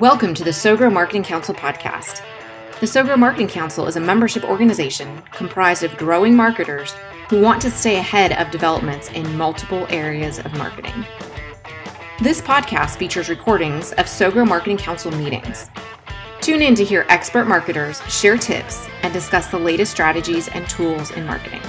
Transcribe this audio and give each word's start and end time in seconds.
Welcome 0.00 0.34
to 0.34 0.42
the 0.42 0.50
SoGrow 0.50 0.92
Marketing 0.92 1.22
Council 1.22 1.54
podcast. 1.54 2.20
The 2.80 2.86
SoGrow 2.86 3.16
Marketing 3.16 3.46
Council 3.46 3.86
is 3.86 3.94
a 3.94 4.00
membership 4.00 4.42
organization 4.42 5.22
comprised 5.30 5.84
of 5.84 5.96
growing 5.96 6.34
marketers 6.34 6.96
who 7.28 7.40
want 7.40 7.62
to 7.62 7.70
stay 7.70 7.98
ahead 7.98 8.32
of 8.32 8.50
developments 8.50 9.10
in 9.10 9.36
multiple 9.36 9.86
areas 9.90 10.40
of 10.40 10.52
marketing. 10.54 11.06
This 12.20 12.40
podcast 12.40 12.96
features 12.96 13.28
recordings 13.28 13.92
of 13.92 14.06
SoGrow 14.06 14.48
Marketing 14.48 14.78
Council 14.78 15.12
meetings. 15.12 15.70
Tune 16.40 16.62
in 16.62 16.74
to 16.74 16.84
hear 16.84 17.06
expert 17.08 17.44
marketers 17.44 18.02
share 18.12 18.36
tips 18.36 18.88
and 19.04 19.12
discuss 19.12 19.46
the 19.46 19.58
latest 19.58 19.92
strategies 19.92 20.48
and 20.48 20.68
tools 20.68 21.12
in 21.12 21.24
marketing. 21.24 21.62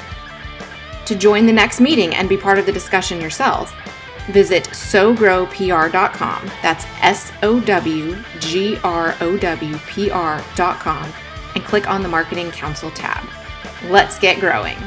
To 1.05 1.15
join 1.15 1.45
the 1.45 1.53
next 1.53 1.79
meeting 1.79 2.15
and 2.15 2.27
be 2.27 2.37
part 2.37 2.57
of 2.57 2.65
the 2.65 2.71
discussion 2.71 3.21
yourself, 3.21 3.75
visit 4.27 4.65
sogrowpr.com. 4.65 6.51
That's 6.61 6.85
S 7.01 7.31
O 7.43 7.59
W 7.59 8.17
G 8.39 8.77
R 8.83 9.15
O 9.21 9.37
W 9.37 9.77
P 9.87 10.09
R.com 10.09 11.13
and 11.55 11.63
click 11.63 11.89
on 11.89 12.03
the 12.03 12.09
Marketing 12.09 12.51
Council 12.51 12.91
tab. 12.91 13.27
Let's 13.85 14.19
get 14.19 14.39
growing. 14.39 14.77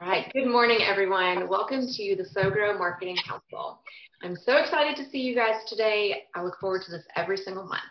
All 0.00 0.08
right, 0.08 0.32
good 0.32 0.46
morning, 0.46 0.78
everyone. 0.82 1.48
Welcome 1.48 1.86
to 1.86 2.16
the 2.16 2.24
SoGrow 2.24 2.76
Marketing 2.76 3.16
Council. 3.16 3.80
I'm 4.22 4.36
so 4.36 4.56
excited 4.56 4.96
to 4.96 5.08
see 5.08 5.20
you 5.20 5.34
guys 5.34 5.62
today. 5.68 6.24
I 6.34 6.42
look 6.42 6.58
forward 6.58 6.82
to 6.86 6.90
this 6.90 7.04
every 7.14 7.36
single 7.36 7.64
month. 7.64 7.82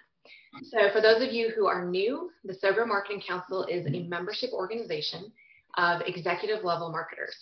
So, 0.70 0.90
for 0.92 1.00
those 1.00 1.24
of 1.26 1.32
you 1.32 1.52
who 1.56 1.68
are 1.68 1.86
new, 1.86 2.30
the 2.44 2.54
SoGrow 2.54 2.86
Marketing 2.86 3.22
Council 3.26 3.64
is 3.64 3.86
a 3.88 4.08
membership 4.10 4.52
organization 4.52 5.32
of 5.78 6.02
executive 6.06 6.64
level 6.64 6.92
marketers. 6.92 7.36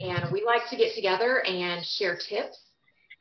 And 0.00 0.30
we 0.32 0.44
like 0.44 0.68
to 0.70 0.76
get 0.76 0.94
together 0.94 1.44
and 1.46 1.84
share 1.84 2.16
tips. 2.16 2.58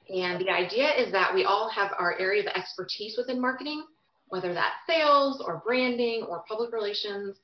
And 0.09 0.39
the 0.39 0.49
idea 0.49 0.89
is 0.95 1.11
that 1.11 1.33
we 1.33 1.45
all 1.45 1.69
have 1.69 1.91
our 1.97 2.19
area 2.19 2.41
of 2.41 2.47
expertise 2.47 3.15
within 3.17 3.39
marketing, 3.39 3.85
whether 4.29 4.53
that's 4.53 4.75
sales 4.87 5.41
or 5.45 5.61
branding 5.65 6.23
or 6.23 6.43
public 6.47 6.71
relations. 6.71 7.37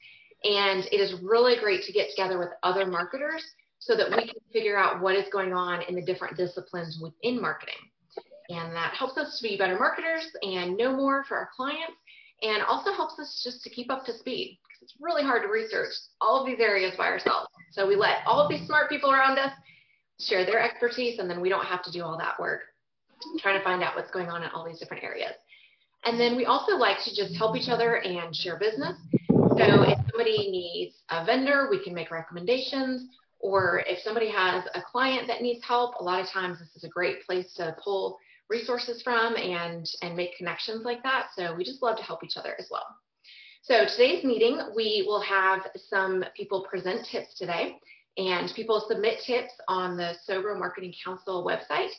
And 0.44 0.86
it 0.92 1.00
is 1.00 1.22
really 1.22 1.60
great 1.60 1.84
to 1.84 1.92
get 1.92 2.10
together 2.10 2.40
with 2.40 2.50
other 2.64 2.86
marketers 2.86 3.44
so 3.80 3.96
that 3.96 4.10
we 4.10 4.26
can 4.26 4.40
figure 4.52 4.78
out 4.78 5.02
what 5.02 5.16
is 5.16 5.26
going 5.32 5.54
on 5.54 5.82
in 5.84 5.96
the 5.96 6.02
different 6.02 6.38
disciplines 6.38 7.00
within 7.02 7.40
marketing. 7.40 7.76
And 8.50 8.74
that 8.74 8.94
helps 8.94 9.18
us 9.18 9.40
to 9.40 9.48
be 9.48 9.58
better 9.58 9.78
marketers 9.78 10.28
and 10.42 10.78
know 10.78 10.96
more 10.96 11.24
for 11.28 11.38
our 11.38 11.50
clients 11.56 11.98
and 12.42 12.64
also 12.64 12.92
helps 12.94 13.20
us 13.20 13.42
just 13.44 13.64
to 13.64 13.70
keep 13.70 13.92
up 13.92 14.06
to 14.06 14.18
speed 14.18 14.60
it's 14.82 14.94
really 15.00 15.24
hard 15.24 15.44
to 15.44 15.50
research 15.50 15.94
all 16.22 16.42
of 16.42 16.46
these 16.46 16.60
areas 16.60 16.96
by 16.98 17.08
ourselves. 17.08 17.48
So 17.72 17.88
we 17.88 17.96
let 17.96 18.18
all 18.26 18.42
of 18.42 18.50
these 18.50 18.66
smart 18.66 18.90
people 18.90 19.12
around 19.12 19.38
us 19.38 19.52
share 20.20 20.46
their 20.46 20.62
expertise, 20.62 21.20
and 21.20 21.30
then 21.30 21.42
we 21.42 21.50
don't 21.50 21.66
have 21.66 21.84
to 21.84 21.92
do 21.92 22.04
all 22.04 22.18
that 22.18 22.40
work 22.40 22.62
trying 23.40 23.58
to 23.58 23.64
find 23.64 23.84
out 23.84 23.96
what's 23.96 24.12
going 24.12 24.30
on 24.30 24.44
in 24.44 24.50
all 24.50 24.66
these 24.66 24.80
different 24.80 25.04
areas. 25.04 25.34
And 26.04 26.20
then 26.20 26.36
we 26.36 26.46
also 26.46 26.76
like 26.76 26.98
to 27.06 27.16
just 27.16 27.36
help 27.36 27.58
each 27.58 27.70
other 27.70 27.96
and 27.96 28.36
share 28.36 28.58
business. 28.58 28.96
So 29.30 29.82
if 29.84 29.98
somebody 30.12 30.52
needs 30.52 30.96
a 31.10 31.26
vendor, 31.26 31.68
we 31.70 31.84
can 31.84 31.94
make 31.94 32.12
recommendations. 32.12 33.10
Or 33.40 33.84
if 33.88 34.00
somebody 34.00 34.30
has 34.30 34.64
a 34.74 34.82
client 34.82 35.28
that 35.28 35.42
needs 35.42 35.64
help, 35.66 35.96
a 36.00 36.04
lot 36.04 36.20
of 36.20 36.28
times 36.28 36.60
this 36.60 36.76
is 36.76 36.84
a 36.84 36.90
great 36.90 37.26
place 37.26 37.54
to 37.56 37.76
pull 37.84 38.18
resources 38.50 39.02
from 39.02 39.36
and, 39.36 39.88
and 40.02 40.16
make 40.16 40.38
connections 40.38 40.86
like 40.86 41.02
that. 41.04 41.28
So 41.36 41.56
we 41.56 41.64
just 41.64 41.82
love 41.82 41.98
to 41.98 42.04
help 42.04 42.24
each 42.24 42.38
other 42.38 42.56
as 42.60 42.68
well. 42.70 42.86
So 43.68 43.84
today's 43.84 44.24
meeting, 44.24 44.60
we 44.76 45.04
will 45.08 45.22
have 45.22 45.62
some 45.90 46.24
people 46.38 46.68
present 46.70 47.04
tips 47.04 47.34
today 47.34 47.80
and 48.16 48.54
people 48.56 48.86
submit 48.88 49.22
tips 49.26 49.54
on 49.68 49.98
the 49.98 50.14
SoGrow 50.30 50.60
Marketing 50.60 50.94
Council 51.04 51.44
website. 51.44 51.90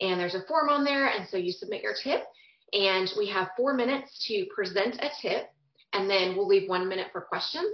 And 0.00 0.18
there's 0.18 0.34
a 0.34 0.42
form 0.48 0.68
on 0.68 0.82
there. 0.82 1.06
And 1.06 1.28
so 1.28 1.36
you 1.36 1.52
submit 1.52 1.80
your 1.80 1.94
tip 1.94 2.24
and 2.72 3.08
we 3.16 3.28
have 3.28 3.50
four 3.56 3.72
minutes 3.72 4.26
to 4.26 4.46
present 4.52 4.96
a 4.96 5.10
tip 5.20 5.46
and 5.92 6.10
then 6.10 6.36
we'll 6.36 6.48
leave 6.48 6.68
one 6.68 6.88
minute 6.88 7.06
for 7.12 7.20
questions. 7.20 7.72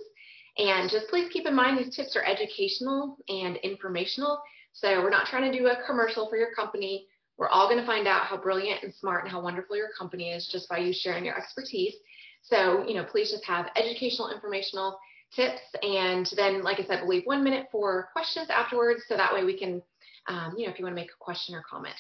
And 0.59 0.91
just 0.91 1.09
please 1.09 1.31
keep 1.33 1.47
in 1.47 1.55
mind 1.55 1.79
these 1.79 1.97
tips 1.97 2.17
are 2.17 2.25
educational 2.27 3.17
and 3.31 3.57
informational. 3.57 4.43
So 4.75 5.01
we're 5.01 5.09
not 5.09 5.25
trying 5.25 5.51
to 5.51 5.59
do 5.59 5.69
a 5.69 5.87
commercial 5.87 6.29
for 6.29 6.37
your 6.37 6.53
company. 6.55 7.07
We're 7.39 7.49
all 7.49 7.67
going 7.67 7.81
to 7.81 7.87
find 7.87 8.07
out 8.07 8.27
how 8.27 8.37
brilliant 8.37 8.83
and 8.83 8.93
smart 8.93 9.23
and 9.23 9.33
how 9.33 9.41
wonderful 9.41 9.75
your 9.75 9.89
company 9.99 10.33
is 10.33 10.51
just 10.53 10.69
by 10.69 10.81
you 10.81 10.93
sharing 10.93 11.25
your 11.25 11.39
expertise. 11.39 11.95
So, 12.43 12.87
you 12.87 12.95
know, 12.95 13.05
please 13.05 13.31
just 13.31 13.45
have 13.45 13.71
educational, 13.77 14.31
informational 14.31 14.99
tips. 15.35 15.61
And 15.83 16.29
then, 16.37 16.63
like 16.63 16.81
I 16.81 16.85
said, 16.85 17.01
we'll 17.01 17.17
leave 17.17 17.27
one 17.27 17.45
minute 17.45 17.69
for 17.71 18.09
questions 18.13 18.49
afterwards. 18.51 19.03
So 19.07 19.17
that 19.17 19.33
way 19.33 19.45
we 19.45 19.59
can, 19.59 19.83
um, 20.29 20.55
you 20.57 20.67
know, 20.67 20.73
if 20.73 20.79
you 20.79 20.85
want 20.85 20.97
to 20.97 21.01
make 21.01 21.11
a 21.11 21.25
question 21.25 21.55
or 21.55 21.63
comment. 21.69 21.97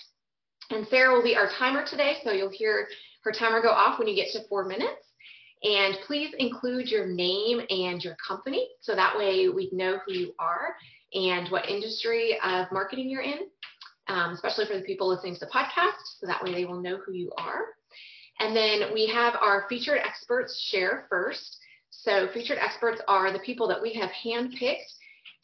And 0.70 0.86
Sarah 0.88 1.14
will 1.14 1.22
be 1.22 1.36
our 1.36 1.50
timer 1.58 1.84
today. 1.86 2.18
So 2.24 2.32
you'll 2.32 2.50
hear 2.50 2.88
her 3.24 3.32
timer 3.32 3.62
go 3.62 3.70
off 3.70 3.98
when 3.98 4.08
you 4.08 4.14
get 4.14 4.32
to 4.32 4.46
four 4.48 4.64
minutes. 4.64 5.02
And 5.62 5.96
please 6.06 6.34
include 6.38 6.88
your 6.88 7.06
name 7.06 7.60
and 7.68 8.02
your 8.02 8.16
company. 8.26 8.68
So 8.80 8.94
that 8.94 9.16
way 9.16 9.48
we 9.48 9.70
know 9.72 9.98
who 10.06 10.12
you 10.12 10.32
are 10.38 10.76
and 11.14 11.50
what 11.50 11.68
industry 11.68 12.38
of 12.44 12.70
marketing 12.70 13.10
you're 13.10 13.22
in, 13.22 13.48
um, 14.06 14.32
especially 14.32 14.66
for 14.66 14.76
the 14.76 14.84
people 14.84 15.08
listening 15.08 15.34
to 15.34 15.40
the 15.40 15.46
podcast. 15.46 15.98
So 16.20 16.26
that 16.26 16.42
way 16.44 16.52
they 16.52 16.64
will 16.64 16.80
know 16.80 16.98
who 17.04 17.12
you 17.12 17.32
are. 17.38 17.62
And 18.40 18.54
then 18.54 18.92
we 18.92 19.06
have 19.08 19.34
our 19.40 19.66
featured 19.68 19.98
experts 19.98 20.58
share 20.60 21.06
first. 21.08 21.58
So 21.90 22.28
featured 22.32 22.58
experts 22.58 23.00
are 23.08 23.32
the 23.32 23.40
people 23.40 23.66
that 23.68 23.82
we 23.82 23.92
have 23.94 24.10
handpicked 24.10 24.92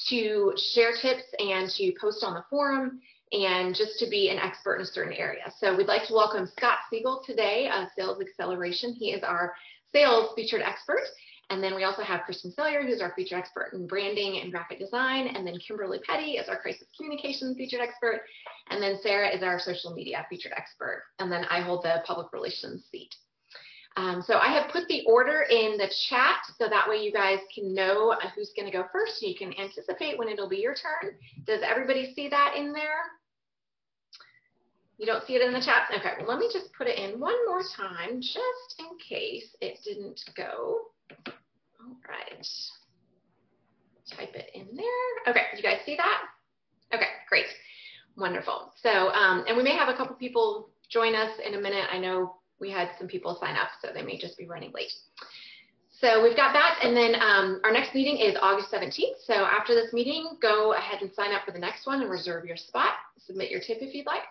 to 0.09 0.53
share 0.57 0.93
tips 0.93 1.25
and 1.39 1.69
to 1.71 1.93
post 2.01 2.23
on 2.25 2.35
the 2.35 2.45
forum 2.49 3.01
and 3.33 3.75
just 3.75 3.99
to 3.99 4.09
be 4.09 4.29
an 4.29 4.39
expert 4.39 4.77
in 4.77 4.83
a 4.83 4.87
certain 4.87 5.13
area. 5.15 5.53
So 5.59 5.77
we'd 5.77 5.89
like 5.89 6.07
to 6.07 6.15
welcome 6.15 6.47
Scott 6.47 6.79
Siegel 6.91 7.23
today 7.27 7.69
of 7.69 7.89
Sales 7.97 8.21
Acceleration. 8.21 8.93
He 8.93 9.11
is 9.11 9.23
our 9.25 9.55
sales 9.93 10.31
featured 10.37 10.63
expert. 10.63 11.03
And 11.51 11.63
then 11.63 11.75
we 11.75 11.85
also 11.85 12.03
have 12.03 12.23
Kristen 12.23 12.53
Sellier, 12.53 12.85
who's 12.85 13.01
our 13.01 13.13
featured 13.15 13.39
expert 13.39 13.71
in 13.75 13.87
branding 13.87 14.41
and 14.41 14.51
graphic 14.51 14.79
design. 14.79 15.29
And 15.29 15.47
then 15.47 15.59
Kimberly 15.59 16.01
Petty 16.07 16.33
is 16.33 16.49
our 16.49 16.61
crisis 16.61 16.89
communications 16.97 17.57
featured 17.57 17.81
expert. 17.81 18.23
And 18.71 18.83
then 18.83 18.99
Sarah 19.03 19.29
is 19.29 19.43
our 19.43 19.59
social 19.59 19.93
media 19.93 20.27
featured 20.31 20.53
expert. 20.57 21.05
And 21.19 21.31
then 21.31 21.45
I 21.51 21.61
hold 21.61 21.85
the 21.85 22.03
public 22.07 22.33
relations 22.33 22.85
seat. 22.91 23.15
Um, 23.97 24.23
so 24.23 24.39
I 24.39 24.49
have 24.49 24.73
put 24.73 24.89
the 24.89 25.05
order 25.07 25.43
in 25.43 25.77
the 25.77 25.93
chat 26.09 26.39
so 26.59 26.69
that 26.69 26.89
way 26.89 26.97
you 26.97 27.13
guys 27.13 27.39
can 27.55 27.75
know 27.75 28.17
who's 28.35 28.53
going 28.57 28.67
to 28.67 28.77
go 28.77 28.87
first. 28.93 29.21
So 29.21 29.27
you 29.27 29.37
can 29.37 29.55
anticipate 29.59 30.19
when 30.19 30.29
it'll 30.29 30.49
be 30.49 30.57
your 30.57 30.75
turn. 30.75 31.13
Does 31.47 31.61
everybody 31.63 32.13
see 32.15 32.29
that 32.29 32.55
in 32.57 32.73
there? 32.73 33.03
You 34.99 35.07
don't 35.07 35.25
see 35.27 35.35
it 35.35 35.43
in 35.43 35.53
the 35.53 35.61
chat? 35.61 35.89
Okay, 35.97 36.13
well, 36.19 36.29
let 36.29 36.39
me 36.39 36.49
just 36.53 36.73
put 36.73 36.87
it 36.87 36.99
in 36.99 37.21
one 37.21 37.37
more 37.47 37.63
time 37.77 38.21
just 38.21 38.75
in 38.79 38.87
case 38.99 39.55
it 39.61 39.79
didn't 39.85 40.21
go. 40.37 40.79
All 41.11 41.97
right. 42.09 42.47
Type 44.11 44.35
it 44.35 44.51
in 44.55 44.77
there. 44.77 45.33
Okay, 45.33 45.43
you 45.57 45.63
guys 45.63 45.79
see 45.87 45.97
that? 45.97 46.23
Okay, 46.95 47.09
great. 47.29 47.47
Wonderful. 48.17 48.73
So, 48.81 49.09
um, 49.11 49.45
and 49.49 49.57
we 49.57 49.63
may 49.63 49.77
have 49.77 49.89
a 49.89 49.97
couple 49.97 50.15
people 50.17 50.71
join 50.89 51.15
us 51.15 51.31
in 51.45 51.55
a 51.55 51.61
minute. 51.61 51.87
I 51.91 51.99
know 51.99 52.37
we 52.61 52.71
had 52.71 52.91
some 52.99 53.09
people 53.09 53.37
sign 53.41 53.57
up, 53.57 53.69
so 53.83 53.89
they 53.93 54.03
may 54.03 54.19
just 54.19 54.39
be 54.39 54.47
running 54.47 54.73
late. 54.73 54.93
So 55.91 56.23
we've 56.23 56.37
got 56.37 56.53
that, 56.53 56.81
and 56.83 56.97
then 56.97 57.15
um, 57.15 57.61
our 57.65 57.73
next 57.73 57.95
meeting 57.95 58.19
is 58.19 58.37
August 58.41 58.71
17th. 58.73 59.25
So 59.25 59.35
after 59.35 59.75
this 59.75 59.93
meeting, 59.93 60.37
go 60.43 60.75
ahead 60.75 61.01
and 61.01 61.11
sign 61.13 61.33
up 61.33 61.45
for 61.47 61.53
the 61.53 61.59
next 61.59 61.87
one 61.87 62.03
and 62.03 62.11
reserve 62.11 62.45
your 62.45 62.57
spot. 62.57 62.95
Submit 63.19 63.51
your 63.51 63.61
tip 63.61 63.79
if 63.81 63.95
you'd 63.95 64.07
like. 64.07 64.23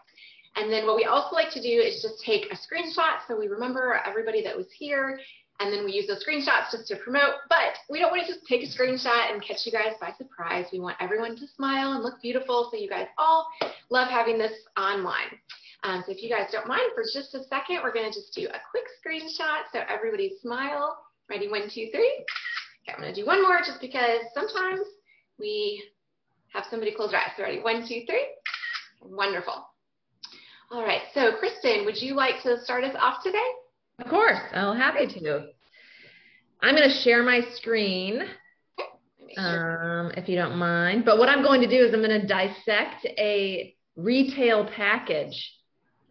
And 0.56 0.72
then 0.72 0.86
what 0.86 0.96
we 0.96 1.06
also 1.06 1.36
like 1.36 1.52
to 1.54 1.62
do 1.62 1.68
is 1.68 2.02
just 2.02 2.24
take 2.24 2.46
a 2.52 2.56
screenshot 2.56 3.26
so 3.28 3.38
we 3.38 3.48
remember 3.48 4.00
everybody 4.06 4.44
that 4.44 4.56
was 4.56 4.68
here 4.78 5.20
and 5.60 5.72
then 5.72 5.86
we 5.86 5.94
use 5.94 6.08
those 6.08 6.24
screenshots 6.26 6.72
just 6.72 6.88
to 6.88 6.96
promote. 6.98 7.36
But 7.50 7.78
we 7.90 8.00
don't 8.00 8.12
want 8.12 8.26
to 8.26 8.34
just 8.34 8.46
take 8.48 8.64
a 8.64 8.68
screenshot 8.68 9.32
and 9.32 9.42
catch 9.42 9.66
you 9.66 9.72
guys 9.72 9.94
by 10.02 10.12
surprise. 10.18 10.66
We 10.72 10.80
want 10.80 10.98
everyone 11.00 11.36
to 11.38 11.48
smile 11.56 11.94
and 11.94 12.04
look 12.04 12.22
beautiful 12.22 12.70
so 12.72 12.78
you 12.78 12.90
guys 12.90 13.08
all 13.18 13.48
love 13.90 14.10
having 14.10 14.38
this 14.38 14.54
online. 14.78 15.38
Um, 15.84 16.04
so 16.06 16.12
if 16.14 16.24
you 16.24 16.30
guys 16.30 16.50
don't 16.52 16.68
mind 16.68 16.92
for 16.96 17.04
just 17.04 17.36
a 17.36 17.44
second, 17.44 17.80
we're 17.84 17.94
going 17.94 18.12
to 18.12 18.18
just 18.18 18.34
do 18.34 18.48
a 18.48 18.60
quick 18.72 18.86
screenshot 19.00 19.68
so 19.72 19.82
everybody 19.90 20.34
smile. 20.42 20.98
Ready? 21.30 21.50
One, 21.50 21.64
two, 21.64 21.88
three. 21.92 22.26
Okay, 22.84 22.96
I'm 22.96 23.02
going 23.02 23.14
to 23.14 23.22
do 23.22 23.26
one 23.26 23.42
more 23.42 23.60
just 23.60 23.80
because 23.80 24.22
sometimes 24.34 24.82
we 25.40 25.84
have 26.54 26.66
somebody 26.70 26.94
close 26.94 27.12
their 27.12 27.20
eyes. 27.20 27.32
So 27.38 27.44
ready? 27.44 27.60
One, 27.60 27.82
two, 27.88 28.04
three. 28.08 28.26
Wonderful. 29.02 29.66
All 30.72 30.84
right. 30.84 31.02
So 31.14 31.34
Kristen, 31.38 31.86
would 31.86 32.02
you 32.02 32.16
like 32.16 32.42
to 32.44 32.62
start 32.64 32.84
us 32.84 32.96
off 33.00 33.24
today? 33.24 33.38
Of 34.00 34.10
course, 34.10 34.40
I'll 34.54 34.74
happy 34.74 35.08
to. 35.08 35.46
I'm 36.62 36.76
going 36.76 36.90
to 36.90 36.96
share 37.02 37.24
my 37.24 37.42
screen, 37.56 38.24
um, 39.38 40.12
if 40.16 40.28
you 40.28 40.36
don't 40.36 40.56
mind. 40.58 41.06
But 41.06 41.18
what 41.18 41.30
I'm 41.30 41.44
going 41.44 41.62
to 41.62 41.68
do 41.68 41.84
is 41.84 41.94
I'm 41.94 42.02
going 42.02 42.22
to 42.22 42.28
dissect 42.28 43.06
a 43.06 43.76
retail 43.96 44.66
package. 44.66 45.54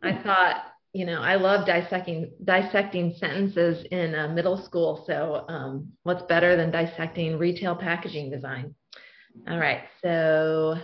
I 0.02 0.20
thought, 0.22 0.64
you 0.92 1.06
know, 1.06 1.20
I 1.22 1.36
love 1.36 1.66
dissecting 1.66 2.32
dissecting 2.44 3.14
sentences 3.18 3.86
in 3.90 4.14
uh, 4.14 4.28
middle 4.28 4.62
school. 4.62 5.04
So 5.06 5.44
um, 5.48 5.92
what's 6.02 6.22
better 6.24 6.56
than 6.56 6.70
dissecting 6.70 7.38
retail 7.38 7.74
packaging 7.74 8.30
design? 8.30 8.74
All 9.48 9.58
right, 9.58 9.84
so 10.02 10.76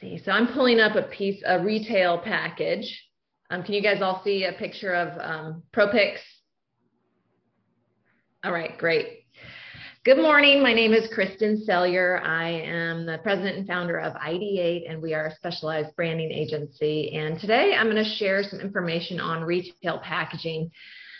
see. 0.00 0.18
So 0.18 0.32
I'm 0.32 0.48
pulling 0.48 0.80
up 0.80 0.96
a 0.96 1.02
piece, 1.02 1.42
a 1.46 1.62
retail 1.62 2.18
package. 2.18 3.05
Um, 3.48 3.62
can 3.62 3.74
you 3.74 3.82
guys 3.82 4.02
all 4.02 4.22
see 4.24 4.44
a 4.44 4.52
picture 4.52 4.92
of 4.92 5.18
um, 5.20 5.62
ProPix? 5.72 6.16
All 8.44 8.52
right, 8.52 8.76
great. 8.76 9.24
Good 10.04 10.18
morning. 10.18 10.62
My 10.62 10.72
name 10.72 10.92
is 10.92 11.08
Kristen 11.12 11.64
Sellier. 11.68 12.20
I 12.22 12.48
am 12.48 13.06
the 13.06 13.18
president 13.18 13.58
and 13.58 13.66
founder 13.66 13.98
of 13.98 14.14
ID8, 14.14 14.90
and 14.90 15.00
we 15.00 15.14
are 15.14 15.26
a 15.26 15.34
specialized 15.34 15.94
branding 15.94 16.30
agency. 16.32 17.12
And 17.12 17.38
today 17.38 17.74
I'm 17.76 17.90
going 17.90 18.02
to 18.02 18.16
share 18.16 18.42
some 18.42 18.60
information 18.60 19.20
on 19.20 19.44
retail 19.44 19.98
packaging. 19.98 20.70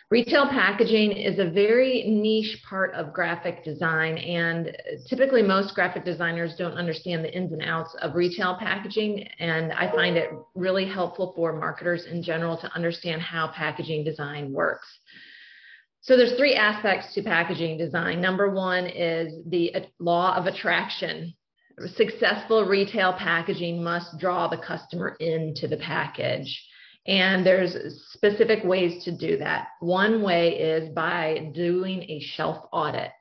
Retail 0.09 0.47
packaging 0.47 1.11
is 1.11 1.41
a 1.41 1.51
very 1.51 2.05
niche 2.05 2.63
part 2.63 2.95
of 2.95 3.13
graphic 3.13 3.65
design, 3.65 4.19
and 4.19 4.77
typically 5.09 5.43
most 5.43 5.75
graphic 5.75 6.05
designers 6.05 6.55
don't 6.57 6.75
understand 6.75 7.25
the 7.25 7.37
ins 7.37 7.53
and 7.53 7.63
outs 7.63 7.93
of 8.01 8.15
retail 8.15 8.57
packaging. 8.57 9.27
And 9.41 9.73
I 9.73 9.91
find 9.91 10.17
it 10.17 10.31
really 10.55 10.87
helpful 10.87 11.33
for 11.35 11.59
marketers 11.59 12.07
in 12.07 12.23
general 12.23 12.57
to 12.59 12.73
understand 12.73 13.21
how 13.21 13.49
packaging 13.49 14.05
design 14.05 14.53
works. 14.53 14.87
So 16.03 16.17
there's 16.17 16.37
three 16.37 16.55
aspects 16.55 17.13
to 17.15 17.23
packaging 17.25 17.77
design. 17.77 18.21
Number 18.21 18.49
one 18.49 18.87
is 18.87 19.43
the 19.49 19.75
law 19.99 20.37
of 20.37 20.47
attraction. 20.47 21.35
Successful 21.97 22.65
retail 22.65 23.13
packaging 23.13 23.83
must 23.83 24.21
draw 24.21 24.47
the 24.47 24.57
customer 24.57 25.17
into 25.19 25.67
the 25.67 25.79
package. 25.79 26.65
And 27.07 27.47
there's 27.47 28.03
specific 28.13 28.65
ways 28.65 29.05
to 29.05 29.17
do 29.17 29.37
that. 29.39 29.69
One 29.81 30.23
way 30.23 30.59
is 30.59 30.89
by 30.95 31.53
doing 31.55 32.03
a 32.03 32.21
shelf 32.21 32.67
audit. 32.73 33.13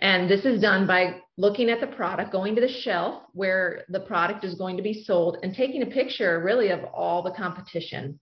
And 0.00 0.30
this 0.30 0.44
is 0.44 0.60
done 0.60 0.86
by 0.86 1.20
looking 1.36 1.68
at 1.68 1.80
the 1.80 1.86
product, 1.86 2.32
going 2.32 2.54
to 2.54 2.60
the 2.60 2.68
shelf 2.68 3.22
where 3.32 3.84
the 3.90 4.00
product 4.00 4.44
is 4.44 4.54
going 4.54 4.76
to 4.78 4.82
be 4.82 5.04
sold, 5.04 5.38
and 5.42 5.54
taking 5.54 5.82
a 5.82 5.86
picture 5.86 6.42
really 6.42 6.70
of 6.70 6.84
all 6.84 7.22
the 7.22 7.30
competition. 7.30 8.18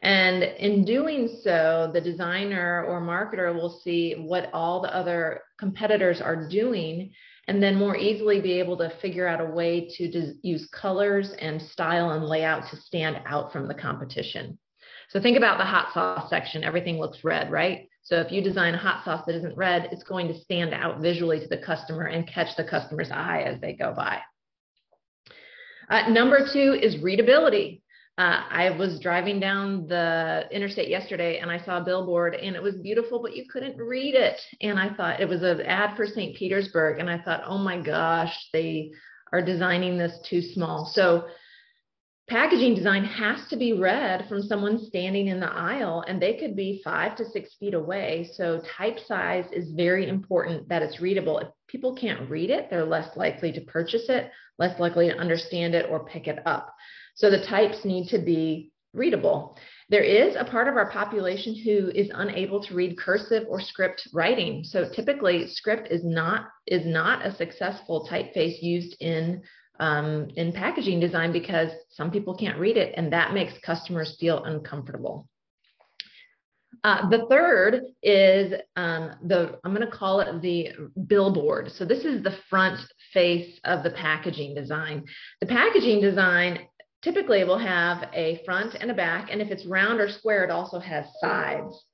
And 0.00 0.42
in 0.42 0.84
doing 0.84 1.40
so, 1.42 1.90
the 1.92 2.00
designer 2.00 2.84
or 2.84 3.00
marketer 3.00 3.54
will 3.54 3.80
see 3.82 4.14
what 4.14 4.50
all 4.52 4.80
the 4.80 4.94
other 4.94 5.42
competitors 5.58 6.20
are 6.20 6.48
doing 6.48 7.12
and 7.48 7.62
then 7.62 7.74
more 7.74 7.96
easily 7.96 8.40
be 8.40 8.52
able 8.52 8.76
to 8.76 8.92
figure 9.00 9.26
out 9.26 9.40
a 9.40 9.44
way 9.44 9.88
to 9.96 10.34
use 10.42 10.68
colors 10.70 11.32
and 11.40 11.60
style 11.60 12.10
and 12.10 12.26
layout 12.26 12.68
to 12.70 12.76
stand 12.76 13.20
out 13.24 13.50
from 13.52 13.66
the 13.66 13.74
competition. 13.74 14.58
So 15.08 15.20
think 15.20 15.38
about 15.38 15.56
the 15.56 15.64
hot 15.64 15.94
sauce 15.94 16.28
section. 16.28 16.62
Everything 16.62 16.98
looks 16.98 17.24
red, 17.24 17.50
right? 17.50 17.88
So 18.02 18.16
if 18.16 18.30
you 18.30 18.42
design 18.42 18.74
a 18.74 18.78
hot 18.78 19.02
sauce 19.02 19.24
that 19.26 19.34
isn't 19.34 19.56
red, 19.56 19.88
it's 19.90 20.02
going 20.02 20.28
to 20.28 20.38
stand 20.38 20.74
out 20.74 21.00
visually 21.00 21.40
to 21.40 21.48
the 21.48 21.56
customer 21.56 22.04
and 22.04 22.28
catch 22.28 22.54
the 22.56 22.64
customer's 22.64 23.10
eye 23.10 23.42
as 23.46 23.58
they 23.62 23.72
go 23.72 23.94
by. 23.96 24.20
Uh, 25.88 26.10
number 26.10 26.46
two 26.52 26.78
is 26.80 27.02
readability. 27.02 27.82
Uh, 28.18 28.42
I 28.50 28.70
was 28.70 28.98
driving 28.98 29.38
down 29.38 29.86
the 29.86 30.48
interstate 30.50 30.88
yesterday 30.88 31.38
and 31.38 31.52
I 31.52 31.64
saw 31.64 31.78
a 31.78 31.84
billboard 31.84 32.34
and 32.34 32.56
it 32.56 32.62
was 32.62 32.74
beautiful, 32.74 33.22
but 33.22 33.36
you 33.36 33.44
couldn't 33.48 33.76
read 33.78 34.16
it. 34.16 34.40
And 34.60 34.76
I 34.76 34.92
thought 34.92 35.20
it 35.20 35.28
was 35.28 35.44
an 35.44 35.60
ad 35.60 35.96
for 35.96 36.04
St. 36.04 36.34
Petersburg. 36.34 36.98
And 36.98 37.08
I 37.08 37.18
thought, 37.18 37.44
oh 37.46 37.58
my 37.58 37.80
gosh, 37.80 38.36
they 38.52 38.90
are 39.32 39.40
designing 39.40 39.96
this 39.96 40.18
too 40.28 40.42
small. 40.42 40.90
So 40.92 41.26
packaging 42.28 42.74
design 42.74 43.04
has 43.04 43.46
to 43.50 43.56
be 43.56 43.74
read 43.74 44.26
from 44.28 44.42
someone 44.42 44.84
standing 44.84 45.28
in 45.28 45.38
the 45.38 45.52
aisle 45.52 46.04
and 46.08 46.20
they 46.20 46.38
could 46.38 46.56
be 46.56 46.80
five 46.82 47.16
to 47.18 47.24
six 47.24 47.54
feet 47.60 47.74
away. 47.74 48.28
So 48.34 48.60
type 48.76 48.98
size 49.06 49.44
is 49.52 49.70
very 49.76 50.08
important 50.08 50.68
that 50.70 50.82
it's 50.82 51.00
readable. 51.00 51.38
If 51.38 51.48
people 51.68 51.94
can't 51.94 52.28
read 52.28 52.50
it, 52.50 52.68
they're 52.68 52.84
less 52.84 53.16
likely 53.16 53.52
to 53.52 53.60
purchase 53.60 54.06
it, 54.08 54.32
less 54.58 54.80
likely 54.80 55.08
to 55.08 55.16
understand 55.16 55.76
it 55.76 55.86
or 55.88 56.04
pick 56.04 56.26
it 56.26 56.44
up. 56.46 56.74
So 57.18 57.30
the 57.30 57.44
types 57.44 57.84
need 57.84 58.08
to 58.10 58.18
be 58.18 58.70
readable. 58.94 59.56
There 59.88 60.04
is 60.04 60.36
a 60.36 60.44
part 60.44 60.68
of 60.68 60.76
our 60.76 60.88
population 60.88 61.52
who 61.52 61.90
is 61.92 62.10
unable 62.14 62.62
to 62.62 62.74
read 62.74 62.96
cursive 62.96 63.44
or 63.48 63.60
script 63.60 64.06
writing. 64.14 64.62
So 64.62 64.88
typically 64.88 65.48
script 65.48 65.88
is 65.90 66.04
not 66.04 66.46
is 66.68 66.86
not 66.86 67.26
a 67.26 67.34
successful 67.34 68.06
typeface 68.08 68.62
used 68.62 68.96
in 69.00 69.42
um, 69.80 70.28
in 70.36 70.52
packaging 70.52 71.00
design 71.00 71.32
because 71.32 71.70
some 71.90 72.12
people 72.12 72.36
can't 72.36 72.58
read 72.58 72.76
it 72.76 72.94
and 72.96 73.12
that 73.12 73.34
makes 73.34 73.52
customers 73.64 74.16
feel 74.20 74.44
uncomfortable. 74.44 75.28
Uh, 76.84 77.08
the 77.08 77.26
third 77.28 77.82
is 78.02 78.54
um, 78.76 79.10
the, 79.24 79.58
I'm 79.64 79.74
going 79.74 79.88
to 79.88 79.96
call 79.96 80.20
it 80.20 80.40
the 80.40 80.70
billboard. 81.06 81.72
So 81.72 81.84
this 81.84 82.04
is 82.04 82.22
the 82.22 82.36
front 82.48 82.78
face 83.12 83.58
of 83.64 83.82
the 83.82 83.90
packaging 83.90 84.54
design. 84.54 85.04
The 85.40 85.46
packaging 85.46 86.00
design 86.00 86.60
typically 87.02 87.44
will 87.44 87.58
have 87.58 88.08
a 88.12 88.42
front 88.44 88.74
and 88.74 88.90
a 88.90 88.94
back, 88.94 89.28
and 89.30 89.40
if 89.40 89.50
it's 89.50 89.66
round 89.66 90.00
or 90.00 90.08
square, 90.08 90.44
it 90.44 90.50
also 90.50 90.78
has 90.78 91.06
sides. 91.20 91.84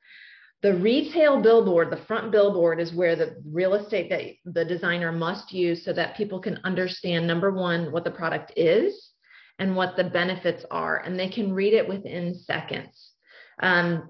The 0.63 0.75
retail 0.75 1.43
billboard, 1.43 1.91
the 1.91 2.05
front 2.07 2.33
billboard, 2.33 2.81
is 2.81 2.95
where 2.95 3.17
the 3.17 3.37
real 3.47 3.75
estate 3.75 4.09
that 4.09 4.23
the 4.51 4.65
designer 4.65 5.13
must 5.13 5.53
use 5.53 5.85
so 5.85 5.93
that 5.93 6.17
people 6.17 6.41
can 6.41 6.59
understand 6.65 7.27
number 7.27 7.53
one, 7.53 7.93
what 7.93 8.05
the 8.05 8.11
product 8.11 8.53
is 8.57 9.11
and 9.59 9.77
what 9.77 9.97
the 9.97 10.05
benefits 10.05 10.65
are, 10.71 10.99
and 10.99 11.19
they 11.19 11.29
can 11.29 11.53
read 11.53 11.75
it 11.75 11.87
within 11.87 12.35
seconds. 12.35 13.13
Um, 13.61 14.09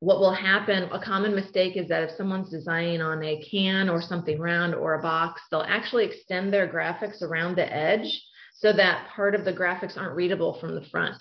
what 0.00 0.20
will 0.20 0.34
happen, 0.34 0.90
a 0.92 1.00
common 1.00 1.34
mistake 1.34 1.76
is 1.78 1.88
that 1.88 2.02
if 2.02 2.10
someone's 2.10 2.50
designing 2.50 3.00
on 3.00 3.24
a 3.24 3.42
can 3.50 3.88
or 3.88 4.02
something 4.02 4.38
round 4.38 4.74
or 4.74 4.94
a 4.94 5.02
box, 5.02 5.40
they'll 5.50 5.62
actually 5.62 6.04
extend 6.04 6.52
their 6.52 6.68
graphics 6.68 7.22
around 7.22 7.56
the 7.56 7.74
edge 7.74 8.22
so 8.58 8.72
that 8.72 9.08
part 9.14 9.34
of 9.34 9.44
the 9.44 9.52
graphics 9.52 9.96
aren't 9.96 10.16
readable 10.16 10.58
from 10.60 10.74
the 10.74 10.84
front. 10.90 11.16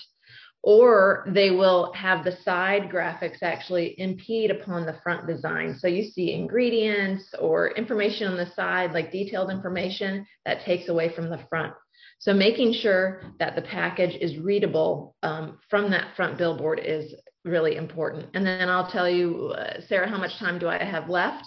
Or 0.64 1.28
they 1.28 1.52
will 1.52 1.94
have 1.94 2.24
the 2.24 2.38
side 2.44 2.90
graphics 2.92 3.44
actually 3.44 3.94
impede 4.00 4.50
upon 4.50 4.86
the 4.86 4.98
front 5.04 5.28
design. 5.28 5.78
So 5.78 5.88
you 5.88 6.10
see 6.10 6.34
ingredients 6.34 7.36
or 7.40 7.70
information 7.72 8.28
on 8.28 8.38
the 8.38 8.52
side, 8.56 8.92
like 8.94 9.12
detailed 9.12 9.52
information 9.52 10.26
that 10.46 10.66
takes 10.66 10.90
away 10.90 11.14
from 11.14 11.30
the 11.30 11.46
front. 11.50 11.74
So 12.18 12.34
making 12.34 12.74
sure 12.74 13.22
that 13.38 13.56
the 13.56 13.62
package 13.62 14.16
is 14.20 14.40
readable 14.40 15.16
um, 15.22 15.60
from 15.70 15.92
that 15.92 16.16
front 16.16 16.40
billboard 16.40 16.80
is 16.84 17.14
really 17.44 17.76
important. 17.76 18.30
And 18.34 18.46
then 18.46 18.68
I'll 18.68 18.90
tell 18.90 19.10
you, 19.10 19.54
uh, 19.56 19.82
Sarah, 19.88 20.10
how 20.10 20.18
much 20.18 20.40
time 20.40 20.58
do 20.58 20.68
I 20.68 20.84
have 20.84 21.10
left? 21.10 21.46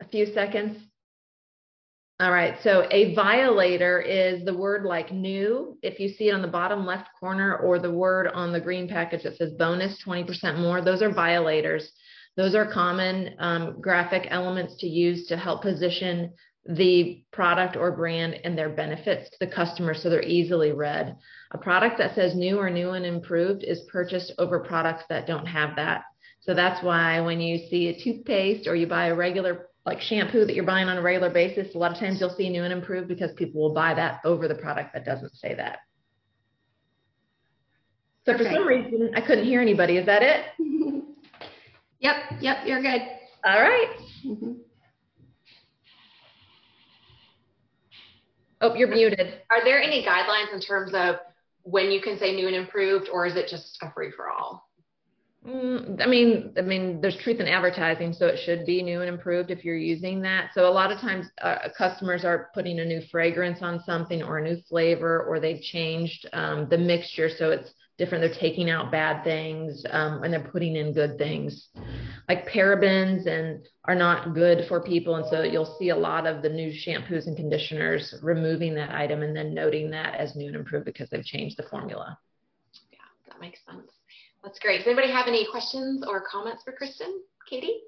A 0.00 0.08
few 0.08 0.26
seconds. 0.34 0.78
All 2.20 2.30
right, 2.30 2.56
so 2.62 2.86
a 2.92 3.12
violator 3.16 4.00
is 4.00 4.44
the 4.44 4.56
word 4.56 4.84
like 4.84 5.12
new. 5.12 5.76
If 5.82 5.98
you 5.98 6.08
see 6.08 6.28
it 6.28 6.32
on 6.32 6.42
the 6.42 6.48
bottom 6.48 6.86
left 6.86 7.08
corner 7.18 7.56
or 7.56 7.80
the 7.80 7.90
word 7.90 8.28
on 8.28 8.52
the 8.52 8.60
green 8.60 8.86
package 8.86 9.24
that 9.24 9.36
says 9.36 9.52
bonus 9.58 10.00
20% 10.06 10.60
more, 10.60 10.80
those 10.80 11.02
are 11.02 11.12
violators. 11.12 11.90
Those 12.36 12.54
are 12.54 12.70
common 12.70 13.34
um, 13.40 13.80
graphic 13.80 14.28
elements 14.30 14.76
to 14.78 14.86
use 14.86 15.26
to 15.26 15.36
help 15.36 15.62
position 15.62 16.32
the 16.66 17.24
product 17.32 17.76
or 17.76 17.90
brand 17.90 18.34
and 18.44 18.56
their 18.56 18.70
benefits 18.70 19.28
to 19.30 19.36
the 19.40 19.52
customer 19.52 19.92
so 19.92 20.08
they're 20.08 20.22
easily 20.22 20.70
read. 20.70 21.16
A 21.50 21.58
product 21.58 21.98
that 21.98 22.14
says 22.14 22.36
new 22.36 22.60
or 22.60 22.70
new 22.70 22.90
and 22.90 23.04
improved 23.04 23.64
is 23.64 23.88
purchased 23.90 24.32
over 24.38 24.60
products 24.60 25.02
that 25.08 25.26
don't 25.26 25.46
have 25.46 25.74
that. 25.76 26.04
So 26.42 26.54
that's 26.54 26.80
why 26.80 27.20
when 27.22 27.40
you 27.40 27.58
see 27.68 27.88
a 27.88 28.00
toothpaste 28.00 28.68
or 28.68 28.76
you 28.76 28.86
buy 28.86 29.06
a 29.06 29.14
regular 29.16 29.66
like 29.86 30.00
shampoo 30.00 30.46
that 30.46 30.54
you're 30.54 30.64
buying 30.64 30.88
on 30.88 30.96
a 30.96 31.02
regular 31.02 31.30
basis, 31.30 31.74
a 31.74 31.78
lot 31.78 31.92
of 31.92 31.98
times 31.98 32.18
you'll 32.20 32.34
see 32.34 32.48
new 32.48 32.64
and 32.64 32.72
improved 32.72 33.08
because 33.08 33.32
people 33.32 33.60
will 33.60 33.74
buy 33.74 33.92
that 33.94 34.20
over 34.24 34.48
the 34.48 34.54
product 34.54 34.94
that 34.94 35.04
doesn't 35.04 35.34
say 35.36 35.54
that. 35.54 35.80
So 38.24 38.32
okay. 38.32 38.44
for 38.44 38.50
some 38.50 38.66
reason, 38.66 39.10
I 39.14 39.20
couldn't 39.20 39.44
hear 39.44 39.60
anybody. 39.60 39.98
Is 39.98 40.06
that 40.06 40.22
it? 40.22 40.46
yep, 42.00 42.16
yep, 42.40 42.58
you're 42.64 42.80
good. 42.80 43.02
All 43.44 43.60
right. 43.60 43.96
mm-hmm. 44.24 44.52
Oh, 48.62 48.74
you're 48.74 48.88
muted. 48.88 49.40
Are 49.50 49.62
there 49.62 49.82
any 49.82 50.02
guidelines 50.02 50.54
in 50.54 50.60
terms 50.60 50.92
of 50.94 51.16
when 51.64 51.90
you 51.90 52.00
can 52.00 52.18
say 52.18 52.34
new 52.34 52.46
and 52.46 52.56
improved, 52.56 53.10
or 53.12 53.26
is 53.26 53.36
it 53.36 53.46
just 53.48 53.76
a 53.82 53.92
free 53.92 54.10
for 54.10 54.30
all? 54.30 54.70
Mm, 55.46 56.00
I 56.00 56.06
mean, 56.06 56.54
I 56.56 56.62
mean, 56.62 57.00
there's 57.02 57.18
truth 57.18 57.38
in 57.38 57.46
advertising, 57.46 58.14
so 58.14 58.26
it 58.26 58.38
should 58.44 58.64
be 58.64 58.82
new 58.82 59.02
and 59.02 59.10
improved 59.10 59.50
if 59.50 59.62
you're 59.62 59.76
using 59.76 60.22
that. 60.22 60.50
So 60.54 60.66
a 60.66 60.72
lot 60.72 60.90
of 60.90 60.98
times, 60.98 61.26
uh, 61.42 61.68
customers 61.76 62.24
are 62.24 62.50
putting 62.54 62.80
a 62.80 62.84
new 62.84 63.02
fragrance 63.10 63.60
on 63.60 63.82
something 63.84 64.22
or 64.22 64.38
a 64.38 64.42
new 64.42 64.60
flavor, 64.68 65.22
or 65.22 65.40
they've 65.40 65.60
changed 65.60 66.26
um, 66.32 66.66
the 66.70 66.78
mixture 66.78 67.28
so 67.28 67.50
it's 67.50 67.74
different. 67.98 68.22
They're 68.22 68.40
taking 68.40 68.70
out 68.70 68.90
bad 68.90 69.22
things 69.22 69.84
um, 69.90 70.22
and 70.22 70.32
they're 70.32 70.48
putting 70.50 70.76
in 70.76 70.92
good 70.92 71.18
things, 71.18 71.68
like 72.28 72.48
parabens, 72.48 73.26
and 73.26 73.66
are 73.84 73.94
not 73.94 74.34
good 74.34 74.66
for 74.66 74.82
people. 74.82 75.16
And 75.16 75.26
so 75.26 75.42
you'll 75.42 75.76
see 75.78 75.90
a 75.90 75.96
lot 75.96 76.26
of 76.26 76.42
the 76.42 76.48
new 76.48 76.72
shampoos 76.72 77.26
and 77.26 77.36
conditioners 77.36 78.14
removing 78.22 78.74
that 78.76 78.90
item 78.90 79.22
and 79.22 79.36
then 79.36 79.54
noting 79.54 79.90
that 79.90 80.14
as 80.14 80.34
new 80.34 80.46
and 80.46 80.56
improved 80.56 80.86
because 80.86 81.10
they've 81.10 81.24
changed 81.24 81.58
the 81.58 81.64
formula. 81.64 82.18
Yeah, 82.90 82.98
that 83.28 83.40
makes 83.40 83.60
sense. 83.70 83.90
That's 84.44 84.58
great. 84.58 84.78
Does 84.78 84.86
anybody 84.86 85.10
have 85.10 85.26
any 85.26 85.46
questions 85.50 86.04
or 86.06 86.22
comments 86.30 86.62
for 86.64 86.72
Kristen? 86.72 87.22
Katie? 87.48 87.80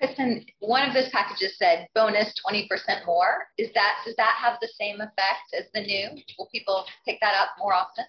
Kristen, 0.00 0.44
one 0.60 0.88
of 0.88 0.94
those 0.94 1.10
packages 1.10 1.56
said 1.58 1.86
bonus 1.94 2.32
20% 2.50 2.68
more. 3.06 3.46
Is 3.58 3.70
that 3.74 3.98
does 4.04 4.16
that 4.16 4.34
have 4.40 4.58
the 4.60 4.68
same 4.80 4.96
effect 4.96 5.54
as 5.56 5.66
the 5.74 5.82
new? 5.82 6.08
Will 6.38 6.48
people 6.50 6.84
pick 7.04 7.18
that 7.20 7.34
up 7.34 7.50
more 7.58 7.74
often? 7.74 8.04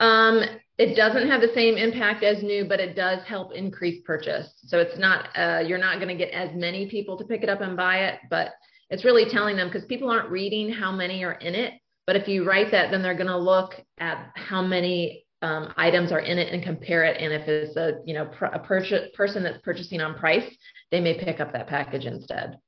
Um, 0.00 0.42
it 0.78 0.96
doesn't 0.96 1.28
have 1.28 1.40
the 1.40 1.52
same 1.54 1.76
impact 1.76 2.22
as 2.22 2.42
new, 2.42 2.64
but 2.64 2.80
it 2.80 2.94
does 2.94 3.22
help 3.24 3.52
increase 3.52 4.02
purchase. 4.04 4.52
So 4.66 4.78
it's 4.78 4.98
not 4.98 5.28
uh, 5.36 5.62
you're 5.66 5.78
not 5.78 5.96
going 5.96 6.08
to 6.08 6.14
get 6.14 6.32
as 6.32 6.50
many 6.54 6.88
people 6.88 7.16
to 7.18 7.24
pick 7.24 7.42
it 7.42 7.48
up 7.48 7.62
and 7.62 7.76
buy 7.76 8.04
it, 8.04 8.20
but 8.28 8.52
it's 8.90 9.04
really 9.04 9.30
telling 9.30 9.56
them 9.56 9.68
because 9.68 9.86
people 9.86 10.10
aren't 10.10 10.30
reading 10.30 10.70
how 10.70 10.92
many 10.92 11.24
are 11.24 11.34
in 11.34 11.54
it. 11.54 11.74
But 12.06 12.16
if 12.16 12.28
you 12.28 12.44
write 12.44 12.70
that, 12.72 12.90
then 12.90 13.02
they're 13.02 13.14
going 13.14 13.28
to 13.28 13.38
look 13.38 13.74
at 13.98 14.30
how 14.34 14.62
many 14.62 15.24
um, 15.42 15.72
items 15.76 16.12
are 16.12 16.20
in 16.20 16.38
it 16.38 16.52
and 16.52 16.62
compare 16.62 17.04
it. 17.04 17.20
And 17.20 17.32
if 17.32 17.48
it's 17.48 17.76
a 17.76 18.00
you 18.04 18.14
know 18.14 18.26
pr- 18.26 18.46
a 18.46 18.58
purchase, 18.58 19.10
person 19.14 19.42
that's 19.42 19.58
purchasing 19.62 20.00
on 20.00 20.14
price, 20.14 20.50
they 20.90 21.00
may 21.00 21.18
pick 21.18 21.40
up 21.40 21.52
that 21.52 21.66
package 21.66 22.04
instead. 22.04 22.58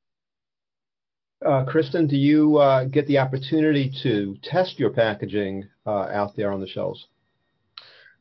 Uh, 1.45 1.65
Kristen, 1.65 2.07
do 2.07 2.17
you 2.17 2.57
uh, 2.59 2.85
get 2.85 3.07
the 3.09 3.19
opportunity 3.19 3.93
to 4.03 4.37
test 4.43 4.79
your 4.79 4.91
packaging 4.91 5.69
uh, 5.87 6.07
out 6.13 6.37
there 6.37 6.53
on 6.53 6.61
the 6.61 6.69
shelves? 6.69 7.09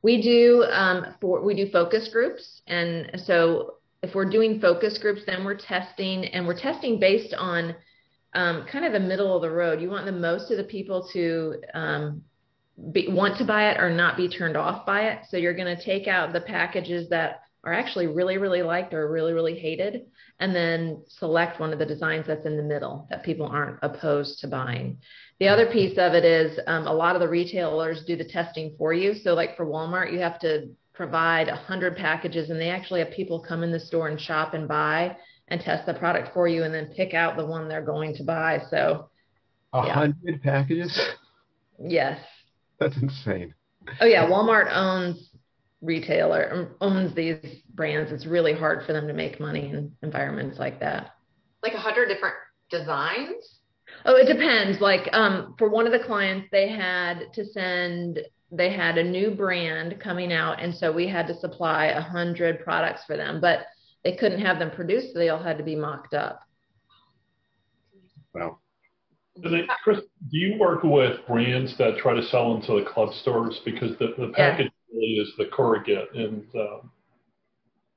We 0.02 0.22
do 0.22 0.64
um, 0.72 1.16
for 1.22 1.42
we 1.42 1.54
do 1.54 1.70
focus 1.72 2.10
groups, 2.12 2.62
and 2.68 3.12
so 3.26 3.76
if 4.02 4.16
we're 4.16 4.30
doing 4.30 4.60
focus 4.60 4.98
groups, 4.98 5.22
then 5.28 5.46
we're 5.46 5.58
testing, 5.58 6.26
and 6.26 6.48
we're 6.48 6.58
testing 6.58 7.00
based 7.00 7.36
on 7.36 7.76
um, 8.34 8.66
kind 8.72 8.86
of 8.86 8.94
the 8.94 9.00
middle 9.00 9.36
of 9.36 9.44
the 9.44 9.52
road. 9.52 9.80
You 9.80 9.90
want 9.90 10.06
the 10.06 10.12
most 10.12 10.50
of 10.50 10.58
the 10.58 10.64
people 10.64 11.08
to 11.14 11.62
um, 11.76 12.24
be, 12.92 13.08
want 13.10 13.38
to 13.38 13.46
buy 13.46 13.72
it 13.72 13.80
or 13.80 13.90
not 13.90 14.18
be 14.18 14.28
turned 14.28 14.58
off 14.58 14.86
by 14.86 15.10
it. 15.10 15.20
So 15.30 15.38
you're 15.38 15.56
going 15.56 15.76
to 15.76 15.84
take 15.84 16.08
out 16.08 16.34
the 16.34 16.42
packages 16.42 17.10
that 17.10 17.42
are 17.64 17.74
actually 17.74 18.08
really, 18.08 18.38
really 18.38 18.64
liked 18.64 18.94
or 18.94 19.12
really, 19.12 19.34
really 19.34 19.58
hated, 19.58 20.06
and 20.40 20.56
then 20.56 21.04
select 21.08 21.60
one 21.60 21.72
of 21.72 21.80
the 21.80 21.86
designs 21.86 22.26
that's 22.26 22.46
in 22.46 22.58
the 22.58 22.64
middle 22.64 23.08
that 23.10 23.24
people 23.24 23.46
aren't 23.46 23.78
opposed 23.84 24.40
to 24.40 24.48
buying. 24.48 24.98
The 25.40 25.48
other 25.48 25.68
piece 25.68 25.98
of 25.98 26.14
it 26.14 26.26
is 26.26 26.60
um, 26.66 26.88
a 26.88 26.94
lot 26.94 27.16
of 27.16 27.22
the 27.22 27.28
retailers 27.28 28.04
do 28.06 28.16
the 28.16 28.26
testing 28.26 28.74
for 28.78 28.94
you. 28.94 29.14
So, 29.14 29.34
like 29.34 29.56
for 29.56 29.66
Walmart, 29.66 30.12
you 30.12 30.20
have 30.20 30.40
to 30.40 30.70
provide 30.94 31.48
100 31.48 31.98
packages, 31.98 32.50
and 32.50 32.60
they 32.60 32.70
actually 32.70 33.02
have 33.02 33.12
people 33.12 33.40
come 33.40 33.64
in 33.64 33.72
the 33.72 33.80
store 33.80 34.08
and 34.08 34.20
shop 34.20 34.54
and 34.54 34.68
buy 34.68 35.16
and 35.48 35.62
test 35.62 35.86
the 35.86 35.94
product 35.94 36.34
for 36.34 36.48
you, 36.48 36.64
and 36.64 36.74
then 36.74 36.94
pick 36.96 37.14
out 37.14 37.38
the 37.38 37.46
one 37.46 37.68
they're 37.68 37.86
going 37.86 38.16
to 38.16 38.24
buy. 38.24 38.62
So, 38.72 39.10
a 39.74 39.86
yeah. 39.86 39.94
hundred 39.94 40.42
packages. 40.42 41.00
Yes. 41.80 42.20
That's 42.82 42.98
insane. 42.98 43.54
Oh 44.02 44.08
yeah, 44.08 44.28
Walmart 44.28 44.68
owns 44.76 45.30
retailer 45.82 46.52
um, 46.52 46.76
owns 46.82 47.14
these 47.14 47.38
brands. 47.76 48.12
It's 48.12 48.26
really 48.26 48.54
hard 48.54 48.86
for 48.88 48.94
them 48.94 49.08
to 49.08 49.14
make 49.14 49.40
money 49.40 49.70
in 49.70 49.92
environments 50.02 50.58
like 50.58 50.80
that. 50.80 51.16
Like 51.62 51.74
a 51.74 51.80
hundred 51.80 52.08
different 52.08 52.36
designs. 52.72 53.60
Oh, 54.06 54.16
it 54.16 54.26
depends. 54.26 54.82
Like 54.82 55.10
um, 55.14 55.54
for 55.60 55.70
one 55.70 55.86
of 55.86 55.94
the 55.94 56.04
clients, 56.04 56.48
they 56.52 56.70
had 56.70 57.32
to 57.34 57.46
send. 57.46 58.20
They 58.52 58.74
had 58.74 58.98
a 58.98 59.04
new 59.04 59.30
brand 59.30 60.00
coming 60.02 60.34
out, 60.34 60.60
and 60.60 60.74
so 60.74 60.92
we 60.92 61.08
had 61.08 61.28
to 61.28 61.40
supply 61.40 61.86
a 61.86 62.02
hundred 62.02 62.64
products 62.64 63.04
for 63.06 63.16
them, 63.16 63.40
but 63.40 63.68
they 64.04 64.16
couldn't 64.16 64.42
have 64.42 64.58
them 64.58 64.72
produced. 64.72 65.14
So 65.14 65.20
they 65.20 65.30
all 65.30 65.42
had 65.42 65.60
to 65.60 65.64
be 65.64 65.76
mocked 65.76 66.16
up. 66.16 66.40
Wow. 68.34 68.61
Then, 69.38 69.68
Chris, 69.84 70.00
do 70.00 70.38
you 70.38 70.60
work 70.60 70.84
with 70.84 71.26
brands 71.26 71.78
that 71.78 71.98
try 71.98 72.14
to 72.14 72.24
sell 72.24 72.56
into 72.56 72.80
the 72.80 72.86
club 72.86 73.14
stores? 73.14 73.62
Because 73.64 73.98
the, 73.98 74.14
the 74.18 74.32
package 74.36 74.72
yeah. 74.92 75.00
really 75.00 75.14
is 75.14 75.32
the 75.38 75.46
corrugate 75.46 76.14
and 76.14 76.44
um, 76.56 76.92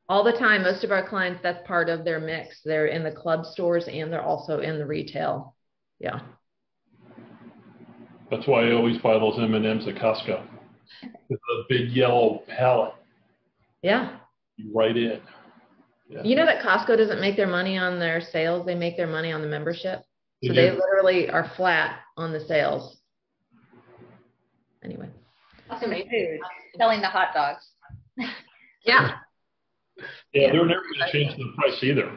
all 0.08 0.22
the 0.22 0.32
time. 0.32 0.62
Most 0.62 0.84
of 0.84 0.92
our 0.92 1.06
clients 1.06 1.40
that's 1.42 1.66
part 1.66 1.88
of 1.88 2.04
their 2.04 2.20
mix. 2.20 2.60
They're 2.64 2.86
in 2.86 3.02
the 3.02 3.10
club 3.10 3.46
stores 3.46 3.86
and 3.88 4.12
they're 4.12 4.22
also 4.22 4.60
in 4.60 4.78
the 4.78 4.86
retail. 4.86 5.54
Yeah. 5.98 6.20
That's 8.30 8.46
why 8.46 8.68
i 8.68 8.72
always 8.72 8.98
buy 8.98 9.14
those 9.14 9.38
m&ms 9.38 9.86
at 9.86 9.94
costco. 9.96 10.46
With 11.28 11.38
a 11.38 11.62
big 11.68 11.90
yellow 11.90 12.42
pallet. 12.48 12.94
Yeah. 13.82 14.16
Right 14.72 14.96
in. 14.96 15.20
Yeah. 16.08 16.22
you 16.22 16.36
know 16.36 16.44
that 16.44 16.62
costco 16.62 16.98
doesn't 16.98 17.20
make 17.20 17.36
their 17.36 17.46
money 17.46 17.78
on 17.78 17.98
their 17.98 18.20
sales. 18.20 18.66
They 18.66 18.74
make 18.74 18.96
their 18.96 19.06
money 19.06 19.32
on 19.32 19.40
the 19.40 19.48
membership 19.48 20.02
so 20.46 20.54
they 20.54 20.70
literally 20.70 21.28
are 21.30 21.50
flat 21.56 22.00
on 22.16 22.32
the 22.32 22.40
sales. 22.40 22.98
Anyway. 24.82 25.08
That's 25.68 25.82
amazing. 25.82 26.40
Selling 26.76 27.00
the 27.00 27.08
hot 27.08 27.28
dogs. 27.34 27.66
yeah. 28.84 29.16
Yeah, 30.32 30.52
they're 30.52 30.66
never 30.66 30.82
going 30.82 31.06
to 31.06 31.12
change 31.12 31.36
the 31.36 31.52
price 31.56 31.78
either. 31.82 32.16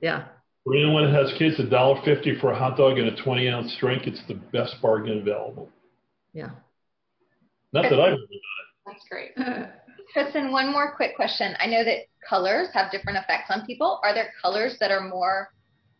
Yeah. 0.00 0.26
For 0.64 0.74
anyone 0.74 1.04
that 1.04 1.14
has 1.14 1.36
kids, 1.38 1.58
a 1.58 1.68
dollar 1.68 2.00
fifty 2.04 2.38
for 2.38 2.52
a 2.52 2.58
hot 2.58 2.76
dog 2.76 2.98
and 2.98 3.08
a 3.08 3.22
twenty 3.22 3.48
ounce 3.48 3.74
drink, 3.80 4.06
it's 4.06 4.22
the 4.28 4.34
best 4.34 4.76
bargain 4.82 5.18
available. 5.20 5.70
Yeah. 6.34 6.50
Not 7.72 7.84
that 7.84 7.94
I've 7.94 8.12
ever 8.12 8.16
done 8.16 8.26
it. 8.30 8.42
That's 8.86 9.04
great. 9.10 9.30
Kristen, 10.12 10.52
one 10.52 10.72
more 10.72 10.94
quick 10.94 11.16
question. 11.16 11.54
I 11.58 11.66
know 11.66 11.84
that 11.84 12.04
colors 12.28 12.68
have 12.72 12.90
different 12.90 13.18
effects 13.18 13.50
on 13.50 13.66
people. 13.66 14.00
Are 14.02 14.14
there 14.14 14.32
colors 14.42 14.76
that 14.80 14.90
are 14.90 15.08
more 15.08 15.50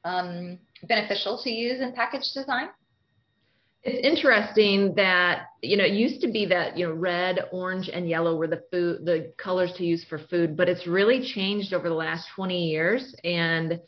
um, 0.05 0.59
beneficial 0.85 1.41
to 1.43 1.51
use 1.51 1.81
in 1.81 1.93
package 1.93 2.33
design? 2.35 2.69
It's 3.83 4.07
interesting 4.07 4.95
that 4.97 5.47
you 5.63 5.77
know 5.77 5.85
it 5.85 5.93
used 5.93 6.21
to 6.23 6.29
be 6.29 6.47
that 6.47 6.77
you 6.77 6.89
know 6.89 6.95
red, 6.95 7.49
orange, 7.53 7.89
and 7.89 8.09
yellow 8.09 8.37
were 8.37 8.49
the 8.49 8.63
food 8.71 9.05
the 9.05 9.33
colors 9.39 9.73
to 9.77 9.85
use 9.85 10.05
for 10.05 10.19
food, 10.19 10.57
but 10.57 10.69
it's 10.69 10.87
really 10.87 11.25
changed 11.25 11.73
over 11.73 11.89
the 11.89 11.95
last 11.95 12.29
20 12.35 12.69
years 12.69 13.15
and 13.25 13.81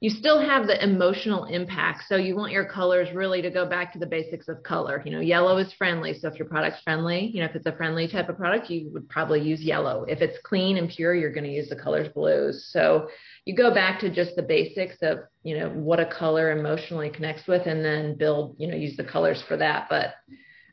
you 0.00 0.08
still 0.08 0.40
have 0.40 0.66
the 0.66 0.82
emotional 0.82 1.44
impact. 1.44 2.04
So 2.08 2.16
you 2.16 2.34
want 2.34 2.52
your 2.52 2.64
colors 2.64 3.14
really 3.14 3.42
to 3.42 3.50
go 3.50 3.66
back 3.66 3.92
to 3.92 3.98
the 3.98 4.06
basics 4.06 4.48
of 4.48 4.62
color. 4.62 5.02
You 5.04 5.12
know, 5.12 5.20
yellow 5.20 5.58
is 5.58 5.74
friendly. 5.74 6.18
So 6.18 6.28
if 6.28 6.38
your 6.38 6.48
product's 6.48 6.82
friendly, 6.82 7.26
you 7.26 7.40
know, 7.40 7.46
if 7.46 7.54
it's 7.54 7.66
a 7.66 7.76
friendly 7.76 8.08
type 8.08 8.30
of 8.30 8.38
product, 8.38 8.70
you 8.70 8.88
would 8.94 9.10
probably 9.10 9.42
use 9.42 9.60
yellow. 9.60 10.04
If 10.04 10.22
it's 10.22 10.38
clean 10.42 10.78
and 10.78 10.88
pure, 10.88 11.14
you're 11.14 11.32
going 11.32 11.44
to 11.44 11.52
use 11.52 11.68
the 11.68 11.76
colors 11.76 12.08
blues. 12.08 12.70
So 12.72 13.08
you 13.44 13.54
go 13.54 13.74
back 13.74 14.00
to 14.00 14.08
just 14.08 14.36
the 14.36 14.42
basics 14.42 14.96
of, 15.02 15.18
you 15.42 15.58
know, 15.58 15.68
what 15.68 16.00
a 16.00 16.06
color 16.06 16.50
emotionally 16.52 17.10
connects 17.10 17.46
with 17.46 17.66
and 17.66 17.84
then 17.84 18.16
build, 18.16 18.56
you 18.58 18.68
know, 18.68 18.76
use 18.76 18.96
the 18.96 19.04
colors 19.04 19.42
for 19.46 19.58
that. 19.58 19.88
But 19.90 20.14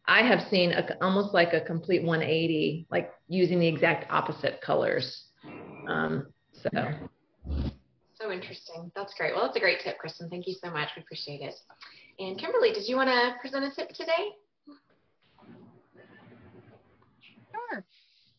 I 0.08 0.22
have 0.26 0.48
seen 0.50 0.72
a, 0.72 0.96
almost 1.02 1.34
like 1.34 1.52
a 1.52 1.60
complete 1.60 2.02
180, 2.02 2.88
like 2.90 3.12
using 3.28 3.60
the 3.60 3.68
exact 3.68 4.10
opposite 4.10 4.62
colors. 4.62 5.26
Um, 5.86 6.28
so 6.54 6.70
so 8.20 8.32
interesting. 8.32 8.92
That's 8.96 9.14
great. 9.14 9.34
Well, 9.34 9.46
that's 9.46 9.58
a 9.58 9.60
great 9.60 9.80
tip, 9.82 9.98
Kristen. 9.98 10.30
Thank 10.30 10.48
you 10.48 10.56
so 10.62 10.70
much. 10.70 10.90
We 10.96 11.02
appreciate 11.04 11.42
it. 11.42 11.56
And 12.20 12.38
Kimberly, 12.38 12.74
did 12.74 12.88
you 12.88 12.96
want 12.96 13.10
to 13.10 13.36
present 13.42 13.66
a 13.66 13.76
tip 13.76 13.90
today? 13.90 14.32
Sure. 17.52 17.84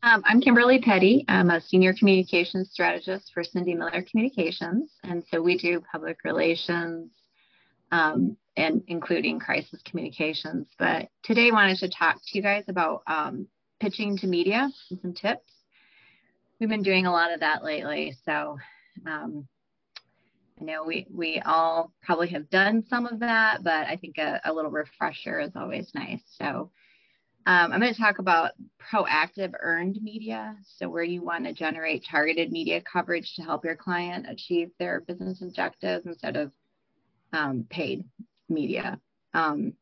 Um, 0.02 0.22
I'm 0.24 0.40
Kimberly 0.40 0.80
Petty. 0.80 1.24
I'm 1.28 1.50
a 1.50 1.60
senior 1.60 1.94
communications 1.94 2.70
strategist 2.72 3.30
for 3.32 3.44
Cindy 3.44 3.74
Miller 3.74 4.04
Communications. 4.10 4.90
And 5.04 5.22
so 5.30 5.40
we 5.40 5.56
do 5.56 5.80
public 5.92 6.18
relations 6.24 7.10
um, 7.92 8.36
and 8.56 8.82
including 8.88 9.38
crisis 9.38 9.80
communications. 9.84 10.66
But 10.78 11.08
today 11.22 11.48
I 11.50 11.54
wanted 11.54 11.78
to 11.78 11.88
talk 11.88 12.16
to 12.16 12.36
you 12.36 12.42
guys 12.42 12.64
about 12.68 13.02
um, 13.06 13.46
pitching 13.80 14.16
to 14.18 14.26
media 14.26 14.68
and 14.90 15.00
some 15.00 15.14
tips. 15.14 15.52
We've 16.58 16.68
been 16.68 16.82
doing 16.82 17.06
a 17.06 17.12
lot 17.12 17.32
of 17.32 17.40
that 17.40 17.62
lately. 17.62 18.16
So 18.24 18.58
I 20.60 20.64
know 20.64 20.84
we, 20.84 21.06
we 21.12 21.40
all 21.44 21.92
probably 22.02 22.28
have 22.28 22.50
done 22.50 22.84
some 22.88 23.06
of 23.06 23.20
that, 23.20 23.62
but 23.62 23.86
I 23.86 23.96
think 23.96 24.18
a, 24.18 24.40
a 24.44 24.52
little 24.52 24.70
refresher 24.70 25.40
is 25.40 25.52
always 25.54 25.92
nice. 25.94 26.22
So 26.26 26.70
um, 27.46 27.72
I'm 27.72 27.80
going 27.80 27.94
to 27.94 28.00
talk 28.00 28.18
about 28.18 28.52
proactive 28.92 29.52
earned 29.60 29.98
media. 30.02 30.56
So 30.64 30.88
where 30.88 31.04
you 31.04 31.22
want 31.22 31.44
to 31.44 31.52
generate 31.52 32.04
targeted 32.04 32.50
media 32.50 32.82
coverage 32.82 33.34
to 33.36 33.42
help 33.42 33.64
your 33.64 33.76
client 33.76 34.26
achieve 34.28 34.70
their 34.78 35.00
business 35.00 35.42
objectives 35.42 36.06
instead 36.06 36.36
of 36.36 36.52
um, 37.32 37.64
paid 37.70 38.04
media. 38.48 39.00
Um, 39.34 39.74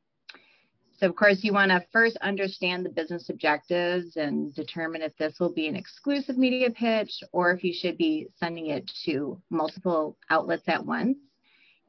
so, 0.98 1.06
of 1.06 1.14
course, 1.14 1.44
you 1.44 1.52
want 1.52 1.70
to 1.70 1.84
first 1.92 2.16
understand 2.18 2.84
the 2.84 2.90
business 2.90 3.28
objectives 3.28 4.16
and 4.16 4.54
determine 4.54 5.02
if 5.02 5.14
this 5.18 5.38
will 5.38 5.52
be 5.52 5.68
an 5.68 5.76
exclusive 5.76 6.38
media 6.38 6.70
pitch 6.70 7.22
or 7.32 7.52
if 7.52 7.62
you 7.62 7.74
should 7.74 7.98
be 7.98 8.28
sending 8.38 8.68
it 8.68 8.90
to 9.04 9.40
multiple 9.50 10.16
outlets 10.30 10.66
at 10.68 10.84
once. 10.84 11.18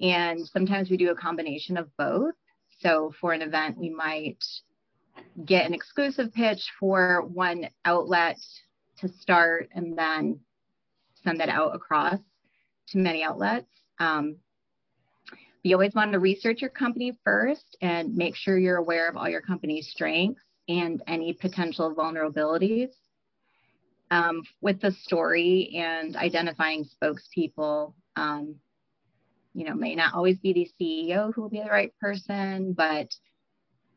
And 0.01 0.45
sometimes 0.45 0.89
we 0.89 0.97
do 0.97 1.11
a 1.11 1.15
combination 1.15 1.77
of 1.77 1.89
both. 1.97 2.33
So, 2.79 3.13
for 3.21 3.31
an 3.31 3.41
event, 3.41 3.77
we 3.77 3.89
might 3.89 4.43
get 5.45 5.65
an 5.65 5.73
exclusive 5.73 6.33
pitch 6.33 6.69
for 6.77 7.21
one 7.21 7.69
outlet 7.85 8.37
to 8.97 9.07
start 9.07 9.69
and 9.73 9.97
then 9.97 10.39
send 11.23 11.39
that 11.39 11.49
out 11.49 11.75
across 11.75 12.19
to 12.89 12.97
many 12.97 13.23
outlets. 13.23 13.67
Um, 13.99 14.37
you 15.67 15.75
always 15.75 15.93
want 15.95 16.11
to 16.13 16.19
research 16.19 16.61
your 16.61 16.69
company 16.71 17.17
first 17.23 17.77
and 17.81 18.15
make 18.15 18.35
sure 18.35 18.57
you're 18.57 18.77
aware 18.77 19.09
of 19.09 19.17
all 19.17 19.29
your 19.29 19.41
company's 19.41 19.89
strengths 19.89 20.41
and 20.69 21.01
any 21.07 21.33
potential 21.33 21.93
vulnerabilities. 21.95 22.89
um, 24.11 24.43
with 24.61 24.79
the 24.81 24.91
story 24.91 25.73
and 25.75 26.15
identifying 26.15 26.85
spokespeople. 26.85 27.93
Um, 28.15 28.55
you 29.53 29.65
know, 29.65 29.73
may 29.75 29.95
not 29.95 30.13
always 30.13 30.37
be 30.39 30.53
the 30.53 30.69
CEO 30.79 31.33
who 31.33 31.41
will 31.41 31.49
be 31.49 31.61
the 31.61 31.69
right 31.69 31.93
person, 31.99 32.73
but 32.73 33.07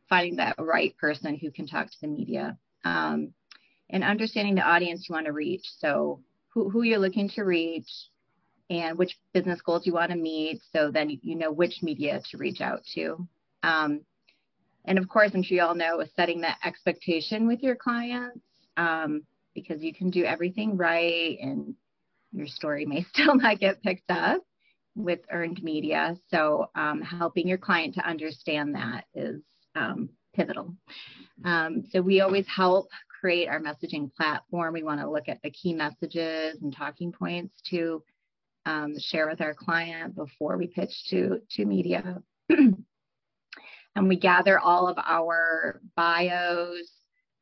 finding 0.09 0.37
that 0.37 0.57
right 0.59 0.97
person 0.99 1.37
who 1.37 1.51
can 1.51 1.67
talk 1.67 1.87
to 1.91 1.97
the 2.01 2.09
media 2.09 2.57
um, 2.85 3.33
and 3.91 4.03
understanding 4.03 4.55
the 4.55 4.63
audience 4.63 5.07
you 5.09 5.15
want 5.15 5.27
to 5.27 5.33
reach. 5.33 5.65
So, 5.79 6.23
who, 6.55 6.71
who 6.71 6.83
you're 6.83 6.99
looking 6.99 7.29
to 7.31 7.43
reach 7.45 7.91
and 8.71 8.97
which 8.97 9.19
business 9.35 9.61
goals 9.61 9.85
you 9.85 9.93
want 9.93 10.13
to 10.13 10.17
meet. 10.17 10.63
So 10.73 10.91
then 10.91 11.11
you 11.23 11.35
know 11.35 11.53
which 11.53 11.83
media 11.83 12.23
to 12.31 12.39
reach 12.39 12.61
out 12.61 12.83
to. 12.95 13.29
Um, 13.63 14.03
and 14.85 14.99
of 14.99 15.09
course, 15.09 15.33
I'm 15.35 15.43
sure 15.43 15.57
you 15.57 15.63
all 15.63 15.75
know, 15.75 16.01
is 16.01 16.09
setting 16.17 16.41
that 16.41 16.59
expectation 16.65 17.47
with 17.47 17.63
your 17.63 17.75
clients 17.75 18.41
um, 18.77 19.23
because 19.55 19.83
you 19.83 19.93
can 19.93 20.09
do 20.09 20.25
everything 20.25 20.77
right 20.77 21.37
and 21.43 21.75
your 22.33 22.47
story 22.47 22.87
may 22.87 23.03
still 23.13 23.35
not 23.35 23.59
get 23.59 23.83
picked 23.83 24.11
up 24.11 24.41
with 24.95 25.21
earned 25.31 25.63
media. 25.63 26.17
So 26.29 26.71
um, 26.75 27.03
helping 27.03 27.49
your 27.49 27.59
client 27.59 27.95
to 27.97 28.09
understand 28.09 28.75
that 28.77 29.05
is 29.15 29.41
um, 29.75 30.09
pivotal. 30.35 30.75
Um, 31.45 31.85
so 31.91 32.01
we 32.01 32.21
always 32.21 32.47
help 32.47 32.89
create 33.21 33.49
our 33.49 33.61
messaging 33.61 34.13
platform. 34.15 34.73
We 34.73 34.83
want 34.83 35.01
to 35.01 35.11
look 35.11 35.29
at 35.29 35.43
the 35.43 35.51
key 35.51 35.75
messages 35.75 36.59
and 36.63 36.75
talking 36.75 37.13
points 37.13 37.55
to 37.71 38.03
um, 38.67 38.95
share 38.99 39.29
with 39.29 39.41
our 39.41 39.55
client 39.55 40.15
before 40.15 40.57
we 40.57 40.67
pitch 40.67 40.93
to, 41.11 41.41
to 41.51 41.65
media. 41.65 42.23
and 42.49 44.09
we 44.09 44.17
gather 44.17 44.59
all 44.59 44.89
of 44.89 44.99
our 44.99 45.81
bios, 45.97 46.91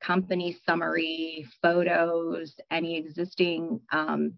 company 0.02 0.56
summary, 0.64 1.46
photos, 1.60 2.54
any 2.70 2.96
existing 2.96 3.80
um, 3.92 4.34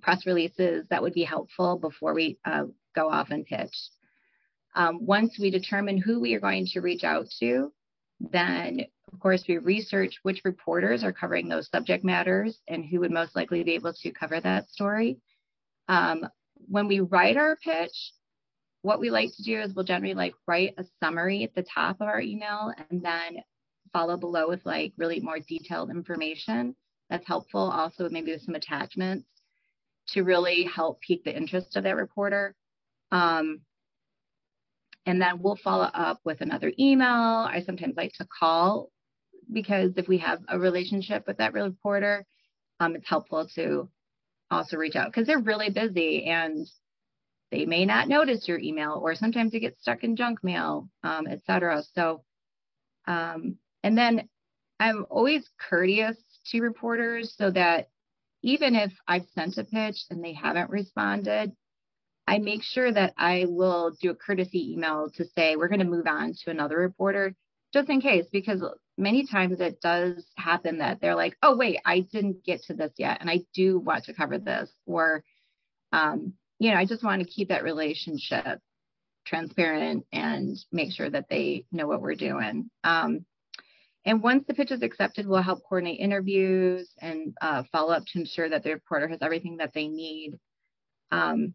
press 0.00 0.26
releases 0.26 0.86
that 0.90 1.02
would 1.02 1.14
be 1.14 1.24
helpful 1.24 1.78
before 1.78 2.14
we 2.14 2.38
uh, 2.44 2.64
go 2.94 3.10
off 3.10 3.30
and 3.30 3.46
pitch. 3.46 3.74
Um, 4.74 5.04
once 5.04 5.38
we 5.38 5.50
determine 5.50 5.98
who 5.98 6.20
we 6.20 6.34
are 6.34 6.40
going 6.40 6.66
to 6.72 6.80
reach 6.80 7.04
out 7.04 7.26
to, 7.40 7.72
then 8.20 8.86
of 9.12 9.20
course 9.20 9.44
we 9.48 9.58
research 9.58 10.18
which 10.22 10.40
reporters 10.44 11.04
are 11.04 11.12
covering 11.12 11.48
those 11.48 11.68
subject 11.68 12.04
matters 12.04 12.58
and 12.68 12.84
who 12.84 13.00
would 13.00 13.10
most 13.10 13.36
likely 13.36 13.62
be 13.64 13.74
able 13.74 13.92
to 13.92 14.12
cover 14.12 14.40
that 14.40 14.68
story. 14.70 15.18
Um, 15.92 16.26
when 16.68 16.88
we 16.88 17.00
write 17.00 17.36
our 17.36 17.56
pitch, 17.56 18.12
what 18.80 18.98
we 18.98 19.10
like 19.10 19.28
to 19.36 19.42
do 19.42 19.60
is 19.60 19.74
we'll 19.74 19.84
generally 19.84 20.14
like 20.14 20.34
write 20.46 20.72
a 20.78 20.84
summary 21.02 21.44
at 21.44 21.54
the 21.54 21.62
top 21.62 22.00
of 22.00 22.08
our 22.08 22.20
email 22.20 22.72
and 22.88 23.02
then 23.04 23.42
follow 23.92 24.16
below 24.16 24.48
with 24.48 24.64
like 24.64 24.94
really 24.96 25.20
more 25.20 25.38
detailed 25.38 25.90
information 25.90 26.74
that's 27.10 27.26
helpful 27.26 27.60
also 27.60 28.08
maybe 28.08 28.32
with 28.32 28.40
some 28.40 28.54
attachments 28.54 29.26
to 30.08 30.22
really 30.22 30.64
help 30.64 30.98
pique 31.02 31.24
the 31.24 31.36
interest 31.36 31.76
of 31.76 31.84
that 31.84 31.96
reporter. 31.96 32.54
Um, 33.10 33.60
and 35.04 35.20
then 35.20 35.42
we'll 35.42 35.56
follow 35.56 35.90
up 35.92 36.20
with 36.24 36.40
another 36.40 36.72
email. 36.78 37.06
I 37.06 37.62
sometimes 37.66 37.98
like 37.98 38.14
to 38.14 38.26
call 38.40 38.90
because 39.52 39.92
if 39.98 40.08
we 40.08 40.18
have 40.18 40.40
a 40.48 40.58
relationship 40.58 41.24
with 41.26 41.36
that 41.36 41.52
reporter 41.52 42.24
um, 42.80 42.96
it's 42.96 43.08
helpful 43.08 43.46
to 43.56 43.90
also 44.52 44.76
reach 44.76 44.96
out 44.96 45.06
because 45.06 45.26
they're 45.26 45.38
really 45.38 45.70
busy 45.70 46.24
and 46.24 46.66
they 47.50 47.66
may 47.66 47.84
not 47.84 48.08
notice 48.08 48.48
your 48.48 48.58
email 48.58 49.00
or 49.02 49.14
sometimes 49.14 49.52
it 49.54 49.60
gets 49.60 49.80
stuck 49.80 50.04
in 50.04 50.16
junk 50.16 50.42
mail, 50.42 50.88
um, 51.02 51.26
etc. 51.26 51.82
So, 51.94 52.22
um, 53.06 53.56
and 53.82 53.96
then 53.96 54.28
I'm 54.80 55.06
always 55.10 55.48
courteous 55.58 56.16
to 56.46 56.60
reporters 56.60 57.34
so 57.36 57.50
that 57.50 57.88
even 58.42 58.74
if 58.74 58.92
I've 59.06 59.26
sent 59.34 59.58
a 59.58 59.64
pitch 59.64 59.96
and 60.10 60.24
they 60.24 60.32
haven't 60.32 60.70
responded, 60.70 61.52
I 62.26 62.38
make 62.38 62.62
sure 62.62 62.92
that 62.92 63.14
I 63.16 63.46
will 63.48 63.92
do 64.00 64.10
a 64.10 64.14
courtesy 64.14 64.72
email 64.72 65.10
to 65.16 65.24
say 65.36 65.56
we're 65.56 65.68
going 65.68 65.80
to 65.80 65.84
move 65.84 66.06
on 66.06 66.34
to 66.44 66.50
another 66.50 66.76
reporter 66.76 67.34
just 67.72 67.88
in 67.88 68.00
case, 68.00 68.26
because 68.30 68.62
many 68.98 69.26
times 69.26 69.60
it 69.60 69.80
does 69.80 70.24
happen 70.36 70.78
that 70.78 71.00
they're 71.00 71.14
like, 71.14 71.36
oh, 71.42 71.56
wait, 71.56 71.78
I 71.84 72.00
didn't 72.00 72.44
get 72.44 72.62
to 72.64 72.74
this 72.74 72.92
yet, 72.98 73.18
and 73.20 73.30
I 73.30 73.40
do 73.54 73.78
want 73.78 74.04
to 74.04 74.14
cover 74.14 74.38
this. 74.38 74.70
Or, 74.86 75.24
um, 75.92 76.34
you 76.58 76.70
know, 76.70 76.76
I 76.76 76.84
just 76.84 77.04
want 77.04 77.22
to 77.22 77.28
keep 77.28 77.48
that 77.48 77.64
relationship 77.64 78.60
transparent 79.26 80.04
and 80.12 80.56
make 80.72 80.92
sure 80.92 81.08
that 81.08 81.26
they 81.30 81.64
know 81.72 81.86
what 81.86 82.02
we're 82.02 82.14
doing. 82.14 82.70
Um, 82.84 83.24
and 84.04 84.22
once 84.22 84.44
the 84.46 84.54
pitch 84.54 84.72
is 84.72 84.82
accepted, 84.82 85.26
we'll 85.26 85.42
help 85.42 85.62
coordinate 85.68 86.00
interviews 86.00 86.90
and 87.00 87.36
uh, 87.40 87.62
follow 87.70 87.92
up 87.92 88.02
to 88.06 88.18
ensure 88.18 88.48
that 88.48 88.64
the 88.64 88.72
reporter 88.72 89.06
has 89.08 89.20
everything 89.22 89.58
that 89.58 89.72
they 89.74 89.86
need. 89.86 90.38
Um, 91.12 91.54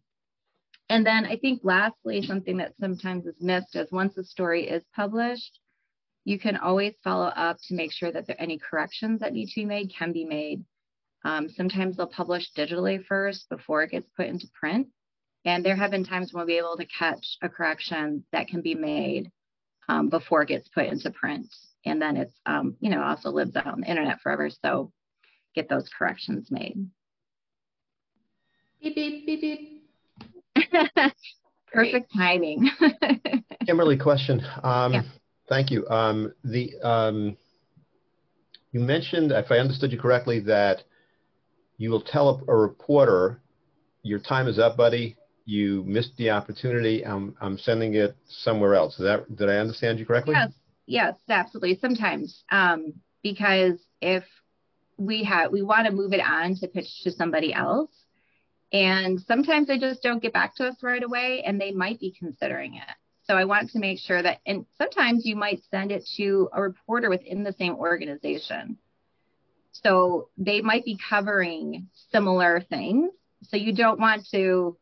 and 0.90 1.06
then 1.06 1.26
I 1.26 1.36
think 1.36 1.62
lastly, 1.64 2.22
something 2.22 2.58
that 2.58 2.74
sometimes 2.80 3.26
is 3.26 3.36
missed 3.42 3.76
is 3.76 3.92
once 3.92 4.16
the 4.16 4.24
story 4.24 4.70
is 4.70 4.84
published, 4.96 5.60
you 6.28 6.38
can 6.38 6.58
always 6.58 6.94
follow 7.06 7.28
up 7.28 7.56
to 7.66 7.74
make 7.74 7.94
sure 7.94 8.12
that 8.12 8.28
there 8.28 8.36
any 8.38 8.60
corrections 8.60 9.22
that 9.22 9.32
need 9.32 9.48
to 9.48 9.62
be 9.62 9.64
made 9.64 9.94
can 9.98 10.12
be 10.12 10.26
made. 10.26 10.62
Um, 11.24 11.48
sometimes 11.48 11.96
they'll 11.96 12.06
publish 12.06 12.52
digitally 12.52 13.02
first 13.06 13.48
before 13.50 13.84
it 13.84 13.92
gets 13.92 14.10
put 14.18 14.28
into 14.28 14.46
print. 14.60 14.88
And 15.46 15.64
there 15.64 15.78
have 15.78 15.92
been 15.92 16.04
times 16.04 16.34
when 16.34 16.42
we'll 16.42 16.48
be 16.48 16.58
able 16.58 16.76
to 16.76 16.86
catch 16.86 17.26
a 17.42 17.48
correction 17.48 18.26
that 18.34 18.50
can 18.50 18.60
be 18.60 18.76
made 18.76 19.32
um, 19.88 20.10
before 20.10 20.42
it 20.42 20.50
gets 20.50 20.68
put 20.68 20.88
into 20.88 21.12
print. 21.12 21.48
And 21.86 22.02
then 22.02 22.18
it's, 22.18 22.34
um, 22.46 22.76
you 22.82 22.90
know, 22.90 23.02
also 23.02 23.30
lives 23.30 23.56
out 23.56 23.68
on 23.68 23.80
the 23.80 23.90
internet 23.90 24.20
forever. 24.20 24.50
So 24.50 24.92
get 25.56 25.70
those 25.70 25.90
corrections 25.98 26.50
made. 26.52 26.76
Beep, 28.84 28.96
beep, 28.96 29.26
beep, 29.26 29.42
beep. 29.42 30.74
Perfect 31.72 32.12
timing. 32.14 32.70
Kimberly, 33.66 33.98
question. 33.98 34.42
Um, 34.62 34.92
yeah. 34.92 35.04
Thank 35.50 35.72
you. 35.72 35.88
Um, 35.88 36.34
the 36.44 36.74
um, 36.84 37.38
you 38.72 38.80
mentioned, 38.80 39.32
if 39.32 39.52
I 39.52 39.58
understood 39.58 39.92
you 39.92 40.00
correctly, 40.00 40.40
that 40.42 40.84
you 41.78 41.90
will 41.90 42.02
tell 42.02 42.30
a, 42.30 42.52
a, 42.52 42.56
reporter, 42.56 43.42
"Your 44.04 44.20
time 44.20 44.48
is 44.48 44.60
up, 44.60 44.76
buddy. 44.76 45.16
You 45.46 45.84
missed 45.86 46.18
the 46.18 46.32
opportunity. 46.32 47.06
I'm 47.06 47.36
I'm 47.40 47.58
sending 47.58 47.96
it 47.96 48.16
somewhere 48.28 48.76
else." 48.76 49.00
Is 49.00 49.06
that 49.06 49.36
did 49.36 49.50
I 49.50 49.58
understand 49.58 50.00
you 50.00 50.06
correctly? 50.06 50.36
Yes. 50.36 50.52
Yes, 50.88 51.16
absolutely. 51.30 51.78
Sometimes, 51.80 52.44
um, 52.50 52.94
because 53.22 53.78
if 54.02 54.24
we 54.98 55.24
have 55.26 55.52
we 55.52 55.62
want 55.62 55.86
to 55.86 55.92
move 55.92 56.14
it 56.14 56.22
on 56.22 56.56
to 56.56 56.68
pitch 56.68 57.04
to 57.04 57.12
somebody 57.12 57.54
else, 57.54 57.92
and 58.72 59.20
sometimes 59.20 59.68
they 59.68 59.78
just 59.78 60.02
don't 60.02 60.22
get 60.22 60.34
back 60.34 60.56
to 60.56 60.68
us 60.68 60.76
right 60.82 61.04
away, 61.04 61.44
and 61.46 61.60
they 61.60 61.72
might 61.72 62.00
be 62.00 62.16
considering 62.18 62.76
it. 62.76 62.96
So 63.30 63.36
I 63.36 63.44
want 63.44 63.72
to 63.72 63.80
make 63.80 64.00
sure 64.00 64.22
that, 64.22 64.40
and 64.46 64.66
sometimes 64.78 65.26
you 65.26 65.36
might 65.36 65.62
send 65.70 65.92
it 65.92 66.08
to 66.16 66.50
a 66.54 66.62
reporter 66.62 67.10
within 67.10 67.44
the 67.44 67.54
same 67.54 67.76
organization. 67.76 68.78
So 69.72 70.30
they 70.38 70.62
might 70.62 70.86
be 70.86 70.98
covering 71.10 71.88
similar 72.12 72.62
things. 72.62 73.12
So 73.44 73.58
you 73.58 73.74
don't 73.74 74.00
want 74.00 74.26
to 74.32 74.78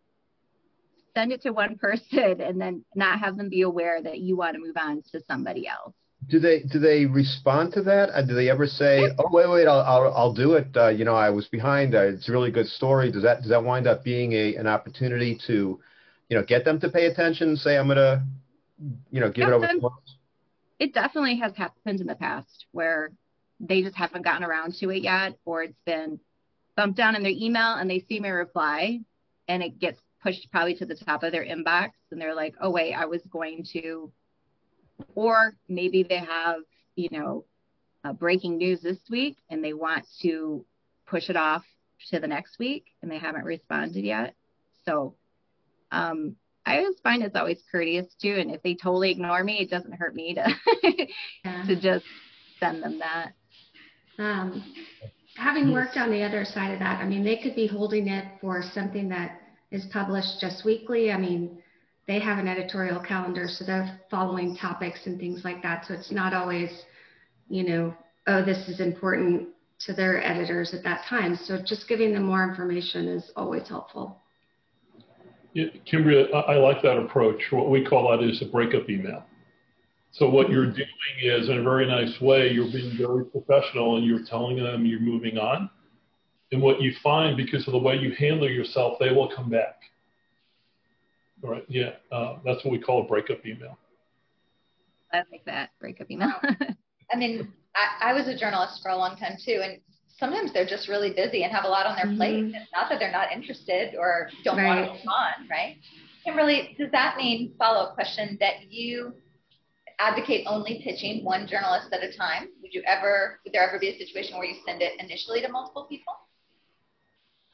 send 1.15 1.31
it 1.31 1.41
to 1.41 1.51
one 1.51 1.75
person 1.81 2.39
and 2.39 2.61
then 2.61 2.85
not 2.95 3.19
have 3.19 3.35
them 3.35 3.49
be 3.49 3.61
aware 3.61 4.01
that 4.01 4.19
you 4.19 4.37
want 4.37 4.55
to 4.55 4.61
move 4.61 4.77
on 4.77 5.01
to 5.11 5.21
somebody 5.27 5.67
else. 5.67 5.93
Do 6.27 6.39
they 6.39 6.63
do 6.63 6.79
they 6.79 7.05
respond 7.05 7.73
to 7.73 7.83
that? 7.83 8.09
Uh, 8.09 8.23
do 8.23 8.33
they 8.33 8.49
ever 8.49 8.65
say, 8.65 9.11
"Oh, 9.19 9.29
wait, 9.29 9.47
wait, 9.47 9.67
I'll 9.67 9.81
I'll, 9.81 10.13
I'll 10.13 10.33
do 10.33 10.53
it"? 10.53 10.67
Uh, 10.75 10.87
you 10.87 11.05
know, 11.05 11.13
I 11.13 11.29
was 11.29 11.47
behind. 11.47 11.93
Uh, 11.93 12.01
it's 12.01 12.27
a 12.29 12.31
really 12.31 12.49
good 12.49 12.67
story. 12.67 13.11
Does 13.11 13.21
that 13.21 13.41
does 13.41 13.49
that 13.49 13.63
wind 13.63 13.85
up 13.85 14.03
being 14.03 14.33
a 14.33 14.55
an 14.55 14.65
opportunity 14.65 15.39
to 15.45 15.79
you 16.29 16.37
know, 16.37 16.43
get 16.43 16.65
them 16.65 16.79
to 16.79 16.89
pay 16.89 17.05
attention, 17.05 17.55
say 17.55 17.77
I'm 17.77 17.87
going 17.87 17.97
to, 17.97 18.23
you 19.11 19.19
know, 19.19 19.29
give 19.29 19.47
it 19.47 19.53
over 19.53 19.67
to 19.67 19.89
It 20.79 20.93
definitely 20.93 21.37
has 21.37 21.55
happened 21.55 22.01
in 22.01 22.07
the 22.07 22.15
past 22.15 22.65
where 22.71 23.11
they 23.59 23.81
just 23.81 23.95
haven't 23.95 24.23
gotten 24.23 24.43
around 24.43 24.73
to 24.79 24.89
it 24.89 25.03
yet, 25.03 25.37
or 25.45 25.63
it's 25.63 25.79
been 25.85 26.19
bumped 26.75 26.97
down 26.97 27.15
in 27.15 27.23
their 27.23 27.31
email 27.31 27.75
and 27.75 27.89
they 27.89 27.99
see 28.09 28.19
my 28.19 28.29
reply 28.29 28.99
and 29.47 29.63
it 29.63 29.79
gets 29.79 29.99
pushed 30.21 30.51
probably 30.51 30.75
to 30.75 30.85
the 30.85 30.95
top 30.95 31.23
of 31.23 31.31
their 31.31 31.45
inbox 31.45 31.91
and 32.11 32.19
they're 32.19 32.35
like, 32.35 32.55
oh, 32.59 32.71
wait, 32.71 32.93
I 32.93 33.05
was 33.05 33.21
going 33.29 33.65
to, 33.73 34.11
or 35.13 35.55
maybe 35.69 36.03
they 36.03 36.17
have, 36.17 36.61
you 36.95 37.09
know, 37.11 37.45
uh, 38.03 38.13
breaking 38.13 38.57
news 38.57 38.81
this 38.81 38.97
week 39.09 39.37
and 39.49 39.63
they 39.63 39.73
want 39.73 40.05
to 40.21 40.65
push 41.05 41.29
it 41.29 41.35
off 41.35 41.63
to 42.09 42.19
the 42.19 42.27
next 42.27 42.59
week 42.59 42.85
and 43.01 43.09
they 43.09 43.17
haven't 43.17 43.45
responded 43.45 44.03
yet. 44.03 44.35
So 44.85 45.15
um, 45.91 46.35
I 46.65 46.79
always 46.79 46.99
find 47.03 47.21
it's 47.23 47.35
always 47.35 47.61
courteous 47.71 48.13
too. 48.21 48.35
And 48.39 48.51
if 48.51 48.63
they 48.63 48.75
totally 48.75 49.11
ignore 49.11 49.43
me, 49.43 49.59
it 49.59 49.69
doesn't 49.69 49.93
hurt 49.93 50.15
me 50.15 50.33
to 50.35 50.55
yeah. 51.43 51.63
to 51.67 51.79
just 51.79 52.05
send 52.59 52.81
them 52.81 52.99
that. 52.99 53.33
Um, 54.17 54.73
having 55.35 55.71
worked 55.71 55.97
on 55.97 56.09
the 56.09 56.23
other 56.23 56.45
side 56.45 56.71
of 56.73 56.79
that, 56.79 57.01
I 57.01 57.07
mean, 57.07 57.23
they 57.23 57.37
could 57.37 57.55
be 57.55 57.67
holding 57.67 58.07
it 58.07 58.25
for 58.41 58.63
something 58.73 59.09
that 59.09 59.41
is 59.71 59.85
published 59.91 60.39
just 60.39 60.65
weekly. 60.65 61.11
I 61.11 61.17
mean, 61.17 61.61
they 62.07 62.19
have 62.19 62.37
an 62.37 62.47
editorial 62.47 62.99
calendar, 62.99 63.47
so 63.47 63.65
they're 63.65 63.99
following 64.09 64.55
topics 64.55 65.01
and 65.05 65.19
things 65.19 65.41
like 65.43 65.61
that. 65.63 65.85
So 65.85 65.93
it's 65.93 66.11
not 66.11 66.33
always, 66.33 66.69
you 67.49 67.63
know, 67.67 67.93
oh, 68.27 68.43
this 68.43 68.69
is 68.69 68.79
important 68.79 69.49
to 69.79 69.93
their 69.93 70.23
editors 70.23 70.73
at 70.73 70.83
that 70.83 71.05
time. 71.09 71.35
So 71.35 71.61
just 71.61 71.87
giving 71.87 72.13
them 72.13 72.23
more 72.23 72.47
information 72.47 73.07
is 73.07 73.31
always 73.35 73.67
helpful. 73.67 74.21
Yeah, 75.55 75.67
Kimberly, 75.89 76.31
I, 76.33 76.39
I 76.39 76.55
like 76.57 76.81
that 76.81 76.97
approach. 76.97 77.41
What 77.49 77.69
we 77.69 77.83
call 77.83 78.11
that 78.11 78.21
is 78.21 78.41
a 78.41 78.45
breakup 78.45 78.89
email. 78.89 79.23
So 80.11 80.29
what 80.29 80.49
you're 80.49 80.65
doing 80.65 80.87
is, 81.23 81.47
in 81.47 81.59
a 81.59 81.63
very 81.63 81.87
nice 81.87 82.19
way, 82.19 82.51
you're 82.51 82.69
being 82.71 82.97
very 82.97 83.25
professional 83.25 83.95
and 83.95 84.05
you're 84.05 84.25
telling 84.25 84.61
them 84.61 84.85
you're 84.85 84.99
moving 84.99 85.37
on. 85.37 85.69
And 86.51 86.61
what 86.61 86.81
you 86.81 86.93
find, 87.01 87.37
because 87.37 87.65
of 87.67 87.71
the 87.71 87.79
way 87.79 87.95
you 87.95 88.13
handle 88.15 88.49
yourself, 88.49 88.97
they 88.99 89.11
will 89.11 89.33
come 89.33 89.49
back. 89.49 89.75
All 91.41 91.51
right. 91.51 91.63
Yeah. 91.69 91.91
Uh, 92.11 92.35
that's 92.43 92.63
what 92.65 92.71
we 92.71 92.79
call 92.79 93.05
a 93.05 93.07
breakup 93.07 93.45
email. 93.45 93.77
I 95.13 95.23
like 95.31 95.45
that 95.45 95.69
breakup 95.79 96.11
email. 96.11 96.33
I 97.13 97.15
mean, 97.15 97.53
I, 97.75 98.09
I 98.09 98.13
was 98.13 98.27
a 98.27 98.37
journalist 98.37 98.81
for 98.81 98.89
a 98.89 98.97
long 98.97 99.15
time 99.15 99.37
too, 99.43 99.61
and 99.63 99.79
sometimes 100.19 100.53
they're 100.53 100.65
just 100.65 100.87
really 100.87 101.11
busy 101.11 101.43
and 101.43 101.51
have 101.51 101.65
a 101.65 101.67
lot 101.67 101.85
on 101.85 101.95
their 101.95 102.05
mm-hmm. 102.05 102.17
plate. 102.17 102.45
It's 102.55 102.71
not 102.73 102.89
that 102.89 102.99
they're 102.99 103.11
not 103.11 103.31
interested 103.31 103.95
or 103.97 104.29
don't 104.43 104.57
right. 104.57 104.67
want 104.67 104.85
to 104.85 104.93
move 104.93 105.01
on, 105.07 105.47
right? 105.49 105.77
Kimberly, 106.23 106.75
does 106.79 106.89
that 106.91 107.17
mean 107.17 107.53
follow 107.59 107.85
up 107.85 107.95
question 107.95 108.37
that 108.39 108.71
you 108.71 109.13
advocate 109.99 110.45
only 110.47 110.81
pitching 110.83 111.23
one 111.23 111.47
journalist 111.47 111.87
at 111.91 112.03
a 112.03 112.15
time? 112.17 112.47
Would 112.61 112.73
you 112.73 112.81
ever, 112.85 113.39
would 113.43 113.53
there 113.53 113.67
ever 113.67 113.79
be 113.79 113.89
a 113.89 113.97
situation 113.97 114.37
where 114.37 114.47
you 114.47 114.55
send 114.65 114.81
it 114.81 114.93
initially 114.99 115.41
to 115.41 115.49
multiple 115.49 115.85
people? 115.89 116.13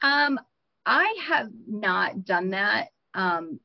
Um, 0.02 0.40
I 0.86 1.14
have 1.28 1.50
not 1.68 2.24
done 2.24 2.50
that 2.50 2.88
um, 3.14 3.60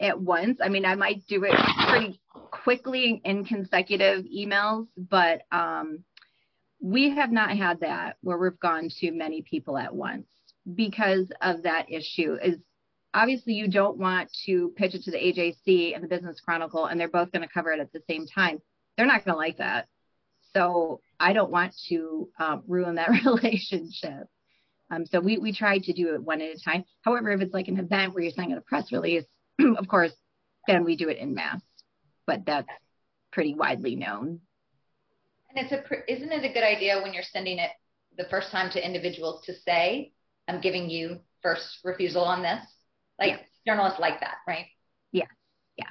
at 0.00 0.18
once. 0.18 0.58
I 0.62 0.68
mean, 0.68 0.86
I 0.86 0.94
might 0.94 1.26
do 1.26 1.44
it 1.44 1.54
pretty 1.88 2.20
quickly 2.50 3.20
in 3.24 3.44
consecutive 3.44 4.24
emails, 4.24 4.86
but 4.96 5.42
um, 5.52 6.04
we 6.86 7.10
have 7.10 7.32
not 7.32 7.50
had 7.50 7.80
that 7.80 8.16
where 8.20 8.38
we've 8.38 8.60
gone 8.60 8.88
to 9.00 9.10
many 9.10 9.42
people 9.42 9.76
at 9.76 9.92
once 9.92 10.28
because 10.72 11.26
of 11.42 11.64
that 11.64 11.90
issue. 11.90 12.36
Is 12.40 12.58
obviously 13.12 13.54
you 13.54 13.66
don't 13.66 13.98
want 13.98 14.30
to 14.46 14.72
pitch 14.76 14.94
it 14.94 15.02
to 15.02 15.10
the 15.10 15.16
AJC 15.16 15.96
and 15.96 16.04
the 16.04 16.08
Business 16.08 16.40
Chronicle, 16.40 16.86
and 16.86 17.00
they're 17.00 17.08
both 17.08 17.32
going 17.32 17.42
to 17.42 17.52
cover 17.52 17.72
it 17.72 17.80
at 17.80 17.92
the 17.92 18.02
same 18.08 18.28
time. 18.32 18.60
They're 18.96 19.06
not 19.06 19.24
going 19.24 19.34
to 19.34 19.38
like 19.38 19.58
that. 19.58 19.88
So 20.54 21.00
I 21.18 21.32
don't 21.32 21.50
want 21.50 21.74
to 21.88 22.28
um, 22.38 22.62
ruin 22.68 22.94
that 22.94 23.10
relationship. 23.24 24.28
Um, 24.88 25.06
so 25.06 25.18
we, 25.18 25.38
we 25.38 25.52
try 25.52 25.78
to 25.78 25.92
do 25.92 26.14
it 26.14 26.22
one 26.22 26.40
at 26.40 26.54
a 26.54 26.60
time. 26.64 26.84
However, 27.02 27.32
if 27.32 27.40
it's 27.40 27.52
like 27.52 27.66
an 27.66 27.80
event 27.80 28.14
where 28.14 28.22
you're 28.22 28.32
sending 28.32 28.56
a 28.56 28.60
press 28.60 28.92
release, 28.92 29.24
of 29.76 29.88
course, 29.88 30.12
then 30.68 30.84
we 30.84 30.94
do 30.94 31.08
it 31.08 31.18
in 31.18 31.34
mass. 31.34 31.60
But 32.28 32.46
that's 32.46 32.68
pretty 33.32 33.54
widely 33.54 33.96
known. 33.96 34.42
And 35.56 35.66
it's 35.66 35.72
a 35.72 36.12
isn't 36.12 36.32
it 36.32 36.44
a 36.44 36.52
good 36.52 36.62
idea 36.62 37.00
when 37.02 37.14
you're 37.14 37.22
sending 37.22 37.58
it 37.58 37.70
the 38.18 38.26
first 38.30 38.50
time 38.50 38.70
to 38.72 38.84
individuals 38.84 39.44
to 39.46 39.54
say, 39.54 40.12
"I'm 40.48 40.60
giving 40.60 40.90
you 40.90 41.20
first 41.42 41.78
refusal 41.82 42.22
on 42.22 42.42
this." 42.42 42.62
Like 43.18 43.30
yeah. 43.30 43.72
journalists 43.72 43.98
like 43.98 44.20
that, 44.20 44.36
right? 44.46 44.66
Yeah. 45.12 45.24
Yeah. 45.78 45.86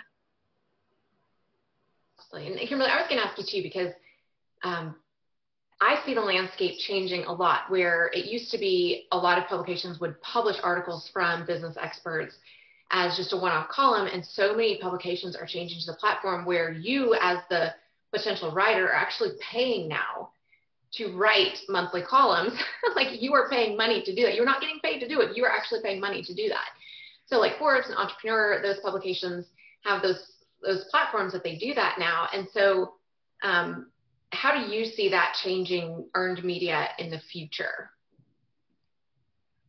And 2.34 2.60
Kimberly, 2.69 2.91
I 2.91 2.97
was 2.97 3.08
going 3.10 3.19
to 3.19 3.28
ask 3.28 3.39
you 3.39 3.45
too 3.49 3.63
because 3.63 3.91
um, 4.63 4.95
I 5.82 6.01
see 6.06 6.13
the 6.13 6.21
landscape 6.21 6.78
changing 6.80 7.23
a 7.23 7.34
lot 7.34 7.71
where 7.71 8.12
it 8.13 8.25
used 8.25 8.51
to 8.51 8.60
be 8.60 9.08
a 9.12 9.17
lot 9.17 9.39
of 9.39 9.45
publications 9.47 9.99
would 9.99 10.21
publish 10.21 10.58
articles 10.62 11.10
from 11.12 11.45
business 11.45 11.75
experts 11.82 12.36
as 12.91 13.17
just 13.17 13.34
a 13.34 13.38
one-off 13.38 13.69
column 13.69 14.08
and 14.08 14.23
so 14.23 14.51
many 14.56 14.78
publications 14.80 15.36
are 15.36 15.47
changing 15.47 15.80
to 15.80 15.88
the 15.88 15.97
platform 15.97 16.45
where 16.45 16.71
you 16.71 17.15
as 17.19 17.39
the 17.49 17.73
potential 18.15 18.51
writer 18.51 18.88
are 18.88 18.95
actually 18.95 19.32
paying 19.39 19.88
now 19.88 20.30
to 20.93 21.15
write 21.17 21.58
monthly 21.67 22.01
columns 22.01 22.54
like 22.95 23.21
you 23.21 23.34
are 23.34 23.49
paying 23.49 23.75
money 23.75 24.01
to 24.04 24.15
do 24.15 24.23
that 24.23 24.36
you're 24.36 24.45
not 24.45 24.62
getting 24.62 24.80
paid 24.84 24.99
to 24.99 25.08
do 25.08 25.19
it 25.21 25.36
you 25.36 25.43
are 25.43 25.51
actually 25.51 25.82
paying 25.82 25.99
money 25.99 26.23
to 26.23 26.34
do 26.34 26.47
that 26.47 26.69
so 27.28 27.39
like 27.39 27.58
Forbes 27.58 27.88
and 27.88 27.97
Entrepreneur, 27.97 28.62
those 28.62 28.80
publications 28.80 29.45
have 29.84 30.01
those 30.01 30.32
those 30.63 30.86
platforms 30.89 31.34
that 31.34 31.43
they 31.43 31.58
do 31.58 31.73
that 31.75 31.97
now. 31.99 32.28
And 32.34 32.47
so 32.51 32.93
um, 33.43 33.91
how 34.32 34.54
do 34.54 34.73
you 34.73 34.86
see 34.86 35.10
that 35.10 35.36
changing 35.43 36.08
earned 36.15 36.43
media 36.43 36.88
in 36.97 37.12
the 37.12 37.19
future? 37.32 37.91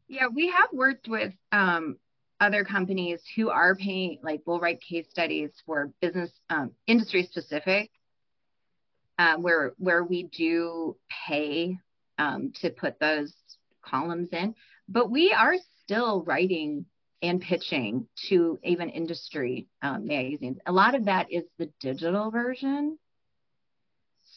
Yeah, 0.08 0.28
we 0.32 0.48
have 0.48 0.68
worked 0.72 1.08
with 1.08 1.34
um, 1.52 1.98
other 2.40 2.64
companies 2.64 3.20
who 3.34 3.50
are 3.50 3.74
paying, 3.74 4.20
like 4.22 4.40
we'll 4.46 4.60
write 4.60 4.80
case 4.80 5.06
studies 5.10 5.50
for 5.66 5.90
business 6.00 6.30
um, 6.48 6.70
industry 6.86 7.24
specific, 7.24 7.90
um, 9.18 9.42
where 9.42 9.72
where 9.78 10.04
we 10.04 10.24
do 10.24 10.96
pay 11.26 11.78
um, 12.18 12.52
to 12.60 12.70
put 12.70 12.98
those 12.98 13.32
columns 13.82 14.28
in, 14.32 14.54
but 14.88 15.10
we 15.10 15.32
are 15.32 15.56
still 15.82 16.22
writing 16.22 16.86
and 17.22 17.40
pitching 17.40 18.06
to 18.28 18.58
even 18.62 18.90
industry 18.90 19.68
um, 19.82 20.06
magazines. 20.06 20.58
A 20.66 20.72
lot 20.72 20.94
of 20.94 21.06
that 21.06 21.32
is 21.32 21.44
the 21.58 21.70
digital 21.80 22.30
version. 22.30 22.98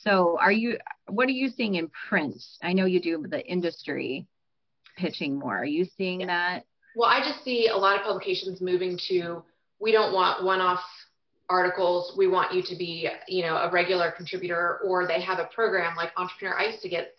So, 0.01 0.37
are 0.39 0.51
you? 0.51 0.77
What 1.07 1.27
are 1.27 1.31
you 1.31 1.49
seeing 1.49 1.75
in 1.75 1.89
print? 2.09 2.41
I 2.63 2.73
know 2.73 2.85
you 2.85 3.01
do 3.01 3.25
the 3.27 3.45
industry 3.45 4.27
pitching 4.95 5.37
more. 5.37 5.57
Are 5.57 5.65
you 5.65 5.85
seeing 5.97 6.21
yeah. 6.21 6.27
that? 6.27 6.65
Well, 6.95 7.09
I 7.09 7.19
just 7.19 7.43
see 7.43 7.67
a 7.67 7.77
lot 7.77 7.97
of 7.97 8.03
publications 8.03 8.61
moving 8.61 8.97
to 9.09 9.43
we 9.79 9.91
don't 9.91 10.13
want 10.13 10.43
one-off 10.43 10.81
articles. 11.49 12.13
We 12.17 12.27
want 12.27 12.53
you 12.53 12.62
to 12.63 12.75
be, 12.75 13.09
you 13.27 13.43
know, 13.43 13.57
a 13.57 13.71
regular 13.71 14.12
contributor, 14.12 14.79
or 14.85 15.07
they 15.07 15.21
have 15.21 15.39
a 15.39 15.49
program 15.53 15.95
like 15.95 16.12
Entrepreneur. 16.15 16.57
I 16.57 16.67
used 16.67 16.81
to 16.83 16.89
get 16.89 17.15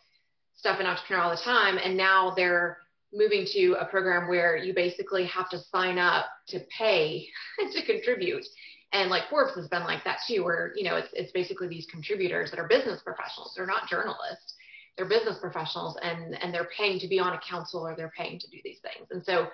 stuff 0.54 0.80
in 0.80 0.86
Entrepreneur 0.86 1.22
all 1.22 1.30
the 1.30 1.42
time, 1.42 1.78
and 1.78 1.96
now 1.96 2.32
they're 2.36 2.78
moving 3.12 3.44
to 3.52 3.72
a 3.80 3.84
program 3.84 4.28
where 4.28 4.56
you 4.56 4.72
basically 4.72 5.26
have 5.26 5.50
to 5.50 5.58
sign 5.58 5.98
up 5.98 6.26
to 6.48 6.60
pay 6.76 7.26
to 7.72 7.84
contribute. 7.84 8.44
And 8.92 9.10
like 9.10 9.28
Forbes 9.28 9.54
has 9.56 9.68
been 9.68 9.84
like 9.84 10.04
that 10.04 10.18
too, 10.26 10.44
where 10.44 10.72
you 10.76 10.84
know 10.84 10.96
it's 10.96 11.08
it's 11.12 11.32
basically 11.32 11.68
these 11.68 11.86
contributors 11.86 12.50
that 12.50 12.60
are 12.60 12.68
business 12.68 13.00
professionals. 13.02 13.52
They're 13.56 13.66
not 13.66 13.88
journalists. 13.88 14.54
They're 14.96 15.08
business 15.08 15.38
professionals 15.40 15.96
and 16.02 16.34
and 16.42 16.52
they're 16.52 16.68
paying 16.76 16.98
to 17.00 17.08
be 17.08 17.18
on 17.18 17.32
a 17.32 17.40
council 17.48 17.86
or 17.86 17.94
they're 17.96 18.12
paying 18.16 18.38
to 18.38 18.50
do 18.50 18.58
these 18.64 18.78
things. 18.80 19.08
And 19.10 19.24
so 19.24 19.48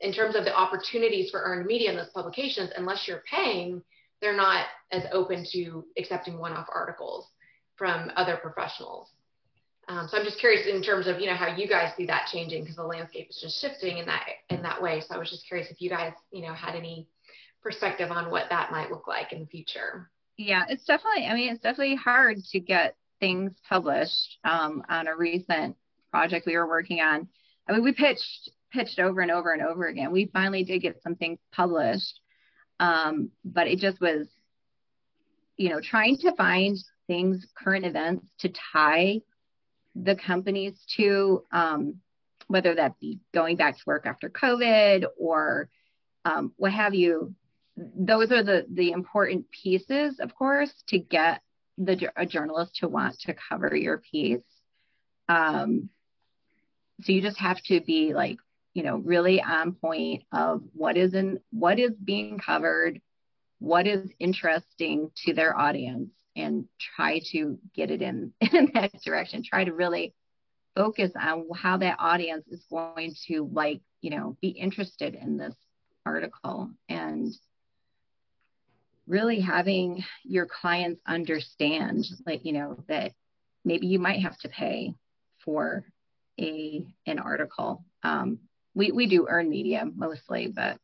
in 0.00 0.12
terms 0.12 0.36
of 0.36 0.44
the 0.44 0.54
opportunities 0.54 1.30
for 1.30 1.40
earned 1.42 1.66
media 1.66 1.90
in 1.90 1.96
those 1.96 2.10
publications, 2.10 2.70
unless 2.76 3.08
you're 3.08 3.22
paying, 3.30 3.82
they're 4.24 4.34
not 4.34 4.64
as 4.90 5.02
open 5.12 5.44
to 5.52 5.84
accepting 5.98 6.38
one-off 6.38 6.66
articles 6.74 7.28
from 7.76 8.10
other 8.16 8.38
professionals. 8.38 9.10
Um, 9.86 10.08
so 10.08 10.16
I'm 10.16 10.24
just 10.24 10.40
curious 10.40 10.66
in 10.66 10.82
terms 10.82 11.06
of 11.06 11.20
you 11.20 11.26
know 11.26 11.34
how 11.34 11.54
you 11.54 11.68
guys 11.68 11.92
see 11.94 12.06
that 12.06 12.28
changing 12.32 12.62
because 12.62 12.76
the 12.76 12.84
landscape 12.84 13.28
is 13.28 13.38
just 13.38 13.60
shifting 13.60 13.98
in 13.98 14.06
that 14.06 14.24
in 14.48 14.62
that 14.62 14.80
way. 14.80 15.02
So 15.06 15.14
I 15.14 15.18
was 15.18 15.28
just 15.28 15.46
curious 15.46 15.70
if 15.70 15.78
you 15.82 15.90
guys 15.90 16.14
you 16.32 16.40
know 16.40 16.54
had 16.54 16.74
any 16.74 17.06
perspective 17.62 18.10
on 18.10 18.30
what 18.30 18.48
that 18.48 18.72
might 18.72 18.90
look 18.90 19.06
like 19.06 19.34
in 19.34 19.40
the 19.40 19.46
future. 19.46 20.10
Yeah, 20.38 20.64
it's 20.70 20.84
definitely. 20.86 21.26
I 21.26 21.34
mean, 21.34 21.52
it's 21.52 21.62
definitely 21.62 21.96
hard 21.96 22.38
to 22.52 22.60
get 22.60 22.96
things 23.20 23.52
published 23.68 24.38
um, 24.44 24.82
on 24.88 25.06
a 25.06 25.14
recent 25.14 25.76
project 26.10 26.46
we 26.46 26.56
were 26.56 26.66
working 26.66 27.02
on. 27.02 27.28
I 27.68 27.72
mean, 27.72 27.84
we 27.84 27.92
pitched 27.92 28.48
pitched 28.72 28.98
over 28.98 29.20
and 29.20 29.30
over 29.30 29.52
and 29.52 29.62
over 29.62 29.86
again. 29.86 30.10
We 30.10 30.30
finally 30.32 30.64
did 30.64 30.80
get 30.80 31.02
some 31.02 31.14
things 31.14 31.38
published, 31.52 32.20
um, 32.80 33.30
but 33.44 33.66
it 33.66 33.78
just 33.78 34.00
was, 34.00 34.28
you 35.56 35.68
know, 35.68 35.80
trying 35.80 36.16
to 36.18 36.34
find 36.34 36.76
things, 37.06 37.46
current 37.56 37.84
events 37.84 38.26
to 38.40 38.52
tie 38.72 39.20
the 39.94 40.16
companies 40.16 40.74
to, 40.96 41.44
um, 41.52 41.96
whether 42.48 42.74
that 42.74 42.98
be 43.00 43.20
going 43.32 43.56
back 43.56 43.76
to 43.76 43.82
work 43.86 44.06
after 44.06 44.28
COVID 44.28 45.04
or 45.18 45.68
um, 46.24 46.52
what 46.56 46.72
have 46.72 46.94
you. 46.94 47.34
Those 47.76 48.30
are 48.30 48.42
the 48.42 48.66
the 48.70 48.92
important 48.92 49.46
pieces, 49.50 50.20
of 50.20 50.34
course, 50.34 50.72
to 50.88 50.98
get 50.98 51.40
the 51.76 52.10
a 52.16 52.24
journalist 52.24 52.76
to 52.76 52.88
want 52.88 53.18
to 53.20 53.34
cover 53.34 53.74
your 53.74 53.98
piece. 53.98 54.44
Um, 55.28 55.88
so 57.02 57.12
you 57.12 57.20
just 57.20 57.38
have 57.38 57.60
to 57.64 57.80
be 57.80 58.14
like, 58.14 58.38
you 58.74 58.82
know, 58.82 58.96
really 58.96 59.40
on 59.40 59.72
point 59.72 60.24
of 60.32 60.62
what 60.74 60.96
is 60.96 61.14
in 61.14 61.40
what 61.50 61.78
is 61.78 61.92
being 61.92 62.38
covered, 62.38 63.00
what 63.60 63.86
is 63.86 64.10
interesting 64.18 65.10
to 65.24 65.32
their 65.32 65.56
audience, 65.56 66.10
and 66.36 66.66
try 66.96 67.20
to 67.30 67.58
get 67.74 67.90
it 67.90 68.02
in, 68.02 68.32
in 68.40 68.70
that 68.74 68.92
direction. 69.02 69.42
Try 69.42 69.64
to 69.64 69.72
really 69.72 70.12
focus 70.74 71.12
on 71.18 71.46
how 71.54 71.76
that 71.78 71.96
audience 72.00 72.46
is 72.48 72.64
going 72.68 73.14
to 73.28 73.48
like, 73.52 73.80
you 74.00 74.10
know, 74.10 74.36
be 74.42 74.48
interested 74.48 75.14
in 75.14 75.36
this 75.36 75.54
article 76.04 76.70
and 76.88 77.32
really 79.06 79.40
having 79.40 80.04
your 80.24 80.46
clients 80.46 81.00
understand 81.06 82.04
like, 82.26 82.44
you 82.44 82.52
know, 82.52 82.82
that 82.88 83.12
maybe 83.64 83.86
you 83.86 84.00
might 84.00 84.20
have 84.20 84.36
to 84.38 84.48
pay 84.48 84.94
for 85.44 85.84
a 86.40 86.84
an 87.06 87.18
article. 87.20 87.84
Um, 88.02 88.40
we, 88.74 88.92
we 88.92 89.06
do 89.06 89.26
earn 89.28 89.48
media 89.48 89.84
mostly, 89.94 90.48
but 90.48 90.78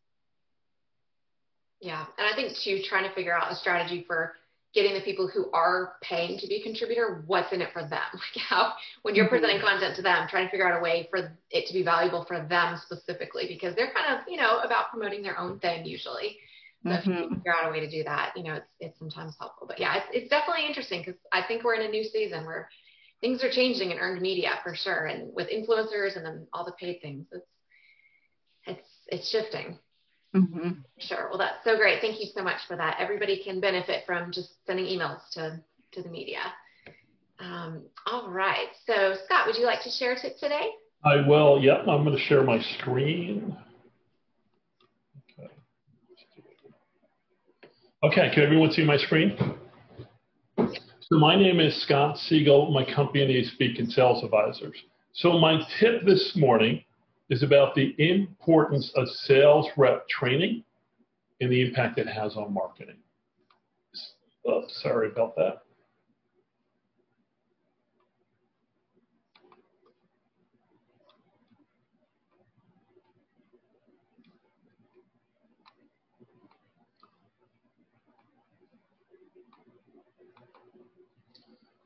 yeah. 1.80 2.04
And 2.18 2.26
I 2.26 2.36
think 2.36 2.56
too, 2.56 2.82
trying 2.88 3.08
to 3.08 3.14
figure 3.14 3.36
out 3.36 3.50
a 3.50 3.56
strategy 3.56 4.04
for 4.06 4.34
getting 4.74 4.94
the 4.94 5.00
people 5.00 5.26
who 5.26 5.50
are 5.52 5.94
paying 6.00 6.38
to 6.38 6.46
be 6.46 6.56
a 6.56 6.62
contributor 6.62 7.24
what's 7.26 7.52
in 7.52 7.60
it 7.60 7.72
for 7.72 7.82
them 7.82 7.90
like 8.14 8.44
how 8.48 8.72
when 9.02 9.14
you're 9.14 9.24
mm-hmm. 9.24 9.34
presenting 9.34 9.60
content 9.60 9.96
to 9.96 10.02
them 10.02 10.28
trying 10.28 10.46
to 10.46 10.50
figure 10.50 10.68
out 10.70 10.78
a 10.78 10.82
way 10.82 11.08
for 11.10 11.36
it 11.50 11.66
to 11.66 11.72
be 11.72 11.82
valuable 11.82 12.24
for 12.24 12.46
them 12.48 12.76
specifically 12.84 13.46
because 13.48 13.74
they're 13.74 13.92
kind 13.92 14.14
of 14.14 14.20
you 14.28 14.36
know 14.36 14.60
about 14.60 14.90
promoting 14.90 15.22
their 15.22 15.38
own 15.38 15.58
thing 15.58 15.84
usually 15.84 16.38
so 16.82 16.90
mm-hmm. 16.90 16.98
if 16.98 17.06
you 17.06 17.12
mm-hmm. 17.12 17.34
figure 17.34 17.52
out 17.52 17.68
a 17.68 17.70
way 17.70 17.80
to 17.80 17.90
do 17.90 18.04
that 18.04 18.32
you 18.36 18.44
know 18.44 18.54
it's, 18.54 18.70
it's 18.78 18.98
sometimes 18.98 19.34
helpful 19.38 19.66
but 19.66 19.80
yeah 19.80 19.96
it's, 19.96 20.06
it's 20.12 20.30
definitely 20.30 20.66
interesting 20.66 21.02
because 21.04 21.20
i 21.32 21.42
think 21.42 21.64
we're 21.64 21.74
in 21.74 21.82
a 21.82 21.90
new 21.90 22.04
season 22.04 22.44
where 22.46 22.68
things 23.20 23.42
are 23.42 23.50
changing 23.50 23.90
in 23.90 23.98
earned 23.98 24.22
media 24.22 24.50
for 24.62 24.74
sure 24.74 25.06
and 25.06 25.34
with 25.34 25.48
influencers 25.48 26.16
and 26.16 26.24
then 26.24 26.46
all 26.52 26.64
the 26.64 26.72
paid 26.72 27.00
things 27.02 27.26
it's 27.32 27.44
it's 29.10 29.20
it's 29.20 29.30
shifting 29.30 29.78
Mm-hmm. 30.34 30.70
Sure. 30.98 31.28
Well, 31.28 31.38
that's 31.38 31.64
so 31.64 31.76
great. 31.76 32.00
Thank 32.00 32.20
you 32.20 32.26
so 32.34 32.42
much 32.42 32.60
for 32.68 32.76
that. 32.76 32.96
Everybody 33.00 33.42
can 33.42 33.60
benefit 33.60 34.04
from 34.06 34.30
just 34.30 34.50
sending 34.66 34.86
emails 34.86 35.20
to, 35.32 35.60
to 35.92 36.02
the 36.02 36.08
media. 36.08 36.40
Um, 37.40 37.82
all 38.06 38.30
right. 38.30 38.68
So, 38.86 39.14
Scott, 39.24 39.46
would 39.46 39.56
you 39.56 39.64
like 39.64 39.82
to 39.84 39.90
share 39.90 40.12
a 40.12 40.20
tip 40.20 40.38
today? 40.38 40.70
I 41.04 41.26
will. 41.26 41.60
Yep. 41.60 41.88
I'm 41.88 42.04
going 42.04 42.16
to 42.16 42.22
share 42.22 42.44
my 42.44 42.60
screen. 42.78 43.56
Okay. 45.38 45.48
Okay. 48.04 48.30
Can 48.34 48.42
everyone 48.44 48.70
see 48.70 48.84
my 48.84 48.98
screen? 48.98 49.36
So, 50.56 51.18
my 51.18 51.34
name 51.34 51.58
is 51.58 51.82
Scott 51.82 52.18
Siegel. 52.18 52.70
My 52.70 52.84
company 52.94 53.36
is 53.36 53.50
Beacon 53.58 53.90
Sales 53.90 54.22
Advisors. 54.22 54.76
So, 55.14 55.38
my 55.38 55.60
tip 55.80 56.04
this 56.04 56.36
morning 56.36 56.84
is 57.30 57.44
about 57.44 57.74
the 57.74 57.94
importance 57.98 58.92
of 58.96 59.08
sales 59.08 59.68
rep 59.76 60.06
training 60.08 60.64
and 61.40 61.50
the 61.50 61.62
impact 61.62 61.98
it 61.98 62.08
has 62.08 62.36
on 62.36 62.52
marketing. 62.52 62.96
Oh, 64.46 64.64
sorry 64.68 65.08
about 65.08 65.36
that. 65.36 65.62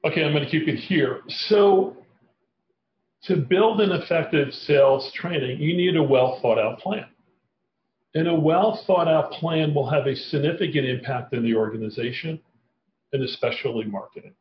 Okay, 0.07 0.23
I'm 0.23 0.33
going 0.33 0.45
to 0.45 0.51
keep 0.51 0.69
it 0.69 0.77
here. 0.77 1.23
So 1.29 1.97
to 3.27 3.37
build 3.37 3.81
an 3.81 3.93
effective 3.93 4.53
sales 4.53 5.11
training, 5.15 5.61
you 5.61 5.77
need 5.77 5.97
a 5.97 6.03
well 6.03 6.39
thought 6.41 6.59
out 6.59 6.79
plan. 6.79 7.07
And 8.15 8.29
a 8.29 8.35
well 8.35 8.83
thought 8.87 9.09
out 9.09 9.33
plan 9.33 9.75
will 9.75 9.89
have 9.89 10.07
a 10.07 10.15
significant 10.15 10.87
impact 10.87 11.33
in 11.33 11.43
the 11.43 11.55
organization 11.55 12.41
and 13.13 13.23
especially 13.23 13.85
marketing. 13.85 14.35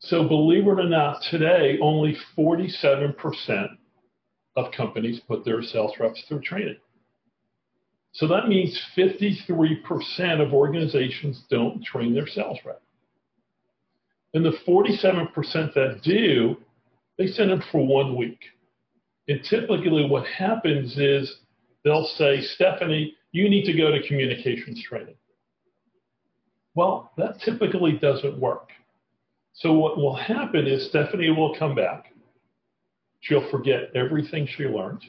So, 0.00 0.26
believe 0.26 0.66
it 0.66 0.70
or 0.70 0.88
not, 0.88 1.22
today 1.30 1.78
only 1.80 2.16
47% 2.36 3.68
of 4.56 4.72
companies 4.72 5.20
put 5.20 5.44
their 5.44 5.62
sales 5.62 5.92
reps 5.98 6.22
through 6.28 6.40
training. 6.40 6.76
So 8.12 8.26
that 8.28 8.48
means 8.48 8.78
53% 8.96 10.40
of 10.40 10.52
organizations 10.52 11.44
don't 11.48 11.82
train 11.82 12.14
their 12.14 12.26
sales 12.26 12.58
rep. 12.64 12.82
And 14.34 14.44
the 14.44 14.58
47% 14.66 15.32
that 15.74 16.00
do 16.02 16.56
they 17.22 17.30
send 17.30 17.50
them 17.50 17.62
for 17.70 17.86
one 17.86 18.16
week. 18.16 18.40
And 19.28 19.44
typically, 19.44 20.04
what 20.08 20.26
happens 20.26 20.98
is 20.98 21.32
they'll 21.84 22.08
say, 22.16 22.40
Stephanie, 22.40 23.14
you 23.30 23.48
need 23.48 23.64
to 23.66 23.72
go 23.72 23.92
to 23.92 24.06
communications 24.08 24.82
training. 24.82 25.14
Well, 26.74 27.12
that 27.16 27.40
typically 27.40 27.92
doesn't 27.92 28.38
work. 28.40 28.70
So, 29.54 29.72
what 29.74 29.98
will 29.98 30.16
happen 30.16 30.66
is 30.66 30.88
Stephanie 30.88 31.30
will 31.30 31.54
come 31.56 31.76
back. 31.76 32.12
She'll 33.20 33.48
forget 33.50 33.94
everything 33.94 34.48
she 34.48 34.64
learned. 34.64 35.04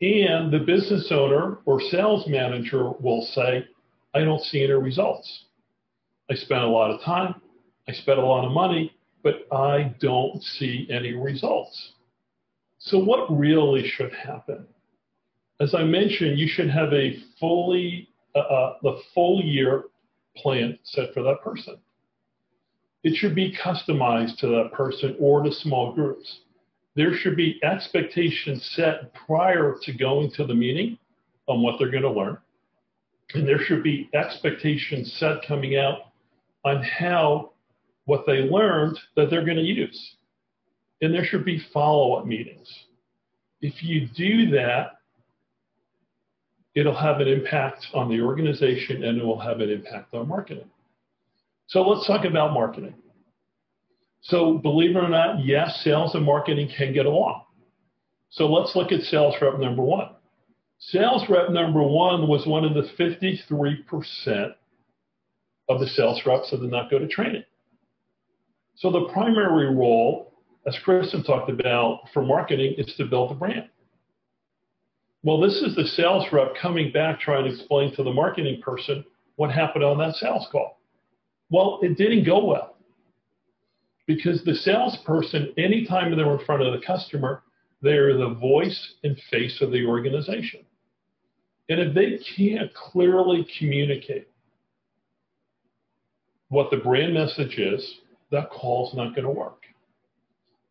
And 0.00 0.52
the 0.52 0.60
business 0.60 1.08
owner 1.10 1.58
or 1.64 1.80
sales 1.80 2.28
manager 2.28 2.90
will 3.00 3.22
say, 3.22 3.66
I 4.14 4.20
don't 4.20 4.42
see 4.44 4.62
any 4.62 4.72
results. 4.74 5.46
I 6.30 6.34
spent 6.34 6.62
a 6.62 6.68
lot 6.68 6.92
of 6.92 7.00
time, 7.00 7.40
I 7.88 7.92
spent 7.92 8.18
a 8.18 8.24
lot 8.24 8.44
of 8.44 8.52
money, 8.52 8.94
but 9.24 9.46
I 9.50 9.94
don't 10.00 10.40
see 10.42 10.86
any 10.90 11.14
results. 11.14 11.94
So, 12.78 12.98
what 12.98 13.26
really 13.36 13.88
should 13.88 14.12
happen? 14.12 14.66
As 15.58 15.74
I 15.74 15.82
mentioned, 15.82 16.38
you 16.38 16.46
should 16.46 16.68
have 16.68 16.92
a 16.92 17.16
fully, 17.40 18.10
uh, 18.34 18.40
uh, 18.40 18.74
the 18.82 19.00
full 19.14 19.42
year 19.42 19.84
plan 20.36 20.78
set 20.82 21.14
for 21.14 21.22
that 21.22 21.40
person. 21.42 21.78
It 23.02 23.16
should 23.16 23.34
be 23.34 23.56
customized 23.56 24.38
to 24.38 24.48
that 24.48 24.72
person 24.72 25.16
or 25.18 25.42
to 25.42 25.52
small 25.52 25.92
groups. 25.92 26.40
There 26.94 27.14
should 27.14 27.36
be 27.36 27.60
expectations 27.64 28.70
set 28.76 29.14
prior 29.14 29.76
to 29.82 29.92
going 29.92 30.30
to 30.32 30.46
the 30.46 30.54
meeting 30.54 30.98
on 31.46 31.62
what 31.62 31.78
they're 31.78 31.90
going 31.90 32.02
to 32.02 32.10
learn. 32.10 32.38
And 33.34 33.48
there 33.48 33.58
should 33.58 33.82
be 33.82 34.10
expectations 34.14 35.12
set 35.14 35.46
coming 35.46 35.76
out 35.76 36.12
on 36.64 36.82
how 36.82 37.53
what 38.06 38.24
they 38.26 38.42
learned 38.42 38.98
that 39.16 39.30
they're 39.30 39.44
going 39.44 39.56
to 39.56 39.62
use. 39.62 40.16
And 41.00 41.12
there 41.12 41.24
should 41.24 41.44
be 41.44 41.64
follow 41.72 42.14
up 42.14 42.26
meetings. 42.26 42.68
If 43.60 43.82
you 43.82 44.08
do 44.14 44.50
that, 44.50 44.92
it'll 46.74 46.96
have 46.96 47.20
an 47.20 47.28
impact 47.28 47.86
on 47.94 48.08
the 48.08 48.20
organization 48.20 49.04
and 49.04 49.18
it 49.18 49.24
will 49.24 49.38
have 49.38 49.60
an 49.60 49.70
impact 49.70 50.14
on 50.14 50.28
marketing. 50.28 50.70
So 51.66 51.82
let's 51.82 52.06
talk 52.06 52.24
about 52.24 52.52
marketing. 52.52 52.94
So, 54.22 54.56
believe 54.56 54.96
it 54.96 54.98
or 54.98 55.08
not, 55.08 55.44
yes, 55.44 55.82
sales 55.84 56.14
and 56.14 56.24
marketing 56.24 56.70
can 56.76 56.94
get 56.94 57.04
along. 57.04 57.42
So, 58.30 58.46
let's 58.46 58.74
look 58.74 58.90
at 58.90 59.02
sales 59.02 59.34
rep 59.42 59.58
number 59.58 59.82
one. 59.82 60.08
Sales 60.78 61.24
rep 61.28 61.50
number 61.50 61.82
one 61.82 62.26
was 62.26 62.46
one 62.46 62.64
of 62.64 62.72
the 62.72 62.88
53% 62.98 64.54
of 65.68 65.80
the 65.80 65.86
sales 65.88 66.22
reps 66.24 66.50
that 66.50 66.60
did 66.60 66.70
not 66.70 66.90
go 66.90 66.98
to 66.98 67.06
training. 67.06 67.44
So 68.76 68.90
the 68.90 69.08
primary 69.12 69.74
role, 69.74 70.32
as 70.66 70.78
Kristen 70.80 71.22
talked 71.22 71.50
about 71.50 72.08
for 72.12 72.22
marketing, 72.22 72.74
is 72.78 72.94
to 72.96 73.04
build 73.04 73.30
the 73.30 73.34
brand. 73.34 73.68
Well, 75.22 75.40
this 75.40 75.62
is 75.62 75.74
the 75.74 75.86
sales 75.86 76.26
rep 76.32 76.54
coming 76.60 76.92
back 76.92 77.20
trying 77.20 77.44
to 77.44 77.50
explain 77.50 77.94
to 77.96 78.02
the 78.02 78.12
marketing 78.12 78.60
person 78.60 79.04
what 79.36 79.50
happened 79.50 79.84
on 79.84 79.98
that 79.98 80.16
sales 80.16 80.46
call. 80.52 80.80
Well, 81.50 81.78
it 81.82 81.96
didn't 81.96 82.24
go 82.24 82.44
well 82.44 82.76
because 84.06 84.44
the 84.44 84.54
salesperson, 84.54 85.54
anytime 85.56 86.14
they're 86.14 86.38
in 86.38 86.44
front 86.44 86.62
of 86.62 86.78
the 86.78 86.86
customer, 86.86 87.42
they're 87.80 88.16
the 88.16 88.34
voice 88.34 88.94
and 89.02 89.18
face 89.30 89.60
of 89.60 89.70
the 89.70 89.86
organization. 89.86 90.60
And 91.68 91.80
if 91.80 91.94
they 91.94 92.18
can't 92.36 92.72
clearly 92.74 93.46
communicate 93.58 94.28
what 96.48 96.70
the 96.70 96.76
brand 96.76 97.14
message 97.14 97.58
is, 97.58 98.00
that 98.30 98.50
call's 98.50 98.94
not 98.94 99.14
going 99.14 99.26
to 99.26 99.30
work. 99.30 99.62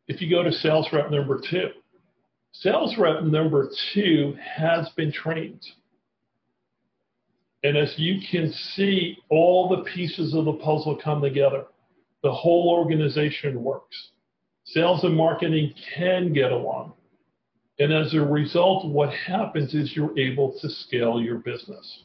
If 0.07 0.21
you 0.21 0.29
go 0.29 0.43
to 0.43 0.51
sales 0.51 0.87
rep 0.91 1.09
number 1.11 1.39
two, 1.49 1.69
sales 2.51 2.97
rep 2.97 3.23
number 3.23 3.69
two 3.93 4.37
has 4.41 4.89
been 4.89 5.11
trained. 5.11 5.65
And 7.63 7.77
as 7.77 7.93
you 7.97 8.19
can 8.29 8.51
see, 8.51 9.17
all 9.29 9.69
the 9.69 9.89
pieces 9.89 10.33
of 10.33 10.45
the 10.45 10.53
puzzle 10.53 10.99
come 11.01 11.21
together. 11.21 11.65
The 12.21 12.33
whole 12.33 12.69
organization 12.69 13.63
works. 13.63 14.09
Sales 14.65 15.03
and 15.03 15.15
marketing 15.15 15.73
can 15.95 16.33
get 16.33 16.51
along. 16.51 16.93
And 17.79 17.93
as 17.93 18.13
a 18.13 18.21
result, 18.21 18.85
what 18.87 19.13
happens 19.13 19.73
is 19.73 19.95
you're 19.95 20.17
able 20.17 20.57
to 20.59 20.69
scale 20.69 21.21
your 21.21 21.37
business. 21.37 22.03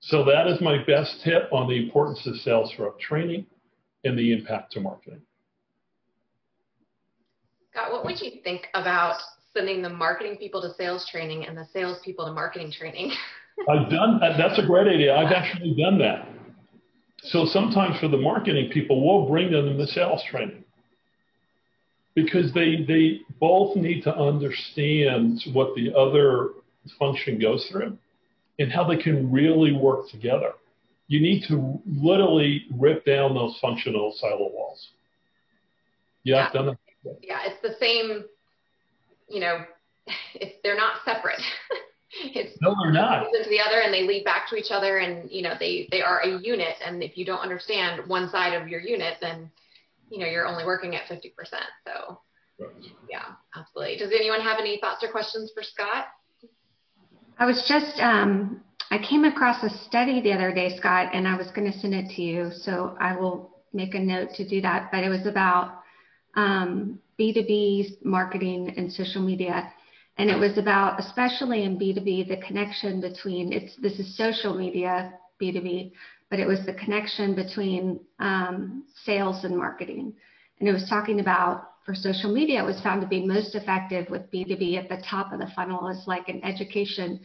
So 0.00 0.24
that 0.24 0.46
is 0.46 0.60
my 0.60 0.84
best 0.84 1.22
tip 1.24 1.48
on 1.52 1.68
the 1.68 1.76
importance 1.76 2.26
of 2.26 2.36
sales 2.36 2.72
rep 2.78 2.98
training 2.98 3.46
and 4.04 4.18
the 4.18 4.32
impact 4.32 4.72
to 4.72 4.80
marketing. 4.80 5.20
Scott, 7.70 7.92
what 7.92 8.04
would 8.04 8.20
you 8.20 8.32
think 8.44 8.66
about 8.74 9.16
sending 9.54 9.82
the 9.82 9.88
marketing 9.88 10.36
people 10.36 10.60
to 10.62 10.74
sales 10.74 11.08
training 11.10 11.46
and 11.46 11.56
the 11.56 11.66
sales 11.72 11.98
people 12.04 12.26
to 12.26 12.32
marketing 12.32 12.70
training? 12.70 13.12
I've 13.68 13.90
done 13.90 14.18
that. 14.20 14.36
That's 14.36 14.58
a 14.58 14.66
great 14.66 14.88
idea. 14.88 15.14
I've 15.14 15.32
actually 15.32 15.74
done 15.74 15.98
that. 15.98 16.28
So 17.24 17.46
sometimes 17.46 17.98
for 18.00 18.08
the 18.08 18.16
marketing 18.16 18.70
people, 18.72 19.06
we'll 19.06 19.28
bring 19.28 19.52
them 19.52 19.66
to 19.68 19.74
the 19.74 19.86
sales 19.86 20.22
training 20.28 20.64
because 22.14 22.52
they 22.52 22.84
they 22.86 23.20
both 23.40 23.76
need 23.76 24.02
to 24.02 24.14
understand 24.14 25.40
what 25.52 25.74
the 25.76 25.94
other 25.94 26.50
function 26.98 27.38
goes 27.38 27.66
through 27.70 27.96
and 28.58 28.72
how 28.72 28.84
they 28.84 28.96
can 28.96 29.30
really 29.30 29.72
work 29.72 30.08
together 30.10 30.52
you 31.08 31.20
need 31.20 31.44
to 31.48 31.80
literally 31.86 32.66
rip 32.74 33.04
down 33.04 33.34
those 33.34 33.58
functional 33.60 34.14
silo 34.16 34.50
walls. 34.52 34.88
Yeah, 36.24 36.36
yeah. 36.36 36.52
done 36.52 36.66
that. 36.66 37.18
Yeah, 37.22 37.40
it's 37.44 37.60
the 37.62 37.74
same, 37.80 38.24
you 39.28 39.40
know, 39.40 39.64
if 40.34 40.62
they're 40.62 40.76
not 40.76 40.96
separate. 41.04 41.40
it's 42.24 42.56
no, 42.60 42.74
they're 42.82 42.92
not. 42.92 43.24
To 43.24 43.48
the 43.48 43.60
other, 43.60 43.80
and 43.80 43.92
they 43.92 44.06
lead 44.06 44.24
back 44.24 44.48
to 44.50 44.56
each 44.56 44.70
other, 44.70 44.98
and 44.98 45.30
you 45.30 45.42
know 45.42 45.54
they 45.58 45.88
they 45.90 46.02
are 46.02 46.20
a 46.20 46.38
unit. 46.40 46.76
And 46.84 47.02
if 47.02 47.16
you 47.16 47.24
don't 47.24 47.40
understand 47.40 48.08
one 48.08 48.30
side 48.30 48.54
of 48.54 48.68
your 48.68 48.80
unit, 48.80 49.14
then 49.20 49.50
you 50.10 50.18
know 50.18 50.26
you're 50.26 50.46
only 50.46 50.64
working 50.64 50.94
at 50.94 51.04
50%. 51.06 51.32
So 51.84 52.20
yeah, 53.10 53.24
absolutely. 53.56 53.96
Does 53.96 54.12
anyone 54.14 54.40
have 54.40 54.58
any 54.60 54.78
thoughts 54.78 55.02
or 55.02 55.10
questions 55.10 55.50
for 55.54 55.62
Scott? 55.62 56.06
I 57.38 57.46
was 57.46 57.64
just 57.66 57.98
um, 57.98 58.62
I 58.92 58.98
came 58.98 59.24
across 59.24 59.62
a 59.62 59.70
study 59.86 60.20
the 60.20 60.34
other 60.34 60.52
day, 60.52 60.76
Scott, 60.76 61.14
and 61.14 61.26
I 61.26 61.34
was 61.34 61.50
going 61.52 61.72
to 61.72 61.78
send 61.78 61.94
it 61.94 62.10
to 62.14 62.20
you. 62.20 62.50
So 62.52 62.94
I 63.00 63.16
will 63.16 63.62
make 63.72 63.94
a 63.94 63.98
note 63.98 64.34
to 64.34 64.46
do 64.46 64.60
that. 64.60 64.90
But 64.92 65.02
it 65.02 65.08
was 65.08 65.24
about 65.24 65.78
um, 66.34 66.98
B2B 67.18 68.04
marketing 68.04 68.74
and 68.76 68.92
social 68.92 69.22
media. 69.22 69.72
And 70.18 70.28
it 70.28 70.38
was 70.38 70.58
about, 70.58 71.00
especially 71.00 71.62
in 71.62 71.78
B2B, 71.78 72.28
the 72.28 72.36
connection 72.46 73.00
between 73.00 73.50
it's 73.50 73.74
this 73.76 73.98
is 73.98 74.14
social 74.14 74.52
media 74.52 75.14
B2B, 75.40 75.92
but 76.28 76.38
it 76.38 76.46
was 76.46 76.66
the 76.66 76.74
connection 76.74 77.34
between 77.34 77.98
um, 78.18 78.84
sales 79.06 79.44
and 79.44 79.56
marketing. 79.56 80.12
And 80.60 80.68
it 80.68 80.72
was 80.72 80.86
talking 80.90 81.20
about 81.20 81.70
for 81.86 81.94
social 81.94 82.30
media, 82.30 82.62
it 82.62 82.66
was 82.66 82.82
found 82.82 83.00
to 83.00 83.08
be 83.08 83.24
most 83.24 83.54
effective 83.54 84.10
with 84.10 84.30
B2B 84.30 84.76
at 84.76 84.90
the 84.90 85.02
top 85.02 85.32
of 85.32 85.40
the 85.40 85.50
funnel 85.56 85.88
as 85.88 86.06
like 86.06 86.28
an 86.28 86.44
education, 86.44 87.20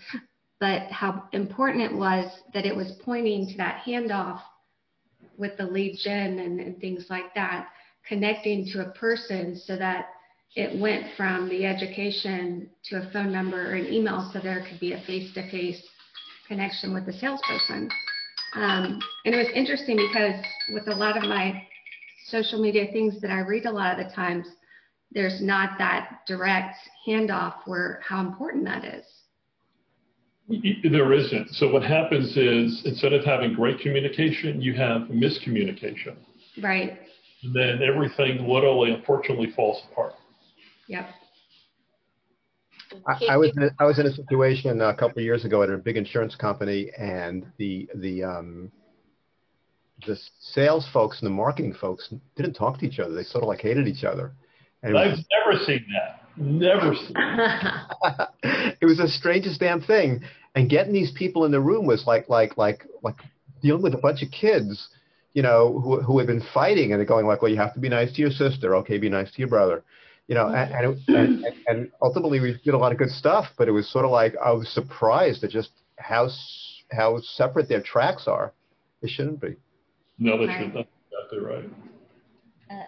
but 0.60 0.84
how 0.92 1.24
important 1.34 1.84
it 1.84 1.96
was 1.96 2.26
that 2.54 2.66
it 2.66 2.76
was 2.76 3.00
pointing 3.04 3.48
to 3.48 3.58
that 3.58 3.84
handoff 3.86 4.42
with 5.38 5.56
the 5.58 5.66
lead 5.66 5.98
gen 6.04 6.40
and, 6.40 6.60
and 6.60 6.80
things 6.80 7.06
like 7.10 7.34
that, 7.36 7.68
connecting 8.08 8.66
to 8.74 8.82
a 8.82 8.92
person 8.92 9.56
so 9.56 9.76
that 9.76 10.08
it 10.56 10.80
went 10.80 11.06
from 11.16 11.48
the 11.50 11.66
education 11.66 12.70
to 12.86 12.98
a 12.98 13.12
phone 13.12 13.32
number 13.32 13.72
or 13.72 13.76
an 13.76 13.86
email 13.94 14.30
so 14.34 14.40
there 14.40 14.66
could 14.68 14.80
be 14.80 14.94
a 14.94 15.02
face-to-face 15.02 15.84
connection 16.48 16.94
with 16.94 17.06
the 17.06 17.14
salesperson. 17.14 17.90
Um, 18.56 19.00
and 19.26 19.36
it 19.36 19.38
was 19.38 19.50
interesting 19.54 19.98
because 19.98 20.44
with 20.74 20.88
a 20.88 20.96
lot 20.96 21.18
of 21.18 21.24
my 21.24 21.62
social 22.26 22.60
media 22.60 22.88
things 22.92 23.22
that 23.22 23.30
I 23.30 23.42
read 23.42 23.66
a 23.66 23.72
lot 23.72 24.00
of 24.00 24.08
the 24.08 24.12
times, 24.14 24.48
there's 25.12 25.42
not 25.42 25.78
that 25.78 26.22
direct 26.26 26.76
handoff 27.08 27.56
where 27.66 28.02
how 28.04 28.22
important 28.22 28.66
that 28.66 28.84
is. 28.84 29.06
There 30.50 31.12
isn't. 31.14 31.50
So 31.56 31.70
what 31.70 31.84
happens 31.84 32.38
is 32.38 32.84
instead 32.86 33.12
of 33.12 33.26
having 33.26 33.54
great 33.54 33.80
communication, 33.80 34.62
you 34.62 34.74
have 34.76 35.04
miscommunication. 35.04 36.16
Right. 36.62 37.00
And 37.44 37.54
then 37.54 37.82
everything 37.84 38.48
literally, 38.48 38.92
unfortunately, 38.94 39.52
falls 39.56 39.84
apart. 39.92 40.14
Yep. 40.88 41.10
I, 43.06 43.26
I 43.32 43.38
was 43.38 43.52
in 43.58 43.64
a, 43.64 43.70
I 43.80 43.84
was 43.84 44.00
in 44.00 44.06
a 44.06 44.14
situation 44.14 44.82
a 44.82 44.94
couple 44.94 45.20
of 45.20 45.26
years 45.26 45.44
ago 45.44 45.62
at 45.64 45.70
a 45.70 45.78
big 45.78 45.98
insurance 45.98 46.36
company, 46.36 46.92
and 46.98 47.46
the 47.58 47.90
the 47.96 48.24
um, 48.24 48.72
the 50.06 50.18
sales 50.40 50.88
folks 50.94 51.20
and 51.20 51.28
the 51.28 51.34
marketing 51.34 51.74
folks 51.74 52.14
didn't 52.36 52.54
talk 52.54 52.80
to 52.80 52.86
each 52.86 53.00
other. 53.00 53.14
They 53.14 53.24
sort 53.24 53.44
of 53.44 53.50
like 53.50 53.62
hated 53.62 53.88
each 53.88 54.04
other. 54.04 54.34
And 54.84 54.98
I've 54.98 55.12
was, 55.12 55.26
never 55.46 55.64
seen 55.66 55.86
that. 55.94 56.17
Never 56.38 56.94
seen. 56.96 57.16
It 58.82 58.86
was 58.86 58.98
the 58.98 59.08
strangest 59.08 59.60
damn 59.60 59.82
thing. 59.82 60.22
And 60.56 60.70
getting 60.70 60.94
these 60.94 61.12
people 61.12 61.46
in 61.46 61.52
the 61.52 61.60
room 61.60 61.86
was 61.86 62.06
like 62.08 62.30
like 62.30 62.58
like 62.58 62.86
like 63.04 63.16
dealing 63.62 63.82
with 63.82 63.94
a 63.94 63.98
bunch 63.98 64.24
of 64.24 64.32
kids, 64.32 64.90
you 65.34 65.42
know, 65.42 65.80
who 65.80 66.02
who 66.02 66.18
had 66.18 66.28
been 66.28 66.44
fighting 66.54 66.94
and 66.94 67.08
going 67.08 67.26
like, 67.26 67.42
well, 67.42 67.52
you 67.52 67.58
have 67.58 67.74
to 67.74 67.80
be 67.80 67.90
nice 67.90 68.14
to 68.14 68.22
your 68.22 68.32
sister. 68.32 68.76
Okay, 68.78 68.98
be 68.98 69.10
nice 69.10 69.32
to 69.32 69.40
your 69.40 69.50
brother 69.50 69.84
you 70.28 70.36
know, 70.36 70.48
and 70.50 70.74
and, 71.08 71.46
and, 71.46 71.46
and 71.68 71.92
ultimately 72.02 72.40
we 72.40 72.60
did 72.64 72.74
a 72.74 72.78
lot 72.78 72.92
of 72.92 72.98
good 72.98 73.10
stuff, 73.10 73.48
but 73.58 73.68
it 73.68 73.72
was 73.72 73.90
sort 73.90 74.06
of 74.06 74.12
like 74.12 74.36
I 74.44 74.52
was 74.52 74.70
surprised 74.70 75.44
at 75.44 75.52
just 75.52 75.70
how 75.98 76.30
how 76.92 77.20
separate 77.22 77.70
their 77.70 77.82
tracks 77.82 78.28
are. 78.28 78.54
They 79.02 79.08
shouldn't 79.08 79.42
be. 79.42 79.56
No, 80.20 80.38
they 80.38 80.52
shouldn't. 80.52 80.74
That's 80.74 80.90
exactly 81.12 81.40
right. 81.40 81.70
Uh, 82.70 82.84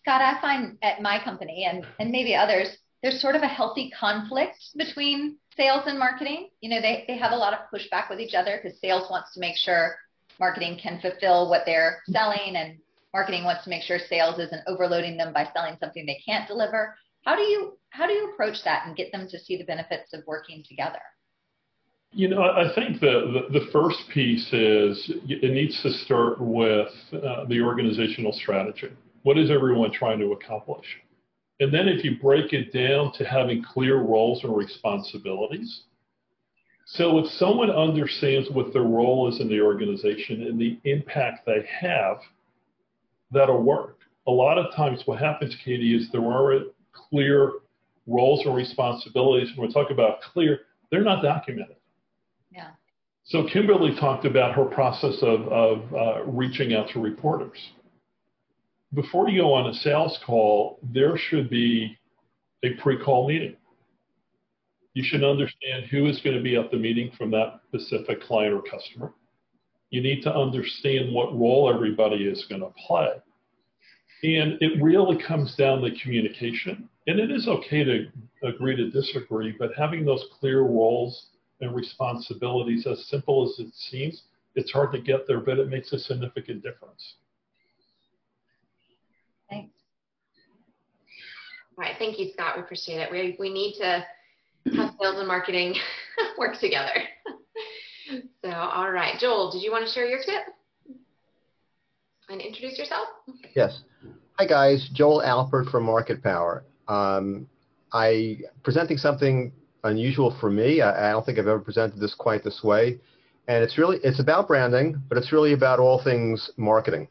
Scott, 0.00 0.20
I 0.20 0.40
find 0.40 0.78
at 0.82 1.02
my 1.02 1.22
company 1.22 1.66
and 1.68 1.84
and 1.98 2.10
maybe 2.12 2.34
others, 2.34 2.76
there's 3.04 3.20
sort 3.20 3.36
of 3.36 3.42
a 3.42 3.46
healthy 3.46 3.92
conflict 4.00 4.56
between 4.76 5.36
sales 5.58 5.82
and 5.86 5.98
marketing. 5.98 6.48
You 6.62 6.70
know, 6.70 6.80
they 6.80 7.04
they 7.06 7.18
have 7.18 7.32
a 7.32 7.36
lot 7.36 7.52
of 7.52 7.58
pushback 7.70 8.08
with 8.08 8.18
each 8.18 8.34
other 8.34 8.58
because 8.60 8.80
sales 8.80 9.10
wants 9.10 9.34
to 9.34 9.40
make 9.40 9.56
sure 9.56 9.94
marketing 10.40 10.78
can 10.82 10.98
fulfill 11.02 11.50
what 11.50 11.64
they're 11.66 11.98
selling 12.06 12.56
and 12.56 12.78
marketing 13.12 13.44
wants 13.44 13.62
to 13.64 13.70
make 13.70 13.82
sure 13.82 13.98
sales 13.98 14.38
isn't 14.38 14.62
overloading 14.66 15.18
them 15.18 15.34
by 15.34 15.46
selling 15.54 15.76
something 15.78 16.06
they 16.06 16.18
can't 16.24 16.48
deliver. 16.48 16.96
How 17.26 17.36
do 17.36 17.42
you 17.42 17.78
how 17.90 18.06
do 18.06 18.14
you 18.14 18.32
approach 18.32 18.64
that 18.64 18.86
and 18.86 18.96
get 18.96 19.12
them 19.12 19.28
to 19.28 19.38
see 19.38 19.58
the 19.58 19.64
benefits 19.64 20.14
of 20.14 20.22
working 20.26 20.64
together? 20.66 21.02
You 22.12 22.28
know, 22.28 22.42
I 22.42 22.72
think 22.74 23.00
the, 23.00 23.44
the, 23.50 23.58
the 23.58 23.66
first 23.70 23.98
piece 24.14 24.46
is 24.52 25.12
it 25.28 25.52
needs 25.52 25.82
to 25.82 25.90
start 25.90 26.40
with 26.40 26.88
uh, 27.12 27.44
the 27.48 27.60
organizational 27.60 28.32
strategy. 28.32 28.92
What 29.24 29.36
is 29.36 29.50
everyone 29.50 29.92
trying 29.92 30.20
to 30.20 30.32
accomplish? 30.32 30.86
And 31.64 31.72
then 31.72 31.88
if 31.88 32.04
you 32.04 32.18
break 32.20 32.52
it 32.52 32.74
down 32.74 33.10
to 33.14 33.24
having 33.24 33.64
clear 33.64 33.96
roles 33.96 34.44
and 34.44 34.54
responsibilities, 34.54 35.84
so 36.84 37.18
if 37.18 37.26
someone 37.32 37.70
understands 37.70 38.50
what 38.50 38.74
their 38.74 38.82
role 38.82 39.32
is 39.32 39.40
in 39.40 39.48
the 39.48 39.62
organization 39.62 40.42
and 40.42 40.60
the 40.60 40.78
impact 40.84 41.46
they 41.46 41.66
have, 41.80 42.18
that'll 43.30 43.62
work. 43.62 44.00
A 44.26 44.30
lot 44.30 44.58
of 44.58 44.74
times 44.74 45.04
what 45.06 45.18
happens, 45.18 45.56
Katie, 45.64 45.96
is 45.96 46.12
there 46.12 46.30
aren't 46.30 46.66
clear 46.92 47.52
roles 48.06 48.44
and 48.44 48.54
responsibilities. 48.54 49.48
When 49.56 49.66
we 49.66 49.72
talk 49.72 49.90
about 49.90 50.20
clear, 50.20 50.60
they're 50.90 51.00
not 51.00 51.22
documented. 51.22 51.76
Yeah. 52.52 52.72
So 53.24 53.48
Kimberly 53.50 53.96
talked 53.98 54.26
about 54.26 54.54
her 54.54 54.66
process 54.66 55.16
of, 55.22 55.48
of 55.48 55.94
uh, 55.94 56.24
reaching 56.24 56.74
out 56.74 56.90
to 56.90 57.00
reporters. 57.00 57.56
Before 58.94 59.28
you 59.28 59.42
go 59.42 59.52
on 59.52 59.68
a 59.68 59.74
sales 59.74 60.18
call, 60.24 60.78
there 60.82 61.16
should 61.16 61.50
be 61.50 61.98
a 62.62 62.74
pre-call 62.74 63.26
meeting. 63.26 63.56
You 64.92 65.02
should 65.02 65.24
understand 65.24 65.86
who 65.86 66.06
is 66.06 66.20
going 66.20 66.36
to 66.36 66.42
be 66.42 66.56
at 66.56 66.70
the 66.70 66.76
meeting 66.76 67.10
from 67.18 67.32
that 67.32 67.60
specific 67.68 68.22
client 68.22 68.54
or 68.54 68.62
customer. 68.62 69.12
You 69.90 70.00
need 70.00 70.22
to 70.22 70.34
understand 70.34 71.12
what 71.12 71.36
role 71.36 71.72
everybody 71.72 72.24
is 72.24 72.44
going 72.44 72.60
to 72.60 72.72
play. 72.86 73.14
And 74.22 74.56
it 74.60 74.80
really 74.80 75.20
comes 75.20 75.56
down 75.56 75.82
to 75.82 75.90
communication. 76.00 76.88
And 77.08 77.18
it 77.18 77.32
is 77.32 77.48
okay 77.48 77.82
to 77.82 78.06
agree 78.44 78.76
to 78.76 78.90
disagree, 78.90 79.54
but 79.58 79.72
having 79.76 80.04
those 80.04 80.24
clear 80.38 80.60
roles 80.62 81.30
and 81.60 81.74
responsibilities, 81.74 82.86
as 82.86 83.06
simple 83.06 83.44
as 83.44 83.58
it 83.58 83.74
seems, 83.74 84.22
it's 84.54 84.70
hard 84.70 84.92
to 84.92 85.00
get 85.00 85.26
there, 85.26 85.40
but 85.40 85.58
it 85.58 85.68
makes 85.68 85.92
a 85.92 85.98
significant 85.98 86.62
difference. 86.62 87.16
Thanks. 89.50 89.72
All 91.76 91.84
right, 91.84 91.96
thank 91.98 92.18
you, 92.18 92.30
Scott. 92.32 92.56
We 92.56 92.62
appreciate 92.62 92.98
it. 92.98 93.10
We, 93.10 93.36
we 93.38 93.52
need 93.52 93.74
to 93.80 94.04
have 94.76 94.94
sales 95.00 95.18
and 95.18 95.28
marketing 95.28 95.74
work 96.38 96.58
together. 96.60 97.02
so, 98.44 98.50
all 98.50 98.90
right, 98.90 99.18
Joel, 99.18 99.50
did 99.50 99.62
you 99.62 99.70
want 99.70 99.86
to 99.86 99.92
share 99.92 100.06
your 100.06 100.20
tip 100.20 100.54
and 102.28 102.40
introduce 102.40 102.78
yourself? 102.78 103.08
Yes. 103.54 103.82
Hi 104.38 104.46
guys, 104.46 104.90
Joel 104.92 105.22
Alpert 105.22 105.70
from 105.70 105.84
Market 105.84 106.20
Power. 106.20 106.64
Um, 106.88 107.46
I 107.92 108.38
presenting 108.64 108.98
something 108.98 109.52
unusual 109.84 110.36
for 110.40 110.50
me. 110.50 110.80
I, 110.80 111.10
I, 111.10 111.12
don't 111.12 111.24
think 111.24 111.38
I've 111.38 111.46
ever 111.46 111.60
presented 111.60 112.00
this 112.00 112.16
quite 112.16 112.42
this 112.42 112.64
way, 112.64 112.98
and 113.46 113.62
it's 113.62 113.78
really 113.78 113.98
it's 114.02 114.18
about 114.18 114.48
branding, 114.48 115.00
but 115.08 115.18
it's 115.18 115.30
really 115.30 115.52
about 115.52 115.78
all 115.78 116.02
things 116.02 116.50
marketing. 116.56 117.06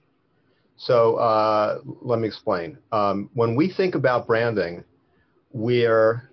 So 0.78 1.16
uh, 1.16 1.80
let 2.02 2.20
me 2.20 2.28
explain. 2.28 2.78
Um, 2.92 3.30
when 3.34 3.56
we 3.56 3.72
think 3.72 3.96
about 3.96 4.28
branding, 4.28 4.84
we're 5.52 6.30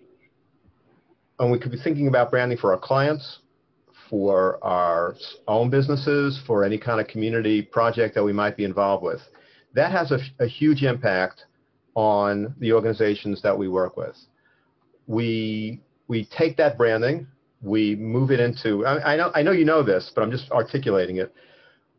and 1.38 1.50
we 1.50 1.58
could 1.58 1.72
be 1.72 1.78
thinking 1.78 2.08
about 2.08 2.30
branding 2.30 2.58
for 2.58 2.72
our 2.72 2.78
clients, 2.78 3.38
for 4.10 4.62
our 4.62 5.14
own 5.48 5.70
businesses, 5.70 6.40
for 6.46 6.64
any 6.64 6.76
kind 6.76 7.00
of 7.00 7.06
community 7.08 7.62
project 7.62 8.14
that 8.14 8.22
we 8.24 8.32
might 8.32 8.56
be 8.56 8.64
involved 8.64 9.02
with 9.02 9.22
that 9.74 9.92
has 9.92 10.10
a, 10.10 10.18
a 10.40 10.46
huge 10.46 10.82
impact 10.82 11.44
on 11.94 12.54
the 12.58 12.72
organizations 12.72 13.42
that 13.42 13.56
we 13.56 13.68
work 13.68 13.96
with. 13.96 14.16
We 15.06 15.80
we 16.08 16.26
take 16.36 16.56
that 16.56 16.76
branding, 16.76 17.26
we 17.62 17.96
move 17.96 18.30
it 18.30 18.40
into. 18.40 18.84
I, 18.86 19.14
I 19.14 19.16
know 19.16 19.30
I 19.34 19.42
know 19.42 19.52
you 19.52 19.64
know 19.64 19.82
this, 19.82 20.10
but 20.14 20.22
I'm 20.22 20.30
just 20.30 20.50
articulating 20.50 21.16
it. 21.16 21.32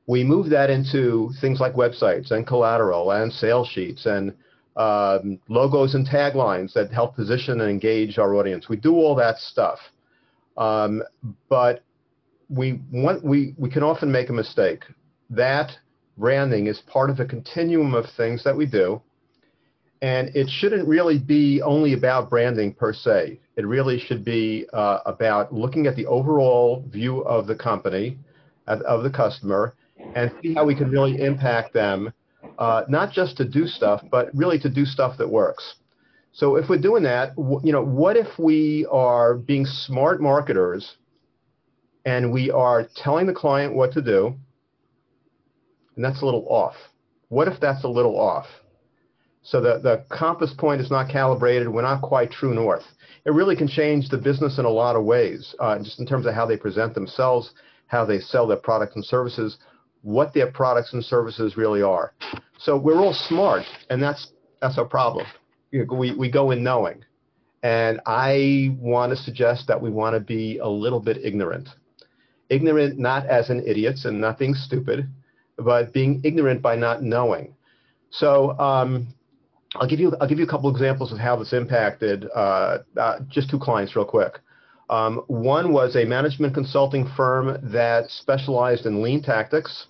We 0.08 0.24
move 0.24 0.50
that 0.50 0.70
into 0.70 1.32
things 1.42 1.60
like 1.60 1.74
websites 1.76 2.32
and 2.32 2.46
collateral 2.46 3.12
and 3.12 3.32
sales 3.32 3.68
sheets 3.70 4.06
and 4.06 4.34
um, 4.76 5.40
logos 5.50 5.96
and 5.96 6.08
taglines 6.08 6.74
that 6.74 6.92
help 6.92 7.16
position 7.16 7.62
and 7.62 7.70
engage 7.70 8.18
our 8.18 8.36
audience. 8.36 8.70
We 8.70 8.78
do 8.78 8.96
all 8.96 9.16
that 9.16 9.38
stuff, 9.38 9.80
um, 10.58 11.04
but 11.50 11.84
we 12.50 12.82
want 12.92 13.24
we 13.24 13.54
we 13.58 13.70
can 13.70 13.84
often 13.84 14.12
make 14.12 14.30
a 14.30 14.34
mistake. 14.34 14.84
That 15.30 15.72
branding 16.18 16.68
is 16.68 16.80
part 16.88 17.10
of 17.10 17.20
a 17.20 17.26
continuum 17.26 17.94
of 17.94 18.06
things 18.18 18.44
that 18.44 18.56
we 18.56 18.66
do. 18.66 19.02
and 20.02 20.36
it 20.36 20.50
shouldn't 20.50 20.88
really 20.88 21.20
be 21.20 21.62
only 21.62 21.94
about 21.94 22.30
branding 22.30 22.74
per 22.74 22.94
se. 22.94 23.40
It 23.56 23.68
really 23.68 24.00
should 24.00 24.26
be 24.26 24.66
uh, 24.74 25.00
about 25.06 25.54
looking 25.54 25.86
at 25.88 25.96
the 25.96 26.08
overall 26.08 26.84
view 26.90 27.20
of 27.22 27.46
the 27.48 27.56
company, 27.56 28.18
of, 28.68 28.82
of 28.82 29.04
the 29.04 29.12
customer, 29.12 29.76
and 30.16 30.32
see 30.42 30.54
how 30.54 30.66
we 30.66 30.76
can 30.76 30.90
really 30.90 31.22
impact 31.22 31.74
them, 31.74 32.14
uh, 32.60 32.84
not 32.88 33.12
just 33.12 33.38
to 33.38 33.46
do 33.46 33.68
stuff, 33.68 34.04
but 34.12 34.30
really 34.34 34.60
to 34.60 34.70
do 34.70 34.86
stuff 34.86 35.18
that 35.18 35.30
works. 35.30 35.76
So 36.34 36.56
if 36.56 36.70
we're 36.70 36.82
doing 36.82 37.04
that, 37.04 37.34
you 37.38 37.72
know, 37.72 37.84
what 37.84 38.16
if 38.16 38.28
we 38.40 38.86
are 38.90 39.36
being 39.36 39.66
smart 39.66 40.22
marketers 40.22 40.98
and 42.06 42.32
we 42.32 42.50
are 42.52 42.88
telling 42.96 43.28
the 43.28 43.34
client 43.34 43.76
what 43.76 43.92
to 43.94 44.02
do, 44.02 44.36
and 45.96 46.06
that's 46.06 46.22
a 46.22 46.26
little 46.26 46.48
off. 46.50 46.76
What 47.30 47.48
if 47.48 47.60
that's 47.60 47.84
a 47.84 47.88
little 47.88 48.20
off? 48.20 48.48
So 49.44 49.60
the, 49.60 49.80
the 49.80 50.06
compass 50.10 50.54
point 50.58 50.82
is 50.82 50.92
not 50.92 51.10
calibrated. 51.10 51.68
We're 51.68 51.82
not 51.82 52.02
quite 52.02 52.32
true 52.32 52.54
north. 52.54 52.84
It 53.26 53.32
really 53.34 53.56
can 53.56 53.68
change 53.68 54.10
the 54.10 54.18
business 54.18 54.58
in 54.58 54.66
a 54.66 54.70
lot 54.70 54.96
of 54.96 55.04
ways, 55.04 55.54
uh, 55.60 55.78
just 55.80 56.00
in 56.00 56.06
terms 56.06 56.26
of 56.26 56.34
how 56.34 56.46
they 56.46 56.58
present 56.58 56.94
themselves, 56.94 57.52
how 57.88 58.06
they 58.06 58.20
sell 58.20 58.48
their 58.48 58.58
products 58.58 58.96
and 58.96 59.04
services, 59.06 59.58
what 60.02 60.34
their 60.34 60.52
products 60.52 60.94
and 60.94 61.04
services 61.04 61.58
really 61.58 61.82
are. 61.82 62.14
So 62.58 62.78
we're 62.78 62.98
all 62.98 63.14
smart, 63.14 63.64
and 63.90 64.02
that's 64.02 64.32
that's 64.62 64.78
our 64.78 64.86
problem. 64.86 65.26
We, 65.72 66.14
we 66.14 66.30
go 66.30 66.52
in 66.52 66.64
knowing. 66.64 67.04
And 67.64 68.02
I 68.06 68.76
want 68.80 69.12
to 69.12 69.16
suggest 69.16 69.68
that 69.68 69.82
we 69.82 69.90
want 69.90 70.16
to 70.16 70.20
be 70.20 70.58
a 70.58 70.68
little 70.68 71.00
bit 71.00 71.18
ignorant. 71.24 71.70
Ignorant 72.50 73.00
not 73.00 73.26
as 73.28 73.50
in 73.50 73.66
idiots 73.66 74.06
and 74.06 74.20
nothing 74.20 74.54
stupid, 74.54 75.08
but 75.58 75.94
being 75.94 76.22
ignorant 76.24 76.62
by 76.62 76.76
not 76.76 77.04
knowing. 77.04 77.56
So 78.10 78.58
um, 78.60 79.08
I'll 79.76 79.88
give 79.88 80.00
you 80.00 80.14
I'll 80.20 80.28
give 80.28 80.40
you 80.40 80.46
a 80.46 80.50
couple 80.50 80.70
examples 80.70 81.12
of 81.12 81.20
how 81.20 81.36
this 81.38 81.54
impacted 81.54 82.28
uh, 82.36 82.80
uh, 82.98 83.20
just 83.30 83.50
two 83.50 83.60
clients 83.60 83.96
real 83.96 84.06
quick. 84.06 84.40
Um, 84.90 85.24
one 85.28 85.72
was 85.72 85.96
a 85.96 86.04
management 86.04 86.54
consulting 86.54 87.10
firm 87.16 87.58
that 87.72 88.10
specialized 88.10 88.86
in 88.86 89.02
lean 89.02 89.24
tactics. 89.24 89.88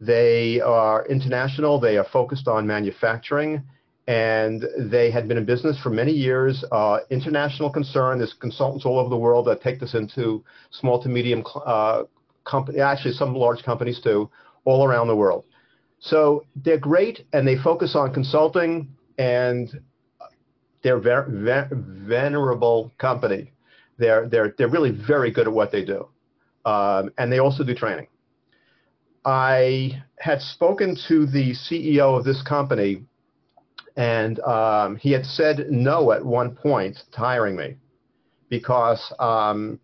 They 0.00 0.60
are 0.60 1.06
international. 1.06 1.78
They 1.78 1.96
are 1.96 2.04
focused 2.04 2.48
on 2.48 2.66
manufacturing, 2.66 3.62
and 4.06 4.64
they 4.78 5.10
had 5.10 5.28
been 5.28 5.38
in 5.38 5.44
business 5.44 5.78
for 5.80 5.90
many 5.90 6.12
years. 6.12 6.64
Uh, 6.72 6.98
international 7.10 7.70
concern. 7.70 8.18
There's 8.18 8.34
consultants 8.34 8.84
all 8.84 8.98
over 8.98 9.08
the 9.08 9.16
world 9.16 9.46
that 9.46 9.62
take 9.62 9.80
this 9.80 9.94
into 9.94 10.44
small 10.70 11.02
to 11.02 11.08
medium 11.08 11.44
uh, 11.64 12.02
company, 12.44 12.80
actually 12.80 13.14
some 13.14 13.34
large 13.34 13.62
companies 13.62 14.00
too, 14.00 14.30
all 14.64 14.84
around 14.84 15.08
the 15.08 15.16
world. 15.16 15.44
So 16.00 16.44
they're 16.56 16.78
great, 16.78 17.24
and 17.32 17.46
they 17.48 17.56
focus 17.56 17.94
on 17.94 18.12
consulting, 18.12 18.88
and 19.16 19.70
they're 20.82 20.98
ver- 20.98 21.28
ver- 21.30 21.70
venerable 21.72 22.92
company. 22.98 23.52
They're 23.96 24.28
they're 24.28 24.54
they're 24.58 24.68
really 24.68 24.90
very 24.90 25.30
good 25.30 25.46
at 25.46 25.52
what 25.52 25.70
they 25.70 25.84
do, 25.84 26.08
um, 26.64 27.10
and 27.16 27.32
they 27.32 27.38
also 27.38 27.64
do 27.64 27.74
training. 27.74 28.08
I 29.24 30.02
had 30.18 30.40
spoken 30.40 30.96
to 31.08 31.26
the 31.26 31.52
CEO 31.52 32.18
of 32.18 32.24
this 32.24 32.42
company, 32.42 33.04
and 33.96 34.40
um, 34.40 34.96
he 34.96 35.12
had 35.12 35.24
said 35.24 35.66
no 35.70 36.12
at 36.12 36.24
one 36.24 36.54
point 36.54 36.98
to 37.12 37.18
hiring 37.18 37.56
me 37.56 37.76
because 38.50 39.12
um, 39.18 39.80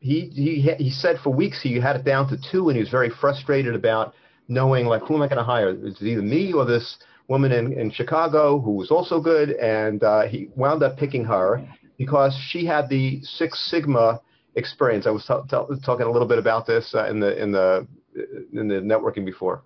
he, 0.00 0.30
he, 0.34 0.74
he 0.78 0.90
said 0.90 1.18
for 1.22 1.30
weeks 1.30 1.60
he 1.62 1.78
had 1.78 1.96
it 1.96 2.04
down 2.04 2.28
to 2.28 2.38
two, 2.50 2.68
and 2.68 2.76
he 2.76 2.82
was 2.82 2.90
very 2.90 3.10
frustrated 3.10 3.74
about 3.74 4.14
knowing, 4.48 4.86
like, 4.86 5.02
who 5.02 5.14
am 5.14 5.22
I 5.22 5.28
going 5.28 5.38
to 5.38 5.44
hire? 5.44 5.70
It's 5.70 6.02
either 6.02 6.22
me 6.22 6.52
or 6.52 6.64
this 6.64 6.98
woman 7.28 7.52
in, 7.52 7.72
in 7.72 7.90
Chicago 7.90 8.60
who 8.60 8.72
was 8.72 8.90
also 8.90 9.20
good, 9.20 9.50
and 9.52 10.02
uh, 10.02 10.22
he 10.22 10.48
wound 10.56 10.82
up 10.82 10.96
picking 10.96 11.24
her 11.24 11.66
because 11.98 12.34
she 12.48 12.64
had 12.64 12.88
the 12.88 13.20
Six 13.22 13.70
Sigma 13.70 14.20
experience. 14.54 15.06
I 15.06 15.10
was 15.10 15.24
t- 15.26 15.34
t- 15.48 15.80
talking 15.84 16.06
a 16.06 16.10
little 16.10 16.28
bit 16.28 16.38
about 16.38 16.66
this 16.66 16.94
uh, 16.94 17.06
in 17.06 17.20
the 17.20 17.40
in 17.40 17.52
the 17.52 17.86
in 18.14 18.68
the 18.68 18.74
networking 18.74 19.24
before. 19.24 19.62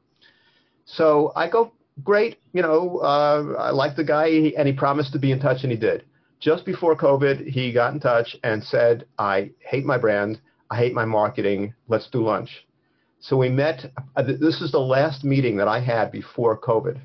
So 0.85 1.33
I 1.35 1.49
go, 1.49 1.73
great, 2.05 2.39
you 2.53 2.63
know, 2.63 2.99
uh, 2.99 3.55
I 3.59 3.71
like 3.71 3.97
the 3.97 4.05
guy, 4.05 4.53
and 4.57 4.67
he 4.67 4.73
promised 4.73 5.13
to 5.13 5.19
be 5.19 5.33
in 5.33 5.41
touch, 5.41 5.63
and 5.63 5.73
he 5.73 5.79
did. 5.79 6.05
Just 6.41 6.65
before 6.65 6.97
COVID, 6.97 7.49
he 7.49 7.73
got 7.73 7.95
in 7.95 8.01
touch 8.01 8.37
and 8.45 8.63
said, 8.63 9.07
I 9.19 9.51
hate 9.61 9.85
my 9.85 9.99
brand, 9.99 10.41
I 10.71 10.77
hate 10.77 10.95
my 10.95 11.05
marketing, 11.05 11.75
let's 11.89 12.09
do 12.11 12.23
lunch. 12.23 12.67
So 13.21 13.37
we 13.37 13.49
met, 13.49 13.91
uh, 14.15 14.23
this 14.23 14.61
is 14.61 14.71
the 14.73 14.79
last 14.79 15.25
meeting 15.25 15.57
that 15.57 15.69
I 15.69 15.81
had 15.81 16.13
before 16.13 16.59
COVID. 16.59 17.01